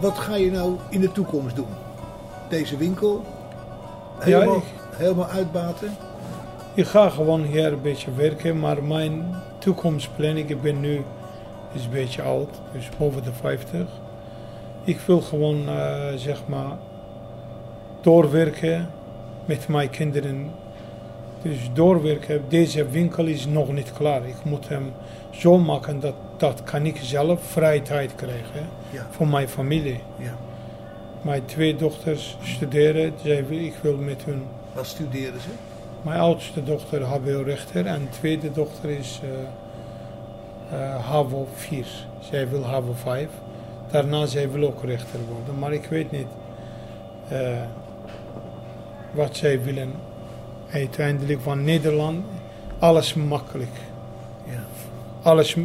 Wat 0.00 0.18
ga 0.18 0.34
je 0.34 0.50
nou 0.50 0.76
in 0.88 1.00
de 1.00 1.12
toekomst 1.12 1.56
doen? 1.56 1.66
Deze 2.48 2.76
winkel? 2.76 3.24
Helemaal, 4.18 4.56
ik- 4.56 4.62
helemaal 4.96 5.26
uitbaten? 5.28 5.96
Ik 6.74 6.86
ga 6.86 7.08
gewoon 7.08 7.42
hier 7.42 7.72
een 7.72 7.82
beetje 7.82 8.12
werken, 8.14 8.58
maar 8.58 8.82
mijn 8.82 9.34
toekomstplanning, 9.58 10.48
ik 10.50 10.62
ben 10.62 10.80
nu 10.80 11.04
is 11.72 11.84
een 11.84 11.90
beetje 11.90 12.22
oud, 12.22 12.48
dus 12.72 12.88
boven 12.98 13.22
de 13.24 13.32
50. 13.32 13.88
Ik 14.84 15.00
wil 15.00 15.20
gewoon, 15.20 15.68
eh, 15.68 16.06
zeg 16.16 16.42
maar, 16.46 16.76
doorwerken 18.00 18.88
met 19.44 19.68
mijn 19.68 19.90
kinderen. 19.90 20.50
Dus 21.48 21.70
doorwerken, 21.72 22.42
deze 22.48 22.88
winkel 22.88 23.24
is 23.24 23.46
nog 23.46 23.72
niet 23.72 23.92
klaar. 23.92 24.26
Ik 24.26 24.44
moet 24.44 24.68
hem 24.68 24.92
zo 25.30 25.58
maken 25.58 26.00
dat, 26.00 26.14
dat 26.36 26.62
kan 26.62 26.86
ik 26.86 26.98
zelf 27.02 27.40
vrije 27.42 27.82
tijd 27.82 28.14
krijgen 28.14 28.68
Ja. 28.90 29.06
voor 29.10 29.28
mijn 29.28 29.48
familie. 29.48 30.00
ja. 30.18 30.34
Mijn 31.22 31.44
twee 31.44 31.76
dochters 31.76 32.36
studeren, 32.42 33.12
ik 33.50 33.74
wil 33.80 33.96
met 33.96 34.24
hun 34.24 34.42
Wat 34.72 34.86
studeren 34.86 35.40
ze? 35.40 35.48
mijn 36.02 36.20
oudste 36.20 36.62
dochter 36.62 37.02
HBO-rechter 37.02 37.86
en 37.86 38.00
de 38.00 38.08
tweede 38.18 38.52
dochter 38.52 38.90
is 38.90 39.20
eh 39.22 39.28
eh, 40.70 41.06
HAVO 41.06 41.46
4. 41.54 41.86
Zij 42.20 42.48
wil 42.48 42.64
HAVO 42.64 42.92
5. 42.94 43.28
Daarna 43.90 44.26
zij 44.26 44.50
wil 44.50 44.66
ook 44.66 44.84
rechter 44.84 45.18
worden. 45.34 45.58
Maar 45.58 45.72
ik 45.72 45.84
weet 45.86 46.10
niet 46.10 46.26
eh, 47.28 47.38
wat 49.12 49.36
zij 49.36 49.62
willen. 49.62 49.92
Uiteindelijk 50.70 51.40
van 51.40 51.64
Nederland, 51.64 52.24
alles 52.78 53.14
makkelijk. 53.14 53.70
Ja. 54.44 54.60
Alles, 55.22 55.56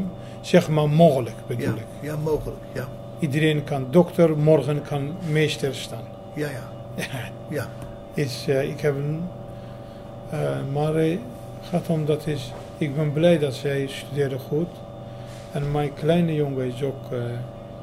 zeg 0.42 0.70
maar, 0.70 0.90
mogelijk 0.90 1.36
bedoel 1.48 1.66
Ja. 1.66 1.74
ik. 1.74 1.86
ja, 2.02 2.16
mogelijk. 2.16 2.60
Ja. 2.74 2.88
Iedereen 3.20 3.64
kan 3.64 3.86
dokter, 3.90 4.38
morgen 4.38 4.82
kan 4.82 5.12
meester 5.32 5.76
staan. 5.76 6.04
Ja, 6.34 6.48
ja. 6.50 6.70
Ja. 7.50 7.68
is, 8.14 8.46
eh, 8.48 8.70
ik 8.70 8.82
heb 8.82 8.96
een, 8.96 9.22
eh, 10.30 10.40
maar 10.74 10.96
eh, 10.96 11.18
gaat 11.70 11.88
om 11.90 12.06
dat 12.06 12.28
is, 12.28 12.54
ik 12.78 12.96
ben 12.96 13.14
blij 13.14 13.40
dat 13.40 13.54
zij 13.54 13.88
studeren 13.88 14.40
goed. 14.40 14.68
En 15.52 15.72
mijn 15.72 15.94
kleine 15.94 16.34
jongen 16.36 16.66
is 16.66 16.84
ook 16.84 17.04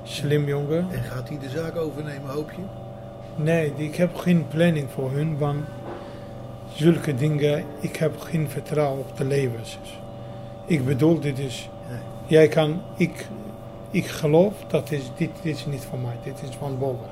slim 0.03 0.47
jongen. 0.47 0.87
En 0.91 1.03
gaat 1.03 1.29
hij 1.29 1.39
de 1.39 1.49
zaak 1.49 1.77
overnemen, 1.77 2.31
hoop 2.31 2.51
je? 2.51 2.63
Nee, 3.43 3.73
ik 3.77 3.97
heb 3.97 4.15
geen 4.17 4.47
planning 4.49 4.87
voor 4.95 5.11
hun, 5.11 5.39
want 5.39 5.65
zulke 6.79 7.15
dingen, 7.15 7.65
ik 7.81 7.97
heb 7.97 8.21
geen 8.21 8.49
vertrouwen 8.49 8.99
op 8.99 9.17
de 9.17 9.25
levens. 9.25 9.79
Ik 10.67 10.85
bedoel, 10.85 11.21
dit 11.21 11.39
is, 11.39 11.69
jij 12.27 12.49
kan, 12.49 12.81
ik, 12.97 13.27
ik 13.91 14.07
geloof 14.07 14.53
dat 14.67 14.91
is, 14.91 15.03
dit, 15.17 15.31
dit 15.43 15.55
is 15.57 15.67
niet 15.67 15.85
van 15.91 16.01
mij, 16.01 16.17
dit 16.23 16.43
is 16.49 16.57
van 16.59 16.79
boven. 16.79 17.07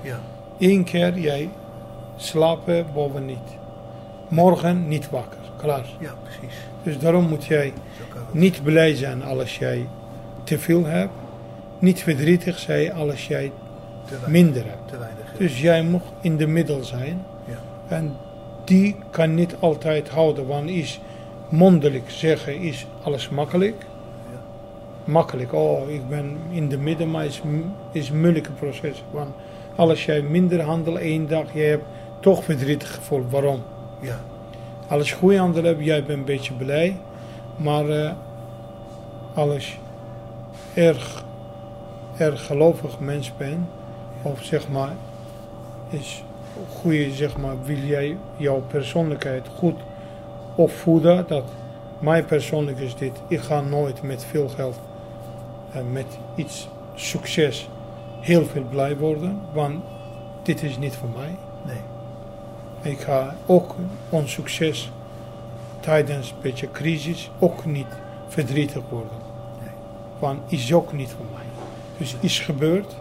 Ja. 0.00 0.20
Eén 0.58 0.84
keer 0.84 1.18
jij 1.18 1.48
slapen, 2.16 2.86
boven 2.94 3.24
niet. 3.26 3.38
Morgen 4.28 4.88
niet 4.88 5.10
wakker, 5.10 5.38
klaar. 5.56 5.86
Ja, 5.98 6.14
precies. 6.22 6.58
Dus 6.82 6.98
daarom 6.98 7.28
moet 7.28 7.44
jij 7.44 7.72
niet 8.30 8.62
blij 8.62 8.94
zijn 8.94 9.22
als 9.24 9.58
jij 9.58 9.86
te 10.44 10.58
veel 10.58 10.84
hebt. 10.84 11.12
Niet 11.78 12.02
verdrietig 12.02 12.58
zijn 12.58 12.92
als 12.92 13.26
jij 13.26 13.52
Te 14.04 14.10
weinig. 14.10 14.28
minder 14.30 14.64
hebt. 14.64 14.88
Te 14.88 14.98
weinig. 14.98 15.32
Dus 15.38 15.60
jij 15.60 15.82
moet 15.82 16.02
in 16.20 16.36
de 16.36 16.46
middel 16.46 16.84
zijn. 16.84 17.24
Ja. 17.44 17.58
En 17.96 18.16
die 18.64 18.96
kan 19.10 19.34
niet 19.34 19.56
altijd 19.58 20.08
houden, 20.08 20.46
want 20.46 20.70
is 20.70 21.00
mondelijk 21.48 22.10
zeggen 22.10 22.60
is 22.60 22.86
alles 23.02 23.28
makkelijk. 23.28 23.86
Makkelijk, 25.04 25.52
oh 25.52 25.90
ik 25.90 26.08
ben 26.08 26.36
in 26.50 26.68
de 26.68 26.78
midden, 26.78 27.10
maar 27.10 27.24
is, 27.24 27.42
is 27.92 28.08
een 28.08 28.20
moeilijke 28.20 28.52
proces. 28.52 29.04
Want 29.10 29.30
Als 29.76 30.04
jij 30.04 30.22
minder 30.22 30.60
handelt 30.60 30.98
één 30.98 31.28
dag, 31.28 31.54
jij 31.54 31.68
hebt 31.68 31.84
toch 32.20 32.44
verdrietig 32.44 32.94
gevoel. 32.94 33.24
Waarom? 33.30 33.62
Ja. 34.00 34.20
Als 34.88 35.08
je 35.08 35.14
goede 35.14 35.38
handel 35.38 35.64
hebt, 35.64 35.84
jij 35.84 36.04
bent 36.04 36.18
een 36.18 36.24
beetje 36.24 36.54
blij. 36.54 36.96
Maar 37.56 37.88
eh, 37.88 38.12
als 39.34 39.68
je 39.68 39.76
erg, 40.74 41.24
erg 42.16 42.46
gelovig 42.46 42.98
mens 42.98 43.32
bent, 43.36 43.66
of 44.22 44.42
zeg 44.42 44.68
maar, 44.68 44.92
is 45.90 46.24
goede, 46.80 47.10
zeg 47.10 47.36
maar, 47.36 47.62
wil 47.64 47.78
jij 47.78 48.16
jouw 48.36 48.60
persoonlijkheid 48.60 49.48
goed 49.56 49.80
opvoeden, 50.54 51.24
dat 51.28 51.44
mijn 51.98 52.24
persoonlijk 52.24 52.78
is 52.78 52.94
dit, 52.94 53.20
ik 53.28 53.40
ga 53.40 53.60
nooit 53.60 54.02
met 54.02 54.24
veel 54.24 54.48
geld 54.48 54.78
en 55.72 55.92
met 55.92 56.06
iets 56.34 56.68
succes 56.94 57.68
heel 58.20 58.44
veel 58.44 58.64
blij 58.70 58.96
worden, 58.96 59.40
want 59.52 59.82
dit 60.42 60.62
is 60.62 60.78
niet 60.78 60.96
voor 60.96 61.08
mij. 61.08 61.36
Nee. 61.66 62.92
Ik 62.92 63.00
ga 63.00 63.36
ook 63.46 63.74
ons 64.08 64.32
succes 64.32 64.90
tijdens 65.80 66.30
een 66.30 66.36
beetje 66.40 66.70
crisis 66.70 67.30
ook 67.38 67.64
niet 67.64 67.86
verdrietig 68.28 68.82
worden. 68.88 69.16
Nee. 69.60 69.74
Want 70.18 70.52
is 70.52 70.72
ook 70.72 70.92
niet 70.92 71.10
voor 71.10 71.26
mij. 71.34 71.44
Dus 71.96 72.16
is 72.20 72.40
gebeurd. 72.40 72.96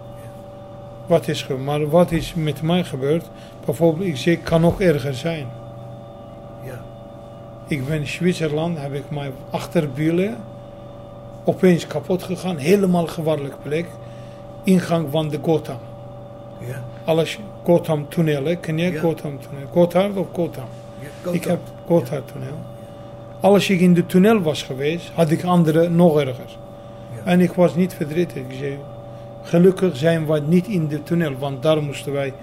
Wat 1.11 1.27
is 1.27 1.41
gebeurd? 1.41 1.65
Maar 1.65 1.89
wat 1.89 2.11
is 2.11 2.33
met 2.33 2.61
mij 2.61 2.83
gebeurd? 2.83 3.29
Bijvoorbeeld, 3.65 4.07
ik 4.07 4.17
zeg, 4.17 4.41
kan 4.43 4.65
ook 4.65 4.79
erger 4.79 5.13
zijn. 5.13 5.47
Ja. 6.63 6.81
Ik 7.67 7.87
ben 7.87 7.99
in 7.99 8.07
Zwitserland, 8.07 8.77
heb 8.77 8.93
ik 8.93 9.09
mijn 9.09 9.31
achterwielen 9.49 10.37
opeens 11.43 11.87
kapot 11.87 12.23
gegaan. 12.23 12.57
Helemaal 12.57 13.07
gevaarlijk 13.07 13.55
plek. 13.61 13.85
Ingang 14.63 15.07
van 15.11 15.29
de 15.29 15.39
Gotham. 15.41 15.79
Ja. 16.59 16.83
Alles 17.03 17.39
Gotham 17.63 18.09
tunnel, 18.09 18.57
ken 18.57 18.77
je 18.77 18.91
Ja. 18.91 18.99
Gotham 18.99 19.39
tunnel? 19.39 20.13
Of 20.15 20.27
Gotham? 20.33 20.67
ja. 21.23 21.31
Ik 21.31 21.43
heb 21.43 21.59
Gotthard 21.85 22.27
tunnel. 22.31 22.57
Als 23.39 23.69
ik 23.69 23.79
in 23.79 23.93
de 23.93 24.05
tunnel 24.05 24.41
was 24.41 24.63
geweest, 24.63 25.11
had 25.13 25.29
ik 25.29 25.43
anderen 25.43 25.95
nog 25.95 26.19
erger. 26.19 26.57
En 27.23 27.39
ik 27.39 27.53
was 27.53 27.75
niet 27.75 27.93
verdrietig. 27.93 28.37
Ik 28.37 28.55
zei, 28.59 28.77
gelukkig 29.43 29.97
zijn 29.97 30.25
we 30.27 30.41
niet 30.45 30.67
in 30.67 30.87
de 30.87 31.03
tunnel, 31.03 31.35
want 31.37 31.61
daar 31.61 31.81
moesten 31.83 32.11
wij 32.13 32.33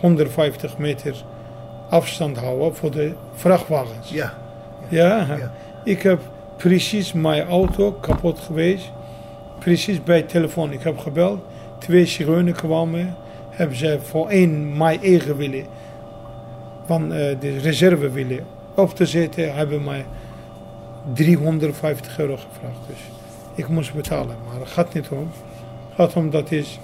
150 0.00 0.78
meter 0.78 1.14
afstand 1.88 2.36
houden 2.36 2.74
voor 2.76 2.90
de 2.90 3.12
vrachtwagens. 3.34 4.10
Ja. 4.10 4.34
Ja, 4.88 5.26
Ja. 5.38 5.52
ik 5.84 6.02
heb 6.02 6.20
precies 6.56 7.12
mijn 7.12 7.46
auto 7.48 7.92
kapot 7.92 8.38
geweest. 8.38 8.90
Precies 9.58 10.02
bij 10.02 10.22
telefoon. 10.22 10.72
Ik 10.72 10.82
heb 10.82 10.98
gebeld. 10.98 11.40
Twee 11.78 12.06
zigeunen 12.06 12.54
kwamen. 12.54 13.14
Hebben 13.50 13.76
ze 13.76 13.98
voor 14.02 14.28
één 14.28 14.76
mijn 14.76 15.02
eigen 15.02 15.36
willen 15.36 15.64
van 16.86 17.12
eh, 17.12 17.36
de 17.40 17.58
reserve 17.58 18.10
willen 18.10 18.44
op 18.74 18.94
te 18.94 19.06
zetten. 19.06 19.54
Hebben 19.54 19.84
mij 19.84 20.04
350 21.14 22.18
euro 22.18 22.36
gevraagd. 22.36 22.78
Dus 22.86 22.98
ik 23.54 23.68
moest 23.68 23.94
betalen. 23.94 24.36
Maar 24.50 24.60
het 24.60 24.68
gaat 24.70 24.94
niet 24.94 25.08
om. 25.08 25.30
Gaat 25.96 26.16
om 26.16 26.30
dat 26.30 26.50
is 26.50 26.78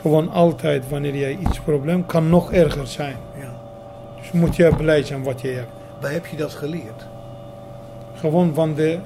gewoon 0.00 0.28
altijd 0.30 0.88
wanneer 0.88 1.16
jij 1.16 1.36
iets 1.40 1.60
probleem 1.60 2.06
kan 2.06 2.28
nog 2.28 2.52
erger 2.52 2.86
zijn. 2.86 3.16
ja. 3.40 3.54
Dus 4.20 4.30
moet 4.32 4.56
je 4.56 4.74
blij 4.76 5.02
zijn 5.02 5.22
wat 5.22 5.40
je 5.40 5.48
hebt. 5.48 5.70
Waar 6.00 6.12
heb 6.12 6.26
je 6.26 6.36
dat 6.36 6.52
geleerd? 6.54 7.06
Gewoon 8.14 8.54
van 8.54 8.74
de. 8.74 8.98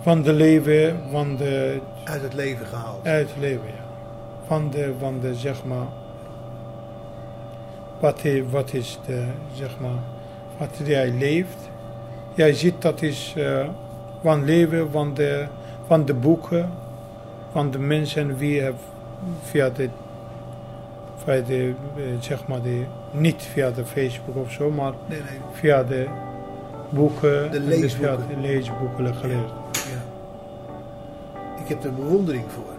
Van 0.00 0.22
de 0.22 0.32
leven, 0.32 1.00
van 1.10 1.36
de. 1.36 1.80
Uit 2.04 2.22
het 2.22 2.34
leven 2.34 2.66
gehaald. 2.66 3.06
Uit 3.06 3.28
het 3.28 3.38
leven, 3.38 3.66
ja. 3.66 3.84
Van 4.46 4.70
de, 4.70 4.92
van 4.98 5.20
de 5.20 5.34
zeg 5.34 5.64
maar. 5.64 5.86
Wat, 8.00 8.24
i- 8.24 8.44
wat 8.50 8.72
is 8.72 8.98
de, 9.06 9.24
zeg 9.54 9.78
maar. 9.80 9.98
Wat 10.58 10.70
jij 10.84 11.10
leeft. 11.10 11.56
Jij 12.34 12.52
ziet 12.52 12.82
dat 12.82 13.02
is. 13.02 13.34
eh, 13.36 13.66
van 14.22 14.44
leven, 14.44 14.90
van 14.90 15.14
de, 15.14 15.46
van 15.86 16.04
de 16.04 16.14
boeken. 16.14 16.70
Van 17.52 17.70
de 17.70 17.78
mensen 17.78 18.36
wie 18.36 18.60
hebben 18.60 18.80
via 19.42 19.70
de. 19.70 19.88
Via 21.24 21.40
de, 21.40 21.74
eh, 21.96 22.02
zeg 22.20 22.46
maar, 22.46 22.62
de, 22.62 22.84
niet 23.10 23.42
via 23.42 23.70
de 23.70 23.84
Facebook 23.84 24.36
of 24.36 24.50
zo, 24.52 24.70
maar 24.70 24.92
Nee, 25.08 25.18
nee. 25.18 25.38
via 25.52 25.82
de 25.82 26.06
boeken, 26.90 27.50
De 27.50 27.56
en 27.56 27.64
leesboeken. 27.68 28.18
via 28.18 28.34
de 28.34 28.40
leesboeken 28.40 29.14
geleerd. 29.14 29.50
Ja. 29.72 30.02
Ik 31.62 31.68
heb 31.68 31.84
er 31.84 31.94
bewondering 31.94 32.44
voor. 32.48 32.74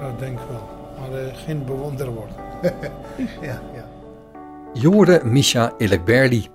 Ja, 0.00 0.12
denk 0.18 0.38
wel. 0.50 0.68
Maar 0.98 1.18
eh, 1.20 1.26
geen 1.34 1.64
bewonder 1.64 2.06
worden. 2.10 2.36
Ja, 3.40 3.60
ja. 3.74 4.88
Hoorde 4.88 5.20
Misha 5.24 5.72
Elekberli. 5.78 6.46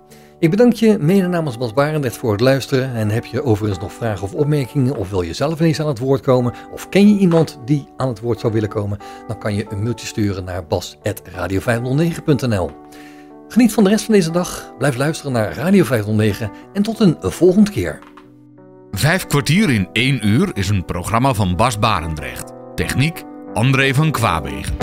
Ik 0.46 0.52
bedank 0.52 0.74
je 0.74 0.98
mede 1.00 1.28
namens 1.28 1.58
Bas 1.58 1.74
Barendrecht 1.74 2.18
voor 2.18 2.32
het 2.32 2.42
luisteren. 2.42 2.96
En 2.96 3.10
heb 3.10 3.26
je 3.26 3.44
overigens 3.44 3.80
nog 3.80 3.94
vragen 3.94 4.24
of 4.24 4.34
opmerkingen 4.34 4.96
of 4.96 5.10
wil 5.10 5.22
je 5.22 5.34
zelf 5.34 5.60
ineens 5.60 5.80
aan 5.80 5.88
het 5.88 6.00
woord 6.00 6.22
komen 6.22 6.54
of 6.72 6.90
ken 6.90 7.10
je 7.10 7.18
iemand 7.18 7.60
die 7.66 7.88
aan 7.98 8.08
het 8.08 8.20
woord 8.20 8.40
zou 8.40 8.54
willen 8.54 8.70
komen, 8.70 8.98
dan 9.28 9.38
kan 9.38 9.56
je 9.56 9.66
een 9.70 9.84
mailtje 9.84 10.08
sturen 10.08 10.44
naar 10.44 10.68
bas.radio509.nl. 10.68 12.72
Geniet 13.48 13.74
van 13.74 13.84
de 13.84 13.90
rest 13.90 14.06
van 14.06 14.14
deze 14.14 14.32
dag, 14.32 14.74
blijf 14.78 14.98
luisteren 14.98 15.32
naar 15.32 15.54
Radio 15.54 15.84
509 15.84 16.52
en 16.74 16.84
tot 16.84 17.00
een 17.00 17.16
volgende 17.20 17.72
keer. 17.72 18.00
Vijf 18.92 19.28
kwartier 19.28 19.70
in 19.70 19.90
één 19.92 20.28
uur 20.28 20.52
is 20.54 20.70
een 20.70 20.86
programma 20.86 21.34
van 21.34 21.56
Bas 21.56 21.80
Barendrecht. 21.80 22.52
Techniek 22.76 23.24
André 23.54 23.94
van 23.94 24.12
Kwaabegen. 24.12 24.76